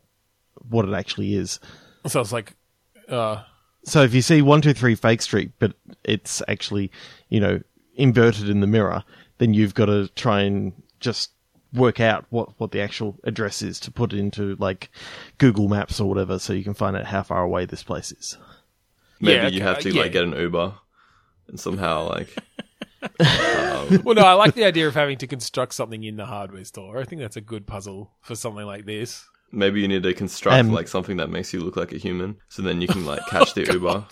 what 0.68 0.86
it 0.86 0.94
actually 0.94 1.34
is. 1.34 1.60
So 2.06 2.20
it's 2.20 2.32
like, 2.32 2.54
uh, 3.08 3.42
So 3.84 4.02
if 4.02 4.14
you 4.14 4.22
see 4.22 4.42
one 4.42 4.62
two 4.62 4.74
three 4.74 4.94
Fake 4.94 5.22
Street, 5.22 5.52
but 5.58 5.74
it's 6.04 6.42
actually 6.48 6.90
you 7.28 7.40
know 7.40 7.60
inverted 7.94 8.48
in 8.48 8.60
the 8.60 8.66
mirror, 8.66 9.04
then 9.38 9.54
you've 9.54 9.74
got 9.74 9.86
to 9.86 10.08
try 10.08 10.42
and 10.42 10.72
just 11.00 11.30
work 11.72 12.00
out 12.00 12.26
what 12.30 12.58
what 12.58 12.72
the 12.72 12.80
actual 12.80 13.18
address 13.24 13.62
is 13.62 13.80
to 13.80 13.90
put 13.90 14.12
into 14.12 14.56
like 14.56 14.90
Google 15.38 15.68
Maps 15.68 16.00
or 16.00 16.08
whatever, 16.08 16.38
so 16.38 16.52
you 16.52 16.64
can 16.64 16.74
find 16.74 16.96
out 16.96 17.06
how 17.06 17.22
far 17.22 17.42
away 17.42 17.64
this 17.64 17.82
place 17.82 18.12
is. 18.12 18.36
Maybe 19.20 19.36
Yeah, 19.36 19.48
you 19.48 19.62
have 19.62 19.78
to 19.80 19.90
uh, 19.90 19.92
yeah. 19.92 20.02
like 20.02 20.12
get 20.12 20.24
an 20.24 20.32
Uber 20.32 20.74
and 21.48 21.60
somehow 21.60 22.08
like 22.08 22.36
um, 23.02 24.02
well, 24.04 24.14
no, 24.14 24.22
I 24.22 24.34
like 24.34 24.54
the 24.54 24.64
idea 24.64 24.86
of 24.86 24.94
having 24.94 25.18
to 25.18 25.26
construct 25.26 25.74
something 25.74 26.04
in 26.04 26.16
the 26.16 26.26
hardware 26.26 26.64
store. 26.64 26.98
I 26.98 27.04
think 27.04 27.20
that's 27.20 27.36
a 27.36 27.40
good 27.40 27.66
puzzle 27.66 28.12
for 28.20 28.34
something 28.34 28.66
like 28.66 28.84
this. 28.84 29.24
Maybe 29.52 29.80
you 29.80 29.88
need 29.88 30.02
to 30.02 30.14
construct 30.14 30.56
Um, 30.58 30.72
like 30.72 30.88
something 30.88 31.16
that 31.18 31.30
makes 31.30 31.52
you 31.52 31.60
look 31.60 31.76
like 31.76 31.92
a 31.92 31.98
human, 31.98 32.36
so 32.48 32.62
then 32.62 32.80
you 32.80 32.88
can 32.88 33.04
like 33.06 33.24
catch 33.28 33.54
the 33.54 33.64
Uber. 33.72 34.06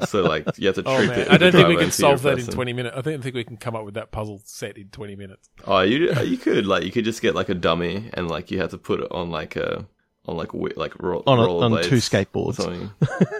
so 0.06 0.22
like 0.22 0.46
you 0.58 0.66
have 0.66 0.76
to 0.76 0.82
Oh 0.86 0.96
trick 0.96 1.08
man, 1.08 1.18
the 1.26 1.32
I 1.32 1.36
don't 1.38 1.52
think 1.52 1.68
we 1.68 1.76
can 1.76 1.90
solve 1.90 2.22
that 2.22 2.38
in 2.38 2.46
twenty 2.46 2.72
minutes. 2.72 2.96
I 2.96 3.00
don't 3.00 3.22
think 3.22 3.34
we 3.34 3.44
can 3.44 3.56
come 3.56 3.74
up 3.76 3.84
with 3.84 3.94
that 3.94 4.10
puzzle 4.10 4.40
set 4.44 4.76
in 4.76 4.88
twenty 4.88 5.16
minutes. 5.16 5.48
Oh, 5.66 5.80
you 5.80 6.12
you 6.22 6.36
could 6.36 6.66
like 6.66 6.84
you 6.84 6.92
could 6.92 7.04
just 7.04 7.22
get 7.22 7.34
like 7.34 7.48
a 7.48 7.54
dummy 7.54 8.10
and 8.14 8.28
like 8.28 8.50
you 8.50 8.60
have 8.60 8.70
to 8.70 8.78
put 8.78 9.00
it 9.00 9.10
on 9.12 9.30
like 9.30 9.56
a 9.56 9.86
on 10.26 10.36
like 10.36 10.48
wi- 10.52 10.74
like 10.76 10.98
ro- 11.02 11.22
On 11.26 11.38
a- 11.38 11.42
rollerblades 11.42 11.76
on 11.76 11.82
two 11.84 11.96
or 11.96 11.98
skateboards. 11.98 12.54
something. 12.56 12.90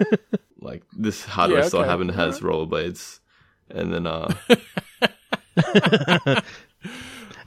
like 0.59 0.83
this 0.97 1.23
hardware 1.23 1.59
Yeah, 1.61 1.67
store 1.67 1.81
okay. 1.81 1.89
happened 1.89 2.11
has 2.11 2.39
rollerblades, 2.39 3.19
and 3.69 3.93
then 3.93 4.07
uh 4.07 4.33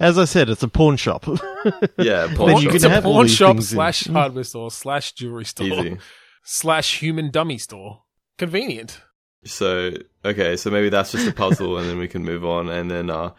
As 0.02 0.18
I 0.18 0.24
said, 0.24 0.50
it's 0.50 0.62
a 0.62 0.68
pawn 0.68 0.96
shop. 0.96 1.24
yeah, 1.98 2.32
pawn 2.34 2.56
you 2.56 2.62
shop. 2.62 2.74
it's 2.74 2.82
can 2.84 2.90
a 2.90 2.94
have 2.94 3.06
all 3.06 3.14
pawn 3.14 3.28
shop 3.28 3.54
things 3.56 3.72
in- 3.72 3.76
slash 3.76 4.06
hardware 4.08 4.44
store 4.44 4.70
slash 4.70 5.12
jewelry 5.12 5.44
store 5.44 5.66
easy. 5.68 5.98
slash 6.44 6.98
human 7.00 7.30
dummy 7.30 7.56
store. 7.58 8.02
Convenient. 8.36 9.00
So 9.44 9.92
okay, 10.24 10.56
so 10.56 10.70
maybe 10.70 10.88
that's 10.88 11.12
just 11.12 11.26
a 11.28 11.32
puzzle, 11.32 11.78
and 11.78 11.88
then 11.88 11.98
we 11.98 12.08
can 12.08 12.24
move 12.24 12.44
on, 12.44 12.68
and 12.68 12.90
then 12.90 13.10
uh, 13.10 13.30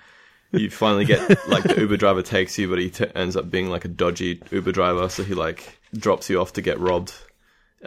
you 0.52 0.70
finally 0.70 1.06
get 1.06 1.48
like 1.50 1.64
the 1.64 1.80
Uber 1.80 1.98
driver 1.98 2.22
takes 2.22 2.58
you, 2.58 2.70
but 2.70 2.80
he 2.80 2.90
t- 2.90 3.08
ends 3.16 3.36
up 3.36 3.50
being 3.50 3.70
like 3.70 3.86
a 3.86 3.90
dodgy 3.90 4.42
Uber 4.52 4.72
driver, 4.72 5.10
so 5.10 5.24
he 5.24 5.34
like 5.34 5.80
drops 5.96 6.30
you 6.30 6.40
off 6.40 6.54
to 6.54 6.62
get 6.62 6.80
robbed. 6.80 7.14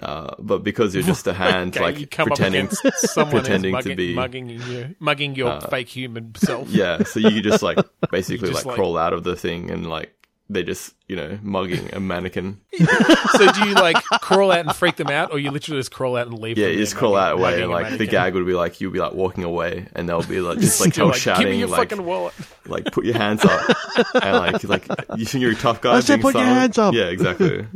Uh, 0.03 0.34
but 0.38 0.62
because 0.64 0.94
you're 0.94 1.03
just 1.03 1.26
a 1.26 1.32
hand, 1.44 1.74
Okay, 1.76 1.84
like 1.84 1.99
you 2.01 2.07
come 2.07 2.28
pretending, 2.28 2.66
up 2.68 2.94
someone 2.97 3.40
pretending 3.42 3.74
else 3.74 3.84
to 3.84 3.94
be- 3.97 4.12
Uh, 4.12 4.16
mugging 4.16 4.49
you, 4.49 4.94
mugging 5.01 5.34
your 5.34 5.61
fake 5.62 5.88
human 5.88 6.34
self. 6.36 6.68
yeah. 6.68 7.03
So 7.05 7.20
you 7.20 7.40
just 7.42 7.62
like 7.62 7.78
basically 8.11 8.49
just, 8.51 8.64
like, 8.64 8.66
like- 8.66 8.74
crawl 8.76 8.99
out 8.99 9.12
of 9.12 9.24
the 9.24 9.36
thing, 9.36 9.70
and 9.70 9.88
like 9.88 10.12
they 10.49 10.62
just 10.62 10.94
you 11.09 11.16
know 11.16 11.36
mugging 11.42 11.92
a 11.92 11.99
mannequin. 11.99 12.61
So 12.78 13.53
do 13.53 13.68
you 13.68 13.74
like 13.74 13.97
crawl 14.20 14.53
out 14.53 14.61
and 14.61 14.76
freak 14.76 14.94
them 14.94 15.09
out, 15.09 15.32
or 15.32 15.40
you 15.40 15.51
literally 15.51 15.80
just 15.80 15.90
crawl 15.90 16.16
out 16.16 16.28
and 16.28 16.38
leave? 16.38 16.57
Yeah, 16.57 16.66
them 16.66 16.74
you 16.74 16.80
just 16.80 16.94
crawl 16.94 17.14
mugging- 17.14 17.26
out 17.26 17.32
away, 17.32 17.42
mugging 17.51 17.62
and 17.64 17.72
like 17.72 17.99
the 17.99 18.07
gag 18.07 18.34
would 18.34 18.47
be 18.47 18.53
like 18.53 18.80
you'll 18.80 18.92
be 18.92 19.01
like 19.01 19.14
walking 19.14 19.42
away, 19.42 19.88
and 19.97 20.09
they'll 20.09 20.22
be 20.22 20.40
like 20.40 20.59
just 20.61 20.80
like 20.80 20.94
You're 20.97 21.07
hell 21.07 21.12
like, 21.12 21.20
shouting, 21.20 21.47
Give 21.47 21.53
me 21.53 21.59
your 21.59 21.68
like 21.68 21.88
fucking 21.90 22.05
wallet. 22.05 22.34
like 22.66 22.84
put 22.92 23.05
your 23.05 23.14
hands 23.16 23.44
up 23.44 23.76
and 24.22 24.36
like 24.36 24.62
like 24.64 24.86
you 25.16 25.24
think 25.24 25.42
you're 25.42 25.53
a 25.53 25.57
tough 25.57 25.80
guy. 25.80 25.94
I 25.94 26.01
said 26.01 26.16
being 26.16 26.22
put 26.22 26.34
your 26.36 26.44
hands 26.44 26.78
up. 26.78 26.94
Yeah, 26.94 27.07
exactly. 27.07 27.66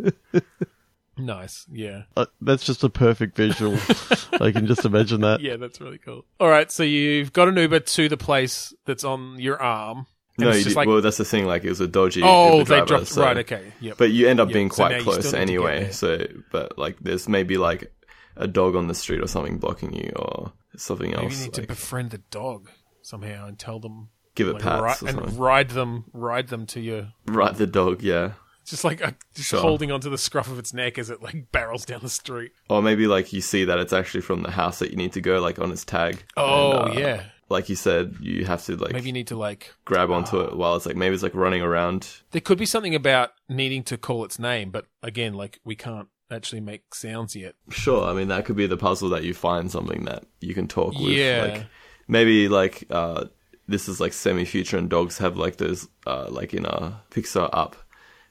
Nice. 1.24 1.66
Yeah. 1.72 2.02
Uh, 2.16 2.26
that's 2.40 2.64
just 2.64 2.82
a 2.84 2.88
perfect 2.88 3.36
visual. 3.36 3.74
I 4.40 4.50
can 4.52 4.66
just 4.66 4.84
imagine 4.84 5.20
that. 5.22 5.40
Yeah, 5.40 5.56
that's 5.56 5.80
really 5.80 5.98
cool. 5.98 6.24
All 6.38 6.48
right, 6.48 6.70
so 6.70 6.82
you've 6.82 7.32
got 7.32 7.48
an 7.48 7.56
Uber 7.56 7.80
to 7.80 8.08
the 8.08 8.16
place 8.16 8.72
that's 8.86 9.04
on 9.04 9.38
your 9.38 9.60
arm. 9.60 10.06
and 10.38 10.46
no, 10.46 10.48
it's 10.50 10.58
you 10.58 10.64
just 10.64 10.76
like, 10.76 10.88
well, 10.88 11.00
that's 11.00 11.16
the 11.18 11.24
thing. 11.24 11.46
Like 11.46 11.64
it 11.64 11.68
was 11.68 11.80
a 11.80 11.88
dodgy. 11.88 12.22
oh, 12.24 12.58
Uber 12.58 12.64
they 12.64 12.64
driver, 12.76 12.86
dropped 12.86 13.06
so- 13.08 13.22
right. 13.22 13.36
Okay, 13.38 13.72
yep. 13.80 13.96
But 13.98 14.10
you 14.12 14.28
end 14.28 14.40
up 14.40 14.48
Yep, 14.48 14.54
being 14.54 14.68
quite 14.68 14.96
you 14.98 15.02
close 15.02 15.26
still 15.26 15.38
need 15.40 15.46
to 15.46 15.52
get 15.52 15.58
anyway. 15.70 15.90
So, 15.92 16.26
but 16.50 16.78
like 16.78 16.98
there's 17.00 17.28
maybe 17.28 17.56
like 17.58 17.92
a 18.36 18.46
dog 18.46 18.74
on 18.76 18.86
the 18.86 18.94
street 18.94 19.20
or 19.22 19.26
something 19.26 19.58
blocking 19.58 19.92
you 19.92 20.12
or 20.16 20.52
something 20.76 21.10
Maybe 21.10 21.22
else. 21.24 21.38
you 21.38 21.44
need 21.44 21.54
to 21.54 21.66
befriend 21.66 22.10
the 22.10 22.18
dog 22.30 22.70
somehow 23.02 23.46
and 23.46 23.58
tell 23.58 23.80
them 23.80 24.08
give 24.36 24.46
it 24.48 24.54
like, 24.54 24.62
pats 24.62 25.02
ri- 25.02 25.08
or 25.10 25.18
and 25.24 25.38
ride 25.38 25.70
them, 25.70 26.04
ride 26.12 26.48
them 26.48 26.64
to 26.66 26.80
your. 26.80 27.08
ride 27.26 27.56
the 27.56 27.66
dog. 27.66 28.02
Yeah. 28.02 28.32
Just 28.70 28.84
like 28.84 29.04
uh, 29.04 29.12
just 29.34 29.48
Sure. 29.50 29.60
holding 29.60 29.90
onto 29.92 30.08
the 30.08 30.16
scruff 30.18 30.50
of 30.50 30.58
its 30.58 30.72
neck 30.72 30.96
as 30.98 31.10
it 31.10 31.22
like 31.22 31.50
barrels 31.52 31.84
down 31.84 32.00
the 32.02 32.08
street. 32.08 32.52
Or 32.70 32.80
maybe 32.82 33.06
like 33.06 33.32
you 33.32 33.40
see 33.40 33.64
that 33.64 33.78
it's 33.78 33.92
actually 33.92 34.22
from 34.22 34.42
the 34.42 34.50
house 34.52 34.78
that 34.78 34.90
you 34.90 34.96
need 34.96 35.12
to 35.14 35.20
go, 35.20 35.40
like 35.40 35.58
on 35.58 35.70
its 35.72 35.84
tag. 35.84 36.22
Oh 36.36 36.82
And, 36.82 36.90
uh, 36.96 37.00
yeah, 37.00 37.22
Like 37.48 37.68
you 37.68 37.76
said, 37.76 38.14
you 38.20 38.44
have 38.46 38.64
to 38.66 38.76
like 38.76 38.92
maybe 38.92 39.06
you 39.08 39.12
need 39.12 39.26
to 39.28 39.36
like. 39.36 39.74
grab 39.84 40.10
onto 40.10 40.40
it 40.40 40.56
while 40.56 40.76
it's 40.76 40.86
like 40.86 40.96
maybe 40.96 41.14
it's 41.14 41.22
like 41.22 41.34
running 41.34 41.62
around. 41.62 42.08
There 42.30 42.40
could 42.40 42.58
be 42.58 42.66
something 42.66 42.94
about 42.94 43.30
needing 43.48 43.82
to 43.84 43.98
call 43.98 44.24
its 44.24 44.38
name, 44.38 44.70
but 44.70 44.86
again, 45.02 45.34
like 45.34 45.58
we 45.64 45.74
can't 45.76 46.08
actually 46.30 46.60
make 46.60 46.94
sounds 46.94 47.34
yet. 47.34 47.56
Sure, 47.70 48.04
I 48.08 48.12
mean 48.12 48.28
that 48.28 48.44
could 48.44 48.54
be 48.56 48.68
the 48.68 48.76
puzzle 48.76 49.08
that 49.08 49.24
you 49.24 49.34
find 49.34 49.68
something 49.70 50.04
that 50.04 50.24
you 50.40 50.54
can 50.54 50.68
talk 50.68 50.92
with. 50.94 51.10
Yeah. 51.10 51.48
Like 51.56 51.66
maybe 52.06 52.48
like 52.48 52.84
uh 52.90 53.24
this 53.66 53.88
is 53.88 54.00
like 54.00 54.12
semi 54.12 54.44
future 54.44 54.78
and 54.78 54.88
dogs 54.88 55.18
have 55.18 55.36
like 55.36 55.56
those 55.56 55.88
uh 56.06 56.26
like 56.28 56.54
in 56.54 56.66
a 56.66 57.02
Pixar 57.10 57.50
up 57.52 57.74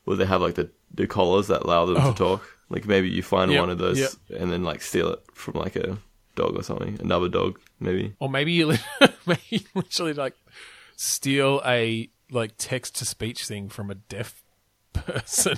where 0.10 0.18
they 0.18 0.26
have 0.26 0.42
like 0.42 0.56
the, 0.56 0.72
the 0.92 1.06
collars 1.06 1.48
that 1.48 1.62
allow 1.62 1.86
them 1.86 1.98
Oh. 2.00 2.12
to 2.12 2.18
talk. 2.18 2.56
Like 2.70 2.86
maybe 2.88 3.10
you 3.10 3.22
find 3.22 3.52
Yep, 3.52 3.60
one 3.62 3.70
of 3.70 3.78
those 3.78 4.00
yep. 4.00 4.12
and 4.40 4.52
then 4.52 4.64
like 4.64 4.82
steal 4.82 5.10
it 5.14 5.20
from 5.36 5.54
like 5.54 5.76
a 5.76 5.98
dog 6.36 6.56
or 6.58 6.64
something. 6.64 6.98
Another 7.00 7.30
dog, 7.30 7.60
maybe. 7.80 8.16
Or 8.20 8.28
maybe 8.30 8.52
you 8.54 8.74
maybe 9.28 9.42
you 9.50 9.60
literally 9.76 10.14
like 10.14 10.34
steal 10.96 11.62
a 11.66 12.10
like 12.32 12.54
text 12.58 12.96
to 12.98 13.06
speech 13.06 13.46
thing 13.46 13.70
from 13.70 13.92
a 13.92 13.96
deaf 13.96 14.44
person. 14.94 15.58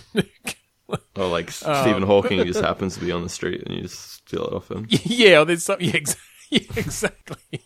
Or 1.16 1.28
like 1.28 1.48
Um. 1.66 1.82
Stephen 1.84 2.04
Hawking 2.04 2.46
just 2.46 2.62
happens 2.62 2.96
to 2.96 3.00
be 3.06 3.12
on 3.14 3.24
the 3.24 3.30
street 3.30 3.64
and 3.66 3.74
you 3.76 3.82
just 3.84 4.12
steal 4.26 4.46
it 4.48 4.54
off 4.54 4.70
him. 4.70 4.86
yeah, 4.90 5.40
or 5.40 5.46
there's 5.46 5.64
something. 5.64 5.88
Yeah, 5.88 5.96
ex- 5.96 6.18
yeah, 6.50 6.60
exactly. 6.76 7.62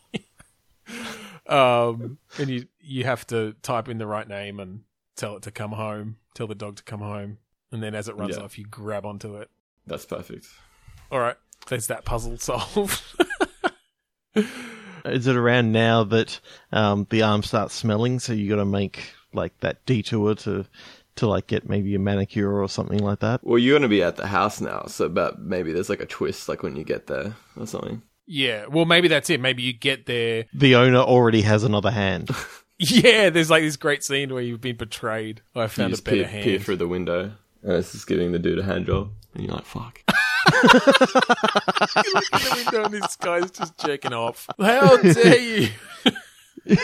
um, 1.47 2.17
and 2.39 2.49
you 2.49 2.67
you 2.79 3.03
have 3.03 3.25
to 3.27 3.53
type 3.61 3.89
in 3.89 3.97
the 3.97 4.07
right 4.07 4.27
name 4.27 4.59
and 4.59 4.81
tell 5.15 5.35
it 5.37 5.43
to 5.43 5.51
come 5.51 5.71
home. 5.71 6.17
Tell 6.35 6.45
the 6.47 6.53
dog 6.55 6.75
to 6.75 6.83
come 6.83 6.99
home, 6.99 7.39
and 7.71 7.81
then 7.81 7.95
as 7.95 8.07
it 8.07 8.15
runs 8.15 8.37
Yeah. 8.37 8.43
off, 8.43 8.59
you 8.59 8.65
grab 8.65 9.05
onto 9.05 9.35
it. 9.37 9.49
That's 9.87 10.05
perfect. 10.05 10.45
All 11.11 11.19
right, 11.19 11.37
there's 11.67 11.87
that 11.87 12.05
puzzle 12.05 12.37
solved. 12.37 13.01
Is 15.05 15.27
it 15.27 15.35
around 15.35 15.71
now 15.71 16.03
that 16.03 16.39
um, 16.71 17.05
the 17.09 17.21
arm 17.21 17.43
starts 17.43 17.73
smelling? 17.75 18.19
So 18.19 18.33
you 18.33 18.49
got 18.49 18.55
to 18.57 18.65
make 18.65 19.13
like 19.33 19.57
that 19.59 19.85
detour 19.85 20.35
to 20.35 20.65
to 21.17 21.27
like 21.27 21.47
get 21.47 21.69
maybe 21.69 21.95
a 21.95 21.99
manicure 21.99 22.59
or 22.61 22.67
something 22.67 22.99
like 22.99 23.19
that. 23.19 23.41
Well, 23.43 23.57
you're 23.59 23.77
gonna 23.77 23.87
be 23.87 24.03
at 24.03 24.17
the 24.17 24.27
house 24.27 24.59
now, 24.59 24.85
so 24.87 25.07
but 25.07 25.39
maybe 25.39 25.71
there's 25.71 25.89
like 25.89 26.01
a 26.01 26.05
twist, 26.05 26.49
like 26.49 26.63
when 26.63 26.75
you 26.75 26.83
get 26.83 27.07
there 27.07 27.35
or 27.57 27.65
something. 27.67 28.01
Yeah, 28.27 28.65
well, 28.65 28.85
maybe 28.85 29.07
that's 29.07 29.29
it. 29.29 29.39
Maybe 29.39 29.61
you 29.63 29.71
get 29.71 30.07
there. 30.07 30.45
The 30.53 30.75
owner 30.75 30.97
already 30.97 31.41
has 31.43 31.63
another 31.63 31.91
hand. 31.91 32.29
Yeah, 32.77 33.29
there's 33.29 33.49
like 33.49 33.63
this 33.63 33.77
great 33.77 34.03
scene 34.03 34.33
where 34.33 34.41
you've 34.43 34.61
been 34.61 34.75
betrayed. 34.75 35.41
Oh, 35.55 35.61
I 35.61 35.63
You 35.63 35.69
found 35.69 35.87
a 35.87 35.95
just 35.95 36.03
better 36.03 36.17
peer, 36.17 36.27
hand. 36.27 36.43
peer 36.43 36.59
through 36.59 36.75
the 36.77 36.87
window, 36.87 37.31
and 37.63 37.71
it's 37.73 37.93
just 37.93 38.05
giving 38.07 38.31
the 38.33 38.39
dude 38.39 38.59
a 38.59 38.63
hand 38.63 38.85
job, 38.87 39.11
and 39.33 39.43
you're 39.45 39.53
like, 39.53 39.65
"Fuck." 39.65 40.01
Look 40.63 40.75
at 40.75 42.41
the 42.41 42.53
window 42.65 42.83
and 42.85 42.93
this 42.93 43.15
guy's 43.15 43.51
just 43.51 43.77
jerking 43.79 44.13
off. 44.13 44.47
How 44.59 44.97
dare 44.97 45.39
you? 45.39 45.69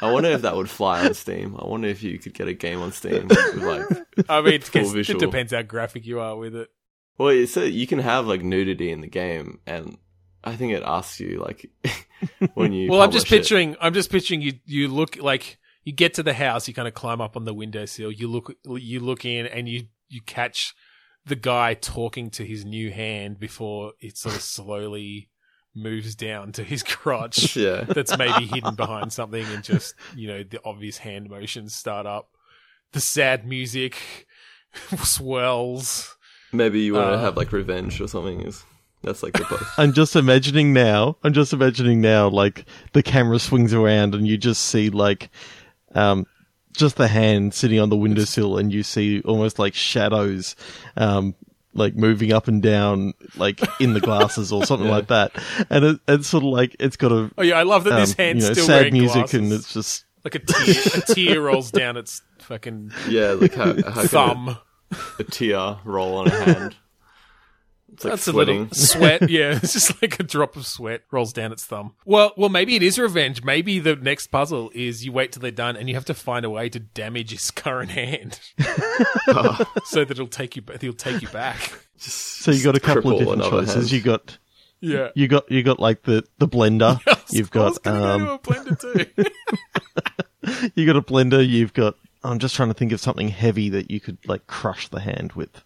I 0.00 0.10
wonder 0.10 0.30
if 0.30 0.42
that 0.42 0.56
would 0.56 0.70
fly 0.70 1.06
on 1.06 1.14
Steam. 1.14 1.56
I 1.58 1.66
wonder 1.66 1.88
if 1.88 2.02
you 2.02 2.18
could 2.18 2.34
get 2.34 2.48
a 2.48 2.54
game 2.54 2.80
on 2.80 2.92
Steam 2.92 3.28
with 3.28 3.54
like, 3.56 3.84
I 4.28 4.40
mean, 4.40 4.54
it, 4.54 5.18
depends 5.18 5.52
how 5.52 5.62
graphic 5.62 6.06
you 6.06 6.20
are 6.20 6.36
with 6.36 6.54
it. 6.56 6.68
well, 7.18 7.28
it's 7.28 7.56
a, 7.56 7.68
you 7.68 7.86
can 7.86 7.98
have 7.98 8.26
like 8.26 8.42
nudity 8.42 8.90
in 8.90 9.00
the 9.02 9.06
game, 9.06 9.60
and 9.66 9.98
I 10.44 10.56
think 10.56 10.72
it 10.72 10.82
asks 10.84 11.20
you 11.20 11.38
like 11.40 11.70
when 12.54 12.72
you. 12.72 12.88
Well, 12.90 13.02
I'm 13.02 13.10
just 13.10 13.26
publish 13.26 13.38
it. 13.38 13.42
picturing. 13.42 13.76
I'm 13.80 13.94
just 13.94 14.10
picturing 14.10 14.40
you. 14.42 14.54
You 14.64 14.88
look 14.88 15.16
like 15.16 15.58
you 15.84 15.92
get 15.92 16.14
to 16.14 16.22
the 16.22 16.34
house. 16.34 16.66
You 16.68 16.74
kind 16.74 16.88
of 16.88 16.94
climb 16.94 17.20
up 17.20 17.36
on 17.36 17.44
the 17.44 17.54
windowsill. 17.54 18.10
You 18.12 18.28
look. 18.28 18.52
You 18.64 19.00
look 19.00 19.24
in, 19.24 19.46
and 19.46 19.68
you 19.68 19.84
you 20.08 20.20
catch 20.22 20.74
the 21.24 21.36
guy 21.36 21.74
talking 21.74 22.30
to 22.30 22.44
his 22.44 22.64
new 22.64 22.90
hand 22.92 23.38
before 23.40 23.92
it 24.00 24.16
sort 24.16 24.36
of 24.36 24.42
slowly 24.42 25.28
moves 25.74 26.14
down 26.14 26.52
to 26.52 26.62
his 26.62 26.82
crotch. 26.82 27.56
Yeah, 27.56 27.82
That's 27.82 28.16
maybe 28.16 28.46
hidden 28.46 28.76
behind 28.76 29.12
something, 29.12 29.44
and 29.46 29.62
just 29.64 29.94
you 30.14 30.28
know 30.28 30.42
the 30.42 30.60
obvious 30.64 30.98
hand 30.98 31.28
motions 31.28 31.74
start 31.74 32.06
up. 32.06 32.30
The 32.92 33.00
sad 33.00 33.46
music 33.46 33.98
swells. 35.02 36.16
maybe 36.52 36.80
you 36.80 36.94
want 36.94 37.08
to 37.08 37.14
Uh, 37.14 37.20
have 37.20 37.36
like 37.36 37.52
revenge 37.52 38.00
or 38.00 38.08
something. 38.08 38.40
Is 38.42 38.64
that's 39.06 39.22
like 39.22 39.32
the 39.32 39.44
post. 39.44 39.64
I'm 39.78 39.94
just 39.94 40.16
imagining 40.16 40.72
now. 40.74 41.16
I'm 41.22 41.32
just 41.32 41.52
imagining 41.54 42.00
now, 42.02 42.28
like 42.28 42.66
the 42.92 43.02
camera 43.02 43.38
swings 43.38 43.72
around 43.72 44.14
and 44.14 44.26
you 44.26 44.36
just 44.36 44.62
see 44.66 44.90
like, 44.90 45.30
um, 45.94 46.26
just 46.72 46.96
the 46.96 47.08
hand 47.08 47.54
sitting 47.54 47.80
on 47.80 47.88
the 47.88 47.96
windowsill, 47.96 48.58
and 48.58 48.70
you 48.72 48.82
see 48.82 49.22
almost 49.22 49.58
like 49.58 49.72
shadows, 49.74 50.56
um, 50.96 51.34
like 51.72 51.94
moving 51.94 52.32
up 52.32 52.48
and 52.48 52.60
down, 52.60 53.14
like 53.36 53.60
in 53.80 53.94
the 53.94 54.00
glasses 54.00 54.52
or 54.52 54.64
something 54.66 54.88
like 54.96 55.06
that. 55.06 55.32
And 55.70 55.84
it, 55.84 56.00
it's 56.06 56.28
sort 56.28 56.44
of 56.44 56.50
like 56.50 56.76
it's 56.78 56.96
got 56.96 57.12
a 57.12 57.30
Oh 57.38 57.42
yeah, 57.42 57.58
I 57.58 57.62
love 57.62 57.84
that 57.84 57.94
um, 57.94 58.00
this 58.00 58.12
hand's 58.12 58.44
you 58.44 58.50
know, 58.50 58.54
still 58.54 58.66
sad 58.66 58.74
wearing 58.74 58.92
music, 58.92 59.14
glasses. 59.14 59.40
and 59.40 59.52
it's 59.52 59.72
just 59.72 60.04
like 60.24 60.34
a 60.34 60.38
tear, 60.40 60.74
a 60.96 61.00
tear 61.14 61.40
rolls 61.40 61.70
down 61.70 61.96
its 61.96 62.20
fucking 62.40 62.92
yeah, 63.08 63.30
like 63.30 63.54
how, 63.54 63.74
how 63.90 64.02
thumb. 64.02 64.48
a, 64.48 64.60
a 65.20 65.24
tear 65.24 65.78
roll 65.84 66.16
on 66.18 66.26
a 66.26 66.44
hand? 66.44 66.76
It's 67.92 68.04
like 68.04 68.12
That's 68.14 68.24
sweating. 68.24 68.56
a 68.56 68.60
little 68.62 68.74
sweat. 68.74 69.30
Yeah, 69.30 69.58
it's 69.62 69.72
just 69.72 70.02
like 70.02 70.18
a 70.20 70.22
drop 70.22 70.56
of 70.56 70.66
sweat 70.66 71.02
rolls 71.10 71.32
down 71.32 71.52
its 71.52 71.64
thumb. 71.64 71.94
Well, 72.04 72.32
well, 72.36 72.48
maybe 72.48 72.74
it 72.76 72.82
is 72.82 72.98
revenge. 72.98 73.42
Maybe 73.44 73.78
the 73.78 73.94
next 73.96 74.26
puzzle 74.26 74.70
is 74.74 75.04
you 75.04 75.12
wait 75.12 75.32
till 75.32 75.40
they're 75.40 75.50
done 75.50 75.76
and 75.76 75.88
you 75.88 75.94
have 75.94 76.04
to 76.06 76.14
find 76.14 76.44
a 76.44 76.50
way 76.50 76.68
to 76.68 76.78
damage 76.80 77.30
his 77.30 77.50
current 77.50 77.90
hand, 77.92 78.38
so 79.84 80.04
that 80.04 80.10
it'll 80.10 80.26
take 80.26 80.56
you. 80.56 80.62
He'll 80.80 80.92
take 80.92 81.22
you 81.22 81.28
back. 81.28 81.72
Just- 81.98 82.40
so 82.42 82.50
you 82.50 82.62
got 82.62 82.76
a 82.76 82.80
couple 82.80 83.12
of 83.12 83.16
cripple 83.22 83.36
different 83.36 83.42
choices. 83.50 83.74
hand. 83.74 83.92
You 83.92 84.00
got 84.02 84.38
Yeah. 84.80 85.08
you 85.14 85.28
got 85.28 85.50
you 85.50 85.62
got 85.62 85.78
like 85.80 86.02
the 86.02 86.24
the 86.38 86.48
blender. 86.48 87.00
You've 87.30 87.54
I 87.56 87.58
was 87.60 87.78
got 87.78 87.92
um, 87.94 88.24
go 88.24 88.26
to 88.26 88.32
a 88.34 88.38
blender 88.74 88.80
too. 89.14 90.70
you 90.74 90.86
got 90.86 90.96
a 90.96 91.02
blender. 91.02 91.46
You've 91.48 91.72
got. 91.72 91.94
I'm 92.24 92.38
just 92.38 92.54
trying 92.56 92.68
to 92.68 92.74
think 92.74 92.92
of 92.92 93.00
something 93.00 93.28
heavy 93.28 93.68
that 93.70 93.90
you 93.90 94.00
could 94.00 94.18
like 94.26 94.46
crush 94.46 94.88
the 94.88 95.00
hand 95.00 95.32
with. 95.32 95.62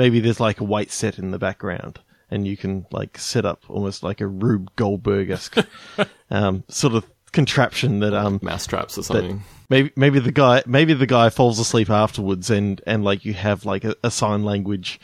Maybe 0.00 0.18
there's 0.20 0.40
like 0.40 0.60
a 0.60 0.64
white 0.64 0.90
set 0.90 1.18
in 1.18 1.30
the 1.30 1.38
background, 1.38 2.00
and 2.30 2.48
you 2.48 2.56
can 2.56 2.86
like 2.90 3.18
set 3.18 3.44
up 3.44 3.64
almost 3.68 4.02
like 4.02 4.22
a 4.22 4.26
Rube 4.26 4.74
Goldberg 4.74 5.28
esque 5.28 5.58
um, 6.30 6.64
sort 6.68 6.94
of 6.94 7.04
contraption 7.32 8.00
that 8.00 8.14
um 8.14 8.40
mouse 8.40 8.66
traps 8.66 8.96
or 8.96 9.02
something. 9.02 9.42
maybe 9.68 9.92
maybe 9.96 10.18
the 10.18 10.32
guy 10.32 10.62
maybe 10.64 10.94
the 10.94 11.04
guy 11.06 11.28
falls 11.28 11.58
asleep 11.58 11.90
afterwards, 11.90 12.48
and 12.48 12.80
and 12.86 13.04
like 13.04 13.26
you 13.26 13.34
have 13.34 13.66
like 13.66 13.84
a, 13.84 13.94
a 14.02 14.10
sign 14.10 14.42
language 14.42 14.98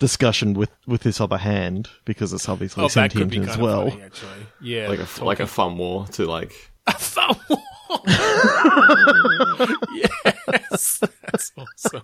discussion 0.00 0.52
with 0.52 0.70
with 0.84 1.02
this 1.02 1.20
other 1.20 1.38
hand 1.38 1.88
because 2.04 2.32
it's 2.32 2.48
obviously 2.48 2.82
oh, 2.82 2.88
that 2.88 3.12
could 3.12 3.30
sentient 3.30 3.30
be 3.30 3.36
kind 3.36 3.50
as 3.50 3.54
of 3.54 3.60
well. 3.60 3.88
funny, 3.88 4.02
actually. 4.02 4.46
Yeah, 4.60 4.88
like 4.88 4.98
a 4.98 5.24
like 5.24 5.38
a 5.38 5.46
fun 5.46 5.78
war 5.78 6.08
to 6.08 6.26
like 6.26 6.52
a 6.88 6.92
fun 6.92 7.36
war. 7.48 7.58
yes, 9.94 11.00
that's 11.22 11.52
awesome. 11.56 12.02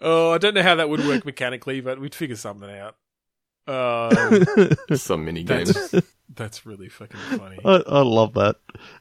Oh, 0.00 0.32
I 0.32 0.38
don't 0.38 0.54
know 0.54 0.62
how 0.62 0.76
that 0.76 0.88
would 0.88 1.04
work 1.06 1.24
mechanically, 1.24 1.80
but 1.80 2.00
we'd 2.00 2.14
figure 2.14 2.36
something 2.36 2.70
out. 2.70 2.96
Um, 3.66 4.46
some 4.96 5.24
mini 5.24 5.42
games. 5.42 5.90
that's 5.90 6.06
that's 6.34 6.64
really 6.66 6.88
fucking 6.88 7.20
funny. 7.38 7.58
I, 7.64 7.82
I 7.86 8.00
love 8.00 8.34
that. 8.34 8.56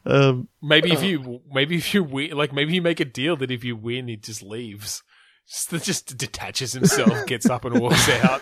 Um, 0.06 0.50
Maybe 0.62 0.92
if 0.92 1.04
you 1.04 1.42
maybe 1.52 1.78
if 1.78 1.94
you 1.94 2.04
win, 2.04 2.32
like 2.32 2.52
maybe 2.52 2.74
you 2.74 2.82
make 2.82 3.00
a 3.00 3.06
deal 3.06 3.38
that 3.38 3.52
if 3.52 3.64
you 3.64 3.76
win, 3.76 4.08
he 4.08 4.18
just 4.18 4.44
leaves. 4.44 5.04
Just, 5.50 5.86
just 5.86 6.18
detaches 6.18 6.74
himself, 6.74 7.26
gets 7.26 7.50
up 7.50 7.64
and 7.64 7.80
walks 7.80 8.10
out. 8.24 8.42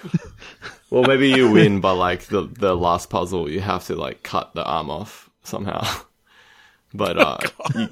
Well, 0.89 1.03
maybe 1.03 1.29
you 1.29 1.51
win, 1.51 1.79
by 1.79 1.91
like 1.91 2.23
the 2.25 2.41
the 2.47 2.75
last 2.75 3.11
puzzle, 3.11 3.47
you 3.47 3.59
have 3.61 3.85
to 3.85 3.95
like 3.95 4.23
cut 4.23 4.55
the 4.55 4.63
arm 4.63 4.89
off 4.89 5.29
somehow. 5.43 5.85
But 6.93 7.17
uh, 7.19 7.37
you, 7.75 7.89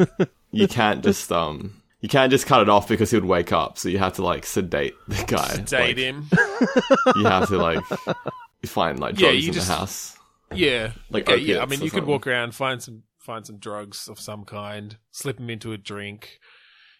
you 0.51 0.68
can't 0.70 1.03
just 1.03 1.30
um 1.30 1.82
you 2.04 2.10
can't 2.10 2.30
just 2.30 2.45
cut 2.45 2.62
it 2.62 2.68
off 2.70 2.88
because 2.88 3.10
he 3.10 3.18
would 3.18 3.26
wake 3.26 3.51
up. 3.51 3.78
So 3.80 3.88
you 3.89 3.97
have 3.97 4.14
to 4.16 4.24
like 4.24 4.45
sedate 4.45 4.93
the 5.08 5.24
guy. 5.26 5.47
Sedate 5.66 5.72
Like, 5.72 5.97
him. 5.97 6.30
You 7.16 7.24
have 7.24 7.47
to 7.47 7.58
like 7.58 7.84
find 8.66 8.99
like 8.99 9.18
Yeah, 9.20 9.30
drugs 9.30 9.41
you 9.43 9.47
in 9.47 9.54
just- 9.54 9.68
the 9.70 9.74
house. 9.74 10.18
Yeah, 10.54 10.91
Like 11.10 11.28
okay, 11.28 11.41
yeah. 11.41 11.64
I 11.64 11.66
mean, 11.66 11.82
you 11.82 11.89
could 11.89 12.06
walk 12.06 12.28
around, 12.28 12.54
find 12.54 12.84
some 12.84 13.04
find 13.18 13.43
some 13.47 13.58
drugs 13.58 14.08
of 14.08 14.20
some 14.20 14.43
kind, 14.45 14.97
slip 15.12 15.38
them 15.38 15.49
into 15.49 15.72
a 15.72 15.78
drink. 15.78 16.39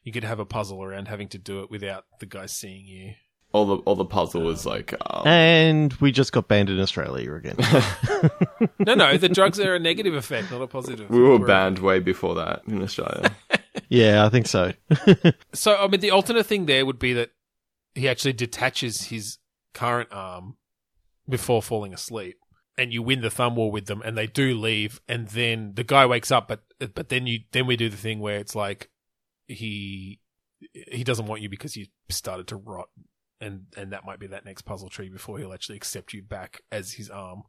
You 0.04 0.12
could 0.12 0.24
have 0.24 0.40
a 0.40 0.46
puzzle 0.46 0.82
around 0.84 1.08
having 1.08 1.28
to 1.30 1.38
do 1.38 1.62
it 1.62 1.70
without 1.70 2.06
the 2.20 2.26
guy 2.26 2.48
seeing 2.48 2.88
you. 2.88 3.14
All 3.52 3.66
the 3.68 3.76
all 3.84 3.96
the 3.96 4.06
puzzle 4.06 4.42
was 4.42 4.66
like 4.66 4.96
um, 5.08 5.28
and 5.28 5.94
we 6.02 6.12
just 6.12 6.32
got 6.32 6.48
banned 6.48 6.70
in 6.72 6.80
Australia 6.80 7.32
again. 7.34 7.58
No, 8.80 8.96
no, 8.96 9.18
the 9.18 9.30
drugs 9.30 9.60
are 9.60 9.76
a 9.76 9.80
negative 9.80 10.14
effect, 10.14 10.50
not 10.52 10.62
a 10.62 10.68
positive. 10.68 11.10
we 11.10 11.20
were 11.22 11.38
We're- 11.38 11.46
banned 11.48 11.80
way 11.80 12.00
before 12.00 12.36
that 12.36 12.64
in 12.68 12.82
Australia. 12.82 13.36
Yeah, 13.90 14.26
I 14.26 14.30
think 14.30 14.48
so. 14.48 14.74
So, 15.54 15.76
I 15.76 15.88
mean, 15.88 16.00
the 16.00 16.12
alternate 16.12 16.46
thing 16.46 16.66
there 16.66 16.86
would 16.86 17.00
be 17.00 17.14
that 17.14 17.32
he 17.96 18.10
actually 18.10 18.34
detaches 18.34 19.04
his 19.04 19.38
current 19.74 20.10
arm 20.12 20.58
before 21.28 21.62
falling 21.62 21.94
asleep, 21.94 22.38
and 22.78 22.92
you 22.92 23.04
win 23.04 23.22
the 23.22 23.30
thumb 23.30 23.56
war 23.56 23.72
with 23.72 23.86
them, 23.86 24.02
and 24.04 24.18
they 24.18 24.28
do 24.28 24.56
leave, 24.56 25.00
and 25.08 25.28
then 25.30 25.74
the 25.76 25.84
guy 25.84 26.06
wakes 26.06 26.32
up, 26.32 26.48
but 26.48 26.64
but 26.94 27.10
then 27.10 27.28
you 27.28 27.40
then 27.52 27.68
we 27.68 27.76
do 27.76 27.90
the 27.90 27.98
thing 27.98 28.20
where 28.20 28.38
it's 28.38 28.56
like 28.56 28.90
he 29.48 30.20
he 30.74 31.04
doesn't 31.04 31.28
want 31.28 31.42
you 31.42 31.50
because 31.50 31.76
you 31.76 31.88
started 32.10 32.48
to 32.48 32.56
rot, 32.56 32.90
and 33.40 33.66
and 33.78 33.92
that 33.94 34.06
might 34.06 34.20
be 34.20 34.28
that 34.28 34.46
next 34.46 34.64
puzzle 34.64 34.90
tree 34.90 35.10
before 35.10 35.38
he'll 35.38 35.54
actually 35.54 35.78
accept 35.78 36.14
you 36.14 36.24
back 36.24 36.62
as 36.72 36.94
his 36.94 37.10
arm. 37.10 37.44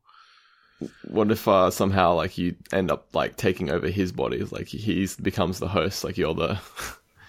What 1.04 1.30
if 1.30 1.46
uh, 1.48 1.70
somehow 1.70 2.14
like 2.14 2.36
you 2.38 2.54
end 2.72 2.90
up 2.90 3.08
like 3.14 3.36
taking 3.36 3.70
over 3.70 3.88
his 3.88 4.12
body? 4.12 4.42
Like 4.44 4.68
he 4.68 5.08
becomes 5.22 5.58
the 5.58 5.68
host. 5.68 6.04
Like 6.04 6.16
you're 6.18 6.34
the 6.34 6.58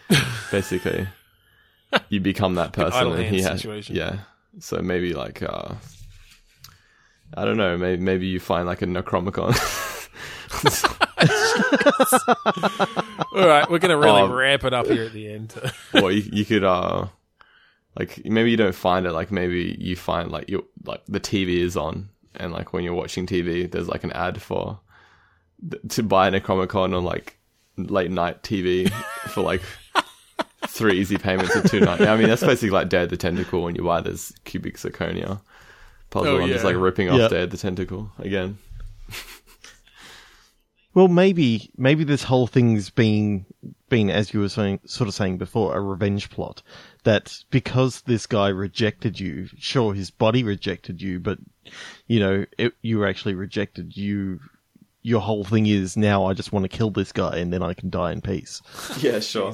basically 0.51 1.07
you 2.09 2.19
become 2.19 2.55
that 2.55 2.73
person, 2.73 3.11
and 3.13 3.25
he 3.25 3.41
has 3.41 3.61
situation. 3.61 3.95
yeah. 3.95 4.19
So 4.59 4.81
maybe 4.81 5.13
like 5.13 5.41
uh, 5.43 5.75
I 7.33 7.45
don't 7.45 7.57
know. 7.57 7.77
Maybe 7.77 8.01
maybe 8.01 8.27
you 8.27 8.39
find 8.39 8.67
like 8.67 8.81
a 8.81 8.85
Necromicon. 8.85 9.53
All 13.35 13.47
right, 13.47 13.69
we're 13.69 13.79
gonna 13.79 13.97
really 13.97 14.21
Um, 14.21 14.31
ramp 14.31 14.63
it 14.63 14.73
up 14.73 14.87
here 14.87 15.03
at 15.05 15.13
the 15.13 15.31
end. 15.31 15.53
or 16.01 16.11
you, 16.11 16.23
you 16.31 16.45
could 16.45 16.63
uh 16.63 17.07
like 17.97 18.23
maybe 18.25 18.51
you 18.51 18.57
don't 18.57 18.75
find 18.75 19.05
it 19.05 19.11
like 19.11 19.31
maybe 19.31 19.75
you 19.79 19.95
find 19.95 20.31
like 20.31 20.49
you 20.49 20.65
like 20.85 21.01
the 21.07 21.19
TV 21.19 21.59
is 21.59 21.77
on 21.77 22.09
and 22.39 22.51
like 22.51 22.73
when 22.73 22.83
you're 22.83 22.93
watching 22.93 23.25
TV 23.25 23.69
there's 23.69 23.87
like 23.87 24.03
an 24.03 24.11
ad 24.11 24.41
for 24.41 24.79
to 25.89 26.03
buy 26.03 26.27
an 26.27 26.33
Necromicon 26.33 26.95
on 26.95 27.03
like 27.03 27.37
late 27.77 28.11
night 28.11 28.43
TV 28.43 28.89
for 29.29 29.41
like 29.41 29.61
three 30.67 30.99
easy 30.99 31.17
payments 31.17 31.55
of 31.55 31.69
two 31.69 31.79
ninety. 31.79 32.05
I 32.07 32.17
mean 32.17 32.27
that's 32.27 32.43
basically 32.43 32.69
like 32.71 32.89
Day 32.89 33.03
of 33.03 33.09
the 33.09 33.17
Tentacle 33.17 33.63
when 33.63 33.75
you 33.75 33.83
buy 33.83 34.01
this 34.01 34.31
cubic 34.43 34.77
zirconia 34.77 35.41
puzzle 36.09 36.35
Oh, 36.41 36.47
just 36.47 36.63
yeah. 36.63 36.69
like 36.71 36.75
ripping 36.77 37.09
off 37.09 37.19
Yeah. 37.19 37.27
Day 37.27 37.43
of 37.43 37.49
the 37.51 37.57
Tentacle 37.57 38.11
again. 38.19 38.57
Well, 40.93 41.09
maybe 41.09 41.71
maybe 41.77 42.05
this 42.05 42.23
whole 42.23 42.47
thing's 42.47 42.89
been 42.89 43.45
been 43.95 44.09
as 44.09 44.33
you 44.33 44.41
were 44.41 44.49
saying, 44.49 44.81
sort 44.85 45.07
of 45.07 45.13
saying 45.13 45.37
before, 45.37 45.73
a 45.73 45.79
revenge 45.79 46.29
plot. 46.29 46.61
That 47.03 47.33
because 47.49 48.01
this 48.01 48.25
guy 48.25 48.49
rejected 48.49 49.17
you, 49.21 49.47
sure, 49.57 49.93
his 49.93 50.11
body 50.11 50.43
rejected 50.43 51.01
you, 51.01 51.17
but 51.21 51.37
you 52.05 52.19
know, 52.19 52.45
it, 52.57 52.73
you 52.81 52.99
were 52.99 53.07
actually 53.07 53.35
rejected. 53.35 53.95
You, 53.95 54.41
your 55.01 55.21
whole 55.21 55.45
thing 55.45 55.65
is 55.65 55.95
now 55.95 56.25
I 56.25 56.33
just 56.33 56.51
want 56.51 56.69
to 56.69 56.77
kill 56.77 56.89
this 56.89 57.13
guy 57.13 57.37
and 57.37 57.53
then 57.53 57.63
I 57.63 57.73
can 57.73 57.89
die 57.89 58.11
in 58.11 58.19
peace. 58.19 58.61
Yeah, 58.99 59.21
sure. 59.21 59.53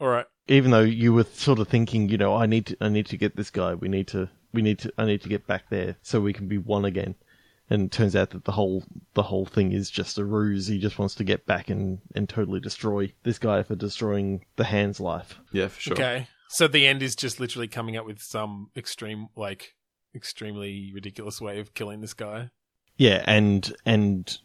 All 0.00 0.08
right. 0.08 0.26
Even 0.48 0.70
though 0.70 0.80
you 0.80 1.12
were 1.12 1.24
sort 1.24 1.58
of 1.58 1.68
thinking, 1.68 2.08
you 2.08 2.16
know, 2.16 2.34
I 2.34 2.46
need 2.46 2.66
to, 2.66 2.76
I 2.80 2.88
need 2.88 3.06
to 3.06 3.18
get 3.18 3.36
this 3.36 3.50
guy. 3.50 3.74
We 3.74 3.88
need 3.88 4.08
to 4.08 4.30
we 4.54 4.62
need 4.62 4.78
to 4.78 4.92
I 4.96 5.04
need 5.04 5.20
to 5.20 5.28
get 5.28 5.46
back 5.46 5.68
there 5.68 5.96
so 6.00 6.18
we 6.18 6.32
can 6.32 6.48
be 6.48 6.58
one 6.58 6.86
again. 6.86 7.14
And 7.70 7.86
it 7.86 7.92
turns 7.92 8.14
out 8.14 8.30
that 8.30 8.44
the 8.44 8.52
whole 8.52 8.84
the 9.14 9.22
whole 9.22 9.46
thing 9.46 9.72
is 9.72 9.90
just 9.90 10.18
a 10.18 10.24
ruse. 10.24 10.66
He 10.66 10.78
just 10.78 10.98
wants 10.98 11.14
to 11.16 11.24
get 11.24 11.46
back 11.46 11.70
and, 11.70 11.98
and 12.14 12.28
totally 12.28 12.60
destroy 12.60 13.12
this 13.22 13.38
guy 13.38 13.62
for 13.62 13.74
destroying 13.74 14.44
the 14.56 14.64
hand's 14.64 15.00
life. 15.00 15.40
Yeah, 15.50 15.68
for 15.68 15.80
sure. 15.80 15.94
Okay. 15.94 16.28
So 16.48 16.68
the 16.68 16.86
end 16.86 17.02
is 17.02 17.16
just 17.16 17.40
literally 17.40 17.66
coming 17.66 17.96
up 17.96 18.06
with 18.06 18.20
some 18.20 18.70
extreme, 18.76 19.28
like, 19.34 19.74
extremely 20.14 20.92
ridiculous 20.94 21.40
way 21.40 21.58
of 21.58 21.74
killing 21.74 22.00
this 22.00 22.14
guy. 22.14 22.50
Yeah, 22.96 23.24
and 23.26 23.74
and 23.84 24.38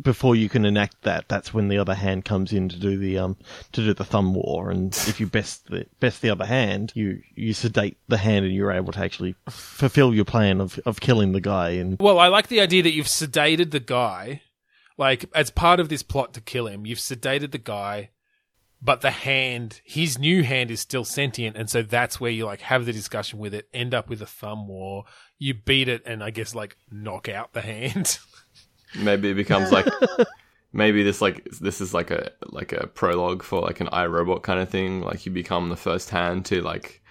before 0.00 0.36
you 0.36 0.48
can 0.48 0.64
enact 0.64 1.02
that, 1.02 1.28
that's 1.28 1.52
when 1.52 1.68
the 1.68 1.78
other 1.78 1.94
hand 1.94 2.24
comes 2.24 2.52
in 2.52 2.68
to 2.68 2.78
do 2.78 2.96
the 2.96 3.18
um 3.18 3.36
to 3.72 3.82
do 3.84 3.94
the 3.94 4.04
thumb 4.04 4.34
war. 4.34 4.70
And 4.70 4.94
if 5.06 5.20
you 5.20 5.26
best 5.26 5.66
the 5.68 5.86
best 6.00 6.22
the 6.22 6.30
other 6.30 6.46
hand, 6.46 6.92
you 6.94 7.20
you 7.34 7.52
sedate 7.52 7.98
the 8.08 8.18
hand, 8.18 8.44
and 8.44 8.54
you're 8.54 8.72
able 8.72 8.92
to 8.92 9.00
actually 9.00 9.34
fulfill 9.48 10.14
your 10.14 10.24
plan 10.24 10.60
of 10.60 10.78
of 10.86 11.00
killing 11.00 11.32
the 11.32 11.40
guy. 11.40 11.70
And 11.70 11.96
Well, 12.00 12.18
I 12.18 12.28
like 12.28 12.48
the 12.48 12.60
idea 12.60 12.82
that 12.82 12.92
you've 12.92 13.06
sedated 13.06 13.70
the 13.70 13.80
guy. 13.80 14.42
Like, 14.96 15.26
as 15.32 15.50
part 15.50 15.78
of 15.78 15.88
this 15.88 16.02
plot 16.02 16.34
to 16.34 16.40
kill 16.40 16.66
him, 16.66 16.84
you've 16.84 16.98
sedated 16.98 17.52
the 17.52 17.58
guy, 17.58 18.10
but 18.82 19.00
the 19.00 19.12
hand, 19.12 19.80
his 19.84 20.18
new 20.18 20.42
hand 20.42 20.72
is 20.72 20.80
still 20.80 21.04
sentient. 21.04 21.56
And 21.56 21.70
so 21.70 21.82
that's 21.82 22.20
where 22.20 22.32
you, 22.32 22.46
like, 22.46 22.62
have 22.62 22.84
the 22.84 22.92
discussion 22.92 23.38
with 23.38 23.54
it, 23.54 23.68
end 23.72 23.94
up 23.94 24.08
with 24.08 24.20
a 24.20 24.26
thumb 24.26 24.66
war. 24.66 25.04
You 25.38 25.54
beat 25.54 25.86
it 25.88 26.02
and, 26.04 26.22
I 26.22 26.30
guess, 26.30 26.52
like, 26.52 26.76
knock 26.90 27.28
out 27.28 27.52
the 27.52 27.60
hand. 27.60 28.18
Maybe 28.96 29.30
it 29.30 29.34
becomes 29.34 29.70
like 29.72 29.86
maybe 30.72 31.02
this 31.02 31.20
like 31.20 31.44
this 31.60 31.80
is 31.80 31.92
like 31.94 32.10
a 32.10 32.30
like 32.46 32.72
a 32.72 32.86
prologue 32.86 33.42
for 33.42 33.60
like 33.60 33.80
an 33.80 33.88
iRobot 33.88 34.42
kind 34.42 34.60
of 34.60 34.68
thing. 34.68 35.00
Like 35.02 35.26
you 35.26 35.32
become 35.32 35.68
the 35.68 35.76
first 35.76 36.10
hand 36.10 36.46
to 36.46 36.62
like 36.62 37.02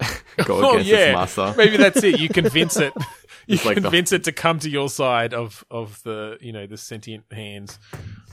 go 0.44 0.64
oh, 0.64 0.70
against 0.72 0.90
yeah. 0.90 0.96
its 1.22 1.36
master. 1.36 1.54
Maybe 1.56 1.76
that's 1.76 2.02
it. 2.02 2.18
You 2.20 2.28
convince 2.28 2.76
it. 2.76 2.92
You 3.46 3.56
It's 3.56 3.66
like 3.66 3.74
the- 3.74 3.82
convince 3.82 4.10
it 4.12 4.24
to 4.24 4.32
come 4.32 4.58
to 4.60 4.70
your 4.70 4.88
side 4.88 5.34
of, 5.34 5.66
of 5.70 6.02
the, 6.02 6.38
you 6.40 6.50
know, 6.50 6.66
the 6.66 6.78
sentient 6.78 7.24
hands. 7.30 7.78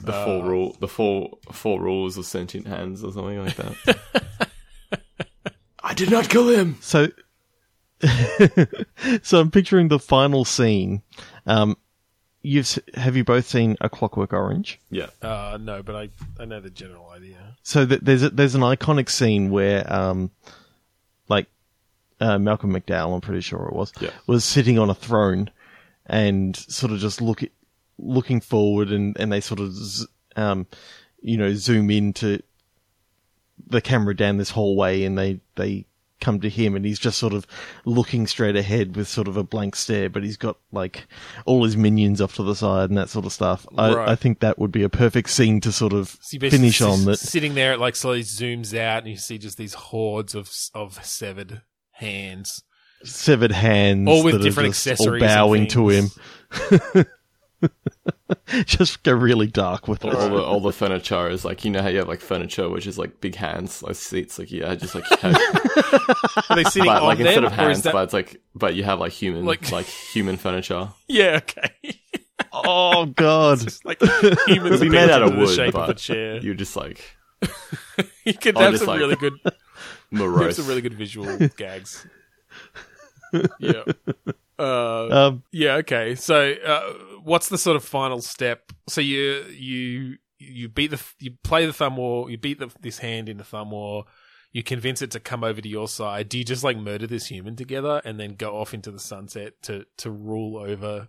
The 0.02 0.10
Uh, 0.14 0.24
four 0.24 0.42
rule 0.42 0.76
the 0.80 0.88
four 0.88 1.36
four 1.52 1.82
rules 1.82 2.16
of 2.16 2.24
sentient 2.24 2.66
hands 2.66 3.04
or 3.04 3.12
something 3.12 3.38
like 3.44 3.54
that. 3.56 3.98
I 5.84 5.92
did 5.92 6.10
not 6.10 6.30
kill 6.30 6.48
him. 6.48 6.78
so 6.80 7.08
so 9.22 9.38
I'm 9.40 9.50
picturing 9.50 9.88
the 9.88 9.98
final 9.98 10.46
scene. 10.46 11.02
Um, 11.46 11.76
you've 12.42 12.78
have 12.94 13.16
you 13.16 13.24
both 13.24 13.46
seen 13.46 13.76
A 13.80 13.88
Clockwork 13.88 14.32
Orange? 14.32 14.78
Yeah. 14.90 15.06
Uh, 15.20 15.58
no, 15.60 15.82
but 15.82 15.94
I, 15.94 16.10
I 16.40 16.44
know 16.44 16.60
the 16.60 16.70
general 16.70 17.08
idea. 17.10 17.56
So 17.62 17.86
th- 17.86 18.00
there's 18.02 18.22
a, 18.24 18.30
there's 18.30 18.54
an 18.54 18.62
iconic 18.62 19.08
scene 19.08 19.50
where 19.50 19.90
um, 19.92 20.30
like 21.28 21.46
uh, 22.20 22.38
Malcolm 22.38 22.72
McDowell, 22.72 23.14
I'm 23.14 23.20
pretty 23.20 23.40
sure 23.40 23.66
it 23.66 23.74
was, 23.74 23.92
Yeah. 24.00 24.10
was 24.26 24.44
sitting 24.44 24.78
on 24.78 24.90
a 24.90 24.94
throne 24.94 25.50
and 26.06 26.56
sort 26.56 26.92
of 26.92 26.98
just 26.98 27.20
look 27.20 27.42
looking 27.98 28.40
forward, 28.40 28.90
and 28.90 29.16
and 29.20 29.30
they 29.32 29.40
sort 29.40 29.60
of 29.60 29.72
z- 29.72 30.06
um, 30.36 30.66
you 31.20 31.36
know 31.36 31.54
zoom 31.54 31.90
into 31.90 32.42
the 33.66 33.80
camera 33.80 34.14
down 34.16 34.36
this 34.38 34.50
hallway, 34.50 35.04
and 35.04 35.16
they 35.16 35.40
they 35.54 35.86
come 36.22 36.40
to 36.40 36.48
him 36.48 36.74
and 36.74 36.86
he's 36.86 36.98
just 36.98 37.18
sort 37.18 37.34
of 37.34 37.46
looking 37.84 38.26
straight 38.26 38.56
ahead 38.56 38.96
with 38.96 39.06
sort 39.08 39.28
of 39.28 39.36
a 39.36 39.42
blank 39.42 39.76
stare 39.76 40.08
but 40.08 40.22
he's 40.24 40.38
got 40.38 40.56
like 40.72 41.06
all 41.44 41.62
his 41.64 41.76
minions 41.76 42.20
off 42.22 42.34
to 42.36 42.42
the 42.42 42.54
side 42.54 42.88
and 42.88 42.96
that 42.96 43.10
sort 43.10 43.26
of 43.26 43.32
stuff 43.32 43.66
I, 43.76 43.92
Right. 43.92 44.08
I 44.08 44.14
think 44.14 44.40
that 44.40 44.58
would 44.58 44.72
be 44.72 44.82
a 44.84 44.88
perfect 44.88 45.28
scene 45.28 45.60
to 45.60 45.70
sort 45.72 45.92
of 45.92 46.16
So 46.22 46.38
finish 46.38 46.80
s- 46.80 46.86
on 46.88 47.04
that 47.04 47.18
Sitting 47.18 47.54
there, 47.54 47.74
it 47.74 47.78
like 47.80 47.96
slowly 47.96 48.22
zooms 48.22 48.72
out, 48.78 49.02
and 49.02 49.08
you 49.10 49.18
see 49.18 49.36
just 49.36 49.58
these 49.58 49.74
hordes 49.74 50.34
of 50.34 50.50
of 50.74 51.04
severed 51.04 51.60
hands. 51.92 52.62
severed 53.04 53.52
hands, 53.52 54.08
All 54.08 54.22
with 54.24 54.42
different 54.42 54.70
accessories 54.70 55.22
all 55.22 55.28
bowing 55.28 55.66
to 55.68 55.88
him. 55.88 56.06
things. 58.48 58.64
just 58.66 59.02
go 59.02 59.12
really 59.12 59.46
dark 59.46 59.88
with. 59.88 60.04
All 60.04 60.10
the 60.12 60.42
all 60.42 60.60
the 60.60 60.72
furniture 60.72 61.28
is 61.28 61.44
like 61.44 61.64
you 61.64 61.70
know 61.70 61.82
how 61.82 61.88
you 61.88 61.98
have 61.98 62.08
like 62.08 62.20
furniture 62.20 62.68
which 62.68 62.86
is 62.86 62.98
like 62.98 63.20
big 63.20 63.34
hands, 63.34 63.82
like 63.82 63.96
seats, 63.96 64.38
like 64.38 64.50
yeah, 64.50 64.74
just 64.74 64.94
like 64.94 65.04
have, 65.20 65.34
Are 66.50 66.56
they 66.56 66.64
sitting 66.64 66.86
but 66.86 67.02
on 67.02 67.08
like 67.08 67.18
them, 67.18 67.26
instead 67.26 67.44
of 67.44 67.52
hands, 67.52 67.82
that? 67.82 67.92
but 67.92 68.04
it's 68.04 68.12
like 68.12 68.40
but 68.54 68.74
you 68.74 68.84
have 68.84 68.98
like 69.00 69.12
human 69.12 69.44
Like- 69.44 69.70
like, 69.70 69.86
human 69.86 70.36
furniture. 70.36 70.88
Yeah, 71.08 71.40
okay. 71.42 72.00
Oh 72.52 73.06
god, 73.06 73.60
Just 73.60 73.84
like 73.84 74.00
humans 74.46 74.76
It'd 74.76 74.80
be 74.80 74.88
made 74.88 75.10
out 75.10 75.22
of 75.22 75.32
the 75.32 75.38
wood, 75.38 75.54
shape 75.54 75.74
but 75.74 75.82
of 75.82 75.86
the 75.88 75.94
chair. 75.94 76.38
You're 76.38 76.54
just 76.54 76.74
like 76.76 77.16
You 78.24 78.34
could 78.34 78.56
have 78.58 78.76
some 78.78 78.86
like- 78.88 78.98
really 79.00 79.16
good, 79.16 79.34
have 79.44 79.54
morose. 80.10 80.56
some 80.56 80.66
really 80.66 80.80
good 80.80 80.94
visual 80.94 81.38
gags. 81.56 82.06
yeah. 83.58 83.84
Uh, 84.58 85.28
um, 85.28 85.42
Yeah. 85.52 85.76
Okay. 85.76 86.14
So, 86.14 86.52
uh, 86.52 86.92
what's 87.22 87.48
the 87.48 87.58
sort 87.58 87.76
of 87.76 87.84
final 87.84 88.20
step? 88.20 88.72
So 88.88 89.00
you 89.00 89.44
you 89.50 90.16
you 90.38 90.68
beat 90.68 90.90
the 90.90 91.02
you 91.18 91.32
play 91.42 91.66
the 91.66 91.72
thumb 91.72 91.96
war. 91.96 92.30
You 92.30 92.38
beat 92.38 92.58
the, 92.58 92.70
this 92.80 92.98
hand 92.98 93.28
in 93.28 93.38
the 93.38 93.44
thumb 93.44 93.70
war. 93.70 94.04
You 94.52 94.62
convince 94.62 95.00
it 95.00 95.10
to 95.12 95.20
come 95.20 95.44
over 95.44 95.60
to 95.60 95.68
your 95.68 95.88
side. 95.88 96.28
Do 96.28 96.38
you 96.38 96.44
just 96.44 96.62
like 96.62 96.76
murder 96.76 97.06
this 97.06 97.26
human 97.26 97.56
together 97.56 98.02
and 98.04 98.20
then 98.20 98.34
go 98.34 98.56
off 98.56 98.74
into 98.74 98.90
the 98.90 98.98
sunset 98.98 99.54
to 99.62 99.86
to 99.98 100.10
rule 100.10 100.58
over 100.58 101.08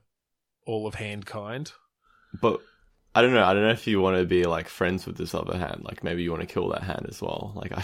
all 0.66 0.88
of 0.88 0.95
handkind? 0.95 1.74
But 2.41 2.61
I 3.16 3.22
don't 3.22 3.34
know. 3.34 3.43
I 3.43 3.53
don't 3.53 3.64
know 3.64 3.72
if 3.72 3.86
you 3.86 4.01
want 4.01 4.18
to 4.18 4.26
be 4.26 4.45
like 4.45 4.68
friends 4.68 5.05
with 5.05 5.18
this 5.18 5.36
other 5.36 5.57
hand. 5.57 5.82
Like 5.84 6.03
maybe 6.03 6.24
you 6.24 6.32
want 6.32 6.41
to 6.41 6.51
kill 6.53 6.70
that 6.70 6.84
hand 6.84 7.05
as 7.09 7.22
well. 7.22 7.53
Like 7.55 7.72
I, 7.72 7.84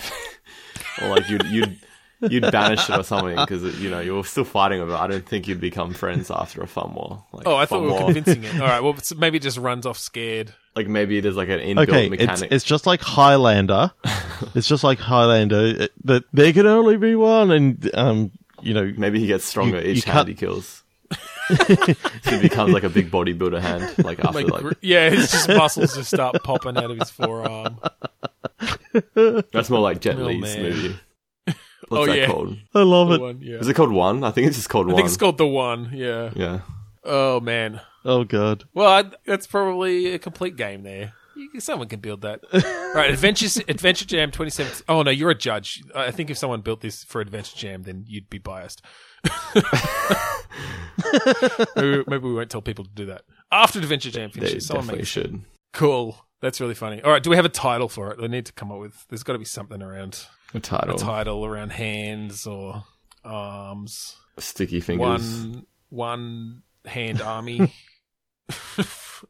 or 1.03 1.09
like 1.09 1.29
you'd 1.29 1.45
you'd 1.45 1.77
you'd 2.21 2.51
banish 2.51 2.89
it 2.89 2.97
or 2.97 3.03
something 3.03 3.35
because 3.35 3.79
you 3.79 3.89
know 3.89 3.99
you're 3.99 4.23
still 4.25 4.43
fighting 4.43 4.81
over. 4.81 4.93
it. 4.93 4.97
I 4.97 5.07
don't 5.07 5.25
think 5.25 5.47
you'd 5.47 5.61
become 5.61 5.93
friends 5.93 6.29
after 6.31 6.61
a 6.61 6.67
fun 6.67 6.93
war. 6.93 7.23
Like, 7.31 7.47
Oh, 7.47 7.55
I 7.55 7.65
thought 7.65 7.81
we 7.81 7.87
were 7.87 7.93
war- 7.93 8.05
convincing 8.05 8.43
it. 8.43 8.53
All 8.61 8.67
right. 8.67 8.81
Well, 8.83 8.95
so 8.97 9.15
maybe 9.15 9.37
it 9.37 9.43
just 9.43 9.57
runs 9.57 9.85
off 9.85 9.97
scared. 9.97 10.53
Like 10.75 10.87
maybe 10.87 11.19
there's 11.19 11.35
like 11.35 11.49
an 11.49 11.59
inbuilt 11.59 11.89
okay, 11.89 12.03
it's 12.07 12.09
mechanic. 12.11 12.51
it's 12.51 12.63
just 12.65 12.85
like 12.85 13.01
Highlander. 13.01 13.91
it's 14.55 14.67
just 14.67 14.83
like 14.83 14.99
Highlander 14.99 15.83
it- 15.83 15.91
that 16.05 16.23
there 16.33 16.53
can 16.53 16.67
only 16.67 16.97
be 16.97 17.15
one, 17.15 17.51
and 17.51 17.89
um, 17.95 18.31
you 18.61 18.73
know, 18.73 18.93
maybe 18.97 19.19
he 19.19 19.27
gets 19.27 19.45
stronger 19.45 19.77
You- 19.81 19.91
each 19.91 20.05
you 20.05 20.11
hand 20.11 20.19
cut- 20.21 20.27
he 20.27 20.33
kills. 20.35 20.83
so 21.65 21.65
he 22.35 22.39
becomes 22.41 22.71
like 22.71 22.83
a 22.83 22.89
big 22.89 23.09
bodybuilder 23.09 23.59
hand. 23.59 24.05
Like 24.05 24.19
after 24.23 24.43
Like, 24.43 24.61
like 24.63 24.77
yeah, 24.81 25.09
his 25.09 25.31
just 25.31 25.49
muscles 25.49 25.95
just 25.95 26.11
start 26.11 26.43
popping 26.43 26.77
out 26.77 26.91
of 26.91 26.99
his 26.99 27.09
forearm. 27.09 27.79
that's 29.03 29.69
more 29.71 29.79
like 29.79 30.01
Jet 30.01 30.17
Oh, 30.19 30.25
Li's 30.25 30.41
man. 30.41 30.61
movie. 30.63 30.99
What's 31.89 32.03
Oh, 32.03 32.05
that 32.05 32.17
yeah. 32.17 32.27
called? 32.27 32.57
I 32.73 32.83
love 32.83 33.09
The 33.09 33.15
it. 33.15 33.21
one, 33.21 33.39
yeah. 33.41 33.57
Is 33.57 33.67
it 33.67 33.73
called 33.75 33.91
One? 33.91 34.23
I 34.23 34.31
think 34.31 34.47
it's 34.47 34.55
just 34.57 34.69
called 34.69 34.85
I 34.85 34.87
One. 34.87 34.95
I 34.95 34.97
think 34.97 35.07
it's 35.07 35.17
called 35.17 35.37
the 35.37 35.47
one. 35.47 35.89
Yeah. 35.93 36.31
yeah. 36.35 36.59
Oh 37.03 37.39
man. 37.39 37.81
Oh 38.05 38.23
god, 38.23 38.63
Well, 38.73 38.87
I, 38.87 39.03
that's 39.25 39.45
probably 39.47 40.13
a 40.13 40.19
complete 40.19 40.55
game 40.55 40.83
there. 40.83 41.13
Someone 41.59 41.87
can 41.87 41.99
build 42.01 42.21
that. 42.21 42.41
All 42.53 42.93
right, 42.93 43.09
Adventure 43.09 43.47
Adventure 43.67 44.05
Jam 44.05 44.29
2017. 44.31 44.83
Oh 44.89 45.03
no, 45.03 45.11
you're 45.11 45.29
a 45.29 45.35
judge. 45.35 45.81
I 45.95 46.11
think 46.11 46.29
if 46.29 46.37
someone 46.37 46.61
built 46.61 46.81
this 46.81 47.03
for 47.03 47.21
Adventure 47.21 47.55
Jam, 47.57 47.83
then 47.83 48.05
you'd 48.07 48.29
be 48.29 48.37
biased. 48.37 48.81
maybe, 51.75 52.03
maybe 52.07 52.23
we 52.27 52.33
won't 52.33 52.49
tell 52.49 52.61
people 52.61 52.85
to 52.85 52.91
do 52.91 53.05
that 53.07 53.23
after 53.51 53.79
Adventure 53.79 54.11
Jam 54.11 54.29
They 54.33 54.39
finishes. 54.41 54.65
Someone 54.67 54.85
definitely 54.85 55.05
should. 55.05 55.41
cool. 55.73 56.25
That's 56.41 56.61
really 56.61 56.73
funny. 56.75 57.01
All 57.01 57.11
right, 57.11 57.21
do 57.21 57.29
we 57.29 57.35
have 57.35 57.43
a 57.45 57.49
title 57.49 57.89
for 57.89 58.11
it? 58.11 58.21
We 58.21 58.27
need 58.29 58.45
to 58.45 58.53
come 58.53 58.71
up 58.71 58.79
with. 58.79 59.05
There's 59.09 59.23
got 59.23 59.33
to 59.33 59.39
be 59.39 59.45
something 59.45 59.81
around 59.81 60.25
A 60.53 60.59
title. 60.59 60.95
a 60.95 60.99
title 60.99 61.45
around 61.45 61.71
hands 61.71 62.47
or 62.47 62.83
arms. 63.23 64.15
Sticky 64.37 64.79
fingers. 64.79 65.07
One 65.07 65.65
one 65.89 66.63
hand 66.85 67.21
army. 67.21 67.71
I 68.49 68.83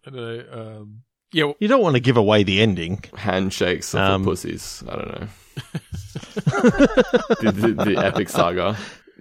don't 0.05 0.15
know. 0.15 0.45
Um, 0.51 1.01
yeah, 1.31 1.51
you 1.59 1.67
don't 1.67 1.81
want 1.81 1.95
to 1.95 1.99
give 1.99 2.17
away 2.17 2.43
the 2.43 2.61
ending. 2.61 3.03
handshakes 3.15 3.93
of 3.93 3.99
Um, 4.01 4.23
the 4.23 4.29
pussies. 4.31 4.83
I 4.87 4.95
don't 4.95 5.21
know. 5.21 5.27
the, 7.41 7.51
the, 7.55 7.85
the 7.85 7.97
epic 7.97 8.29
saga. 8.29 8.77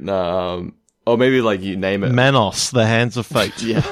Um, 0.06 0.74
or 1.06 1.16
maybe 1.18 1.40
like 1.40 1.60
you 1.62 1.76
name 1.76 2.04
it. 2.04 2.12
Manos, 2.12 2.70
the 2.70 2.86
hands 2.86 3.16
of 3.16 3.26
fate. 3.26 3.60
yeah. 3.62 3.82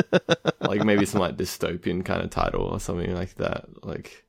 like 0.60 0.84
maybe 0.84 1.04
some 1.06 1.20
like 1.20 1.36
dystopian 1.36 2.04
kind 2.04 2.22
of 2.22 2.30
title 2.30 2.62
or 2.62 2.80
something 2.80 3.14
like 3.14 3.34
that. 3.36 3.66
Like 3.84 4.24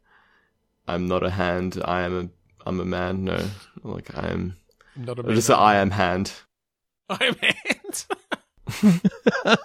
I'm 0.87 1.07
not 1.07 1.23
a 1.23 1.29
hand. 1.29 1.81
I 1.83 2.01
am 2.01 2.17
a. 2.19 2.29
I'm 2.65 2.79
a 2.79 2.85
man. 2.85 3.23
No. 3.23 3.45
Like 3.83 4.15
I 4.17 4.27
am. 4.29 4.55
not 4.95 5.19
a 5.19 5.23
Or 5.27 5.33
just 5.33 5.49
I 5.49 5.75
am 5.77 5.91
hand. 5.91 6.31
I'm 7.09 7.35
hand. 7.35 8.05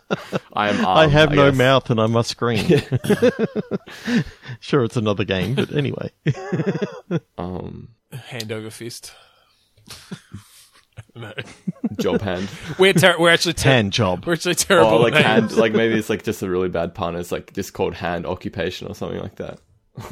I 0.55 0.71
am. 0.71 0.87
I 0.87 1.03
arm, 1.03 1.11
have 1.11 1.33
no 1.33 1.51
guess. 1.51 1.59
mouth 1.59 1.91
and 1.91 2.01
I 2.01 2.07
must 2.07 2.31
scream. 2.31 2.65
sure, 4.61 4.85
it's 4.85 4.97
another 4.97 5.25
game, 5.25 5.55
but 5.55 5.73
anyway. 5.75 6.11
Um, 7.37 7.89
hand 8.13 8.51
over 8.51 8.71
fist. 8.71 9.13
no, 11.15 11.33
job 11.99 12.23
hand. 12.23 12.49
we're 12.79 12.95
ter- 12.95 13.19
we're 13.19 13.31
actually 13.31 13.53
ter- 13.53 13.69
Hand 13.71 13.93
job. 13.93 14.25
we're 14.25 14.33
actually 14.35 14.55
terrible. 14.55 14.93
Or 14.93 15.01
like 15.01 15.15
at 15.15 15.25
hand. 15.25 15.53
Like 15.53 15.73
maybe 15.73 15.99
it's 15.99 16.09
like 16.09 16.23
just 16.23 16.43
a 16.43 16.49
really 16.49 16.71
bad 16.71 16.95
pun. 16.95 17.15
It's 17.17 17.31
like 17.33 17.53
just 17.53 17.75
called 17.75 17.93
hand 17.95 18.25
occupation 18.25 18.89
or 18.89 18.95
something 18.95 19.21
like 19.21 19.37
that. 19.37 19.59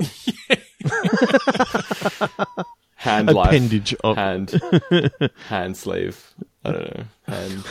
hand 2.96 3.32
life. 3.32 3.48
Appendage 3.48 3.94
of 4.04 4.16
hand 4.16 4.60
hand 5.48 5.76
slave 5.76 6.34
I 6.64 6.72
don't 6.72 6.96
know. 6.96 7.04
Hand. 7.22 7.64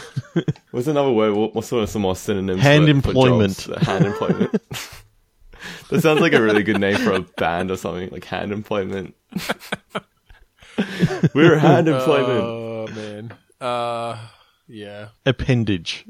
What's 0.72 0.88
another 0.88 1.12
word? 1.12 1.34
What, 1.34 1.56
what 1.56 1.64
sort 1.64 1.84
of 1.84 1.90
some 1.90 2.02
more 2.02 2.16
synonyms? 2.16 2.62
Hand 2.62 2.88
for, 2.88 2.92
for 3.02 3.10
employment. 3.10 3.58
jobs? 3.58 3.70
Uh, 3.70 3.86
hand 3.86 4.06
employment. 4.06 4.52
that 5.90 6.02
sounds 6.02 6.20
like 6.20 6.34
a 6.34 6.42
really 6.42 6.64
good 6.64 6.80
name 6.80 6.98
for 6.98 7.14
a 7.14 7.22
band 7.22 7.72
or 7.72 7.78
something. 7.78 8.10
Like 8.10 8.26
hand 8.26 8.52
employment. 8.52 9.16
We're 11.34 11.58
hand 11.58 11.88
employment. 11.88 12.44
Oh 12.44 12.88
man. 12.94 13.34
Uh, 13.62 14.18
yeah. 14.68 15.10
Appendage. 15.26 16.06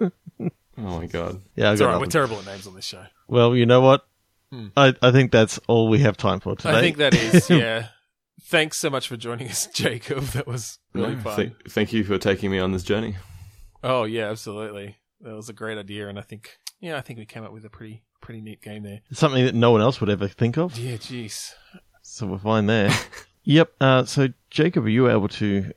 oh 0.00 0.50
my 0.78 1.06
god. 1.06 1.42
yeah, 1.54 1.68
I 1.68 1.72
It's 1.72 1.80
got 1.80 1.86
alright. 1.88 2.00
We're 2.00 2.06
terrible 2.06 2.38
at 2.38 2.46
names 2.46 2.66
on 2.66 2.74
this 2.74 2.86
show. 2.86 3.04
Well, 3.28 3.54
you 3.54 3.66
know 3.66 3.82
what? 3.82 4.06
I, 4.76 4.94
I 5.00 5.10
think 5.12 5.32
that's 5.32 5.58
all 5.66 5.88
we 5.88 6.00
have 6.00 6.16
time 6.16 6.40
for 6.40 6.54
today. 6.56 6.76
I 6.78 6.80
think 6.80 6.96
that 6.98 7.14
is. 7.14 7.48
Yeah. 7.50 7.86
Thanks 8.44 8.76
so 8.76 8.90
much 8.90 9.08
for 9.08 9.16
joining 9.16 9.48
us, 9.48 9.66
Jacob. 9.72 10.24
That 10.28 10.46
was 10.46 10.78
really 10.94 11.14
No, 11.14 11.20
fun. 11.22 11.36
th- 11.36 11.52
thank 11.68 11.92
you 11.92 12.02
for 12.04 12.18
taking 12.18 12.50
me 12.50 12.58
on 12.58 12.72
this 12.72 12.82
journey. 12.82 13.16
Oh 13.84 14.04
yeah, 14.04 14.28
absolutely. 14.30 14.96
That 15.20 15.34
was 15.34 15.48
a 15.48 15.52
great 15.52 15.78
idea, 15.78 16.08
and 16.08 16.18
I 16.18 16.22
think 16.22 16.58
yeah, 16.80 16.96
I 16.96 17.00
think 17.02 17.18
we 17.18 17.24
came 17.26 17.44
up 17.44 17.52
with 17.52 17.64
a 17.64 17.70
pretty 17.70 18.02
pretty 18.20 18.40
neat 18.40 18.60
game 18.62 18.82
there. 18.82 19.00
Something 19.12 19.44
that 19.44 19.54
no 19.54 19.70
one 19.70 19.80
else 19.80 20.00
would 20.00 20.10
ever 20.10 20.28
think 20.28 20.56
of. 20.58 20.76
Yeah, 20.76 20.96
jeez. 20.96 21.52
So 22.02 22.26
we're 22.26 22.38
fine 22.38 22.66
there. 22.66 22.90
yep. 23.44 23.72
Uh, 23.80 24.04
so, 24.04 24.28
Jacob, 24.50 24.84
are 24.84 24.90
you 24.90 25.08
able 25.08 25.28
to 25.28 25.70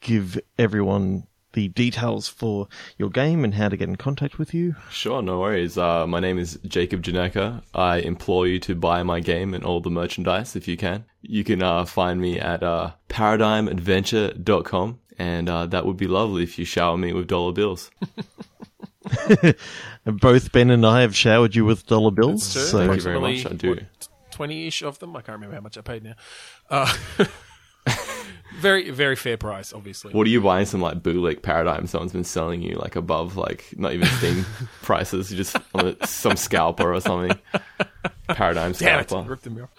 give 0.00 0.38
everyone 0.58 1.26
the 1.52 1.68
details 1.68 2.28
for 2.28 2.68
your 2.98 3.10
game 3.10 3.44
and 3.44 3.54
how 3.54 3.68
to 3.68 3.76
get 3.76 3.88
in 3.88 3.96
contact 3.96 4.38
with 4.38 4.54
you? 4.54 4.76
Sure, 4.90 5.22
no 5.22 5.40
worries. 5.40 5.76
Uh, 5.76 6.06
my 6.06 6.20
name 6.20 6.38
is 6.38 6.58
Jacob 6.66 7.02
Janerka. 7.02 7.62
I 7.74 7.98
implore 7.98 8.46
you 8.46 8.58
to 8.60 8.74
buy 8.74 9.02
my 9.02 9.20
game 9.20 9.54
and 9.54 9.64
all 9.64 9.80
the 9.80 9.90
merchandise 9.90 10.56
if 10.56 10.68
you 10.68 10.76
can. 10.76 11.04
You 11.22 11.44
can 11.44 11.62
uh, 11.62 11.84
find 11.84 12.20
me 12.20 12.38
at 12.38 12.62
uh, 12.62 12.92
paradigmadventure.com, 13.08 15.00
and 15.18 15.48
uh, 15.48 15.66
that 15.66 15.86
would 15.86 15.96
be 15.96 16.06
lovely 16.06 16.42
if 16.42 16.58
you 16.58 16.64
shower 16.64 16.96
me 16.96 17.12
with 17.12 17.26
dollar 17.26 17.52
bills. 17.52 17.90
Both 20.04 20.52
Ben 20.52 20.70
and 20.70 20.86
I 20.86 21.02
have 21.02 21.16
showered 21.16 21.54
you 21.54 21.64
with 21.64 21.86
dollar 21.86 22.10
bills. 22.10 22.54
That's 22.54 22.70
true. 22.70 22.80
So, 22.80 22.86
Thank 22.86 22.96
you 22.96 23.02
very 23.02 23.20
much, 23.20 23.46
I 23.46 23.54
do. 23.54 23.78
Twenty-ish 24.30 24.82
of 24.82 24.98
them. 24.98 25.16
I 25.16 25.22
can't 25.22 25.36
remember 25.36 25.56
how 25.56 25.60
much 25.60 25.76
I 25.76 25.82
paid 25.82 26.04
now. 26.70 26.86
Very 28.58 28.90
very 28.90 29.16
fair 29.16 29.36
price, 29.36 29.72
obviously. 29.72 30.12
What 30.12 30.26
are 30.26 30.30
you 30.30 30.40
buying? 30.40 30.66
Some 30.66 30.80
like 30.80 31.02
bootleg 31.02 31.42
paradigm 31.42 31.86
someone's 31.86 32.12
been 32.12 32.24
selling 32.24 32.62
you 32.62 32.74
like 32.76 32.96
above 32.96 33.36
like 33.36 33.72
not 33.76 33.92
even 33.92 34.08
Steam 34.08 34.44
prices. 34.82 35.30
You 35.30 35.36
just 35.36 35.56
on 35.74 35.88
a, 36.00 36.06
some 36.06 36.36
scalper 36.36 36.92
or 36.92 37.00
something. 37.00 37.38
Paradigm 38.28 38.72
Damn 38.72 39.00
it! 39.00 39.08
scalper. 39.08 39.30
Ripped 39.30 39.44
them 39.44 39.62
off. 39.62 39.70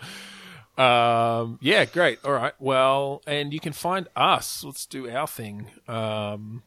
Um, 0.80 1.60
yeah, 1.62 1.86
great. 1.86 2.20
All 2.24 2.32
right. 2.32 2.54
Well, 2.60 3.22
and 3.28 3.54
you 3.54 3.60
can 3.60 3.74
find 3.74 4.08
us. 4.16 4.64
Let's 4.64 4.86
do 4.86 5.10
our 5.10 5.28
thing. 5.28 5.68
Um, 5.88 6.64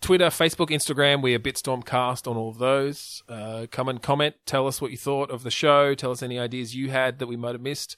Twitter, 0.00 0.26
Facebook, 0.26 0.68
Instagram. 0.70 1.22
We 1.22 1.34
are 1.34 1.38
Bitstormcast 1.38 2.28
on 2.30 2.36
all 2.36 2.50
of 2.50 2.58
those. 2.58 3.22
Uh, 3.28 3.66
come 3.70 3.88
and 3.88 4.02
comment. 4.02 4.36
Tell 4.46 4.66
us 4.66 4.80
what 4.80 4.90
you 4.90 4.96
thought 4.96 5.30
of 5.30 5.42
the 5.42 5.50
show. 5.50 5.94
Tell 5.94 6.10
us 6.10 6.22
any 6.22 6.38
ideas 6.38 6.74
you 6.74 6.90
had 6.90 7.18
that 7.18 7.26
we 7.26 7.36
might 7.36 7.52
have 7.52 7.62
missed. 7.62 7.96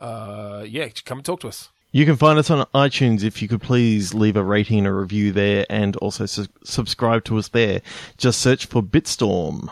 Uh, 0.00 0.64
yeah, 0.66 0.88
come 1.04 1.18
and 1.18 1.24
talk 1.24 1.40
to 1.40 1.48
us. 1.48 1.68
You 1.92 2.06
can 2.06 2.16
find 2.16 2.38
us 2.38 2.50
on 2.50 2.66
iTunes. 2.74 3.22
If 3.22 3.42
you 3.42 3.48
could 3.48 3.60
please 3.60 4.14
leave 4.14 4.36
a 4.36 4.42
rating 4.42 4.78
and 4.78 4.86
a 4.86 4.92
review 4.92 5.30
there 5.30 5.66
and 5.68 5.94
also 5.96 6.26
su- 6.26 6.46
subscribe 6.64 7.24
to 7.24 7.38
us 7.38 7.48
there. 7.48 7.82
Just 8.16 8.40
search 8.40 8.66
for 8.66 8.82
Bitstorm. 8.82 9.70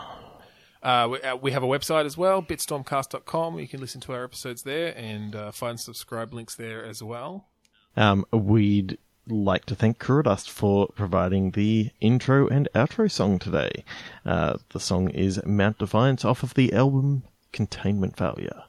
Uh, 0.83 1.07
we, 1.11 1.21
uh, 1.21 1.35
we 1.35 1.51
have 1.51 1.63
a 1.63 1.67
website 1.67 2.05
as 2.05 2.17
well, 2.17 2.41
bitstormcast.com. 2.41 3.59
You 3.59 3.67
can 3.67 3.81
listen 3.81 4.01
to 4.01 4.13
our 4.13 4.23
episodes 4.23 4.63
there 4.63 4.95
and 4.97 5.35
uh, 5.35 5.51
find 5.51 5.79
subscribe 5.79 6.33
links 6.33 6.55
there 6.55 6.83
as 6.83 7.03
well. 7.03 7.47
Um, 7.97 8.25
we'd 8.31 8.97
like 9.27 9.65
to 9.65 9.75
thank 9.75 9.99
Kurodust 9.99 10.49
for 10.49 10.87
providing 10.95 11.51
the 11.51 11.91
intro 12.01 12.47
and 12.47 12.67
outro 12.73 13.09
song 13.09 13.39
today. 13.39 13.83
Uh, 14.25 14.57
the 14.69 14.79
song 14.79 15.09
is 15.09 15.43
Mount 15.45 15.77
Defiance 15.79 16.25
off 16.25 16.43
of 16.43 16.53
the 16.53 16.73
album 16.73 17.23
Containment 17.51 18.17
Failure. 18.17 18.63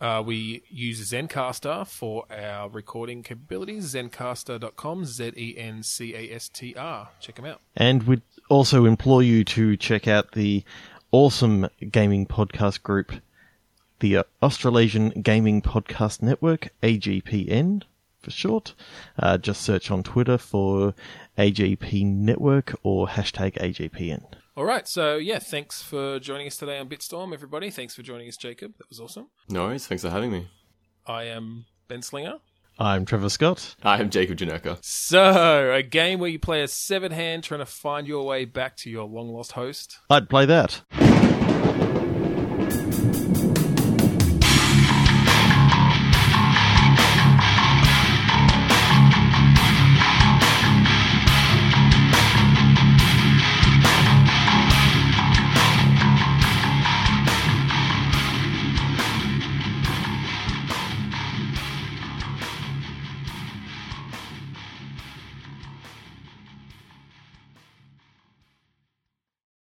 Uh, 0.00 0.22
we 0.24 0.62
use 0.68 1.10
Zencastr 1.10 1.86
for 1.86 2.24
our 2.30 2.68
recording 2.68 3.22
capabilities. 3.22 3.94
Zencastr.com, 3.94 5.04
Z 5.04 5.32
E 5.36 5.56
N 5.58 5.82
C 5.82 6.14
A 6.14 6.34
S 6.34 6.48
T 6.48 6.74
R. 6.76 7.08
Check 7.20 7.36
them 7.36 7.46
out. 7.46 7.60
And 7.76 8.04
we'd 8.04 8.22
also 8.48 8.84
implore 8.84 9.22
you 9.22 9.44
to 9.44 9.76
check 9.76 10.06
out 10.06 10.32
the 10.32 10.62
awesome 11.10 11.68
gaming 11.90 12.26
podcast 12.26 12.82
group, 12.82 13.12
the 14.00 14.18
Australasian 14.42 15.10
Gaming 15.22 15.62
Podcast 15.62 16.22
Network, 16.22 16.68
AGPN 16.82 17.82
for 18.20 18.30
short. 18.30 18.74
Uh, 19.18 19.38
just 19.38 19.62
search 19.62 19.90
on 19.90 20.02
Twitter 20.02 20.38
for 20.38 20.94
AGP 21.36 22.06
Network 22.06 22.78
or 22.82 23.08
hashtag 23.08 23.54
AGPN. 23.58 24.22
All 24.58 24.64
right, 24.64 24.88
so 24.88 25.18
yeah, 25.18 25.38
thanks 25.38 25.84
for 25.84 26.18
joining 26.18 26.48
us 26.48 26.56
today 26.56 26.80
on 26.80 26.88
Bitstorm, 26.88 27.32
everybody. 27.32 27.70
Thanks 27.70 27.94
for 27.94 28.02
joining 28.02 28.26
us, 28.26 28.36
Jacob. 28.36 28.72
That 28.78 28.88
was 28.88 28.98
awesome. 28.98 29.28
No 29.48 29.66
worries. 29.66 29.86
Thanks 29.86 30.02
for 30.02 30.10
having 30.10 30.32
me. 30.32 30.48
I 31.06 31.26
am 31.26 31.66
Ben 31.86 32.02
Slinger. 32.02 32.38
I'm 32.76 33.04
Trevor 33.04 33.28
Scott. 33.28 33.76
I 33.84 34.00
am 34.00 34.10
Jacob 34.10 34.36
Janerka. 34.38 34.78
So, 34.82 35.72
a 35.72 35.84
game 35.84 36.18
where 36.18 36.28
you 36.28 36.40
play 36.40 36.62
a 36.62 36.66
severed 36.66 37.12
hand 37.12 37.44
trying 37.44 37.60
to 37.60 37.66
find 37.66 38.08
your 38.08 38.26
way 38.26 38.46
back 38.46 38.76
to 38.78 38.90
your 38.90 39.04
long 39.04 39.28
lost 39.28 39.52
host. 39.52 39.96
I'd 40.10 40.28
play 40.28 40.44
that. 40.46 40.82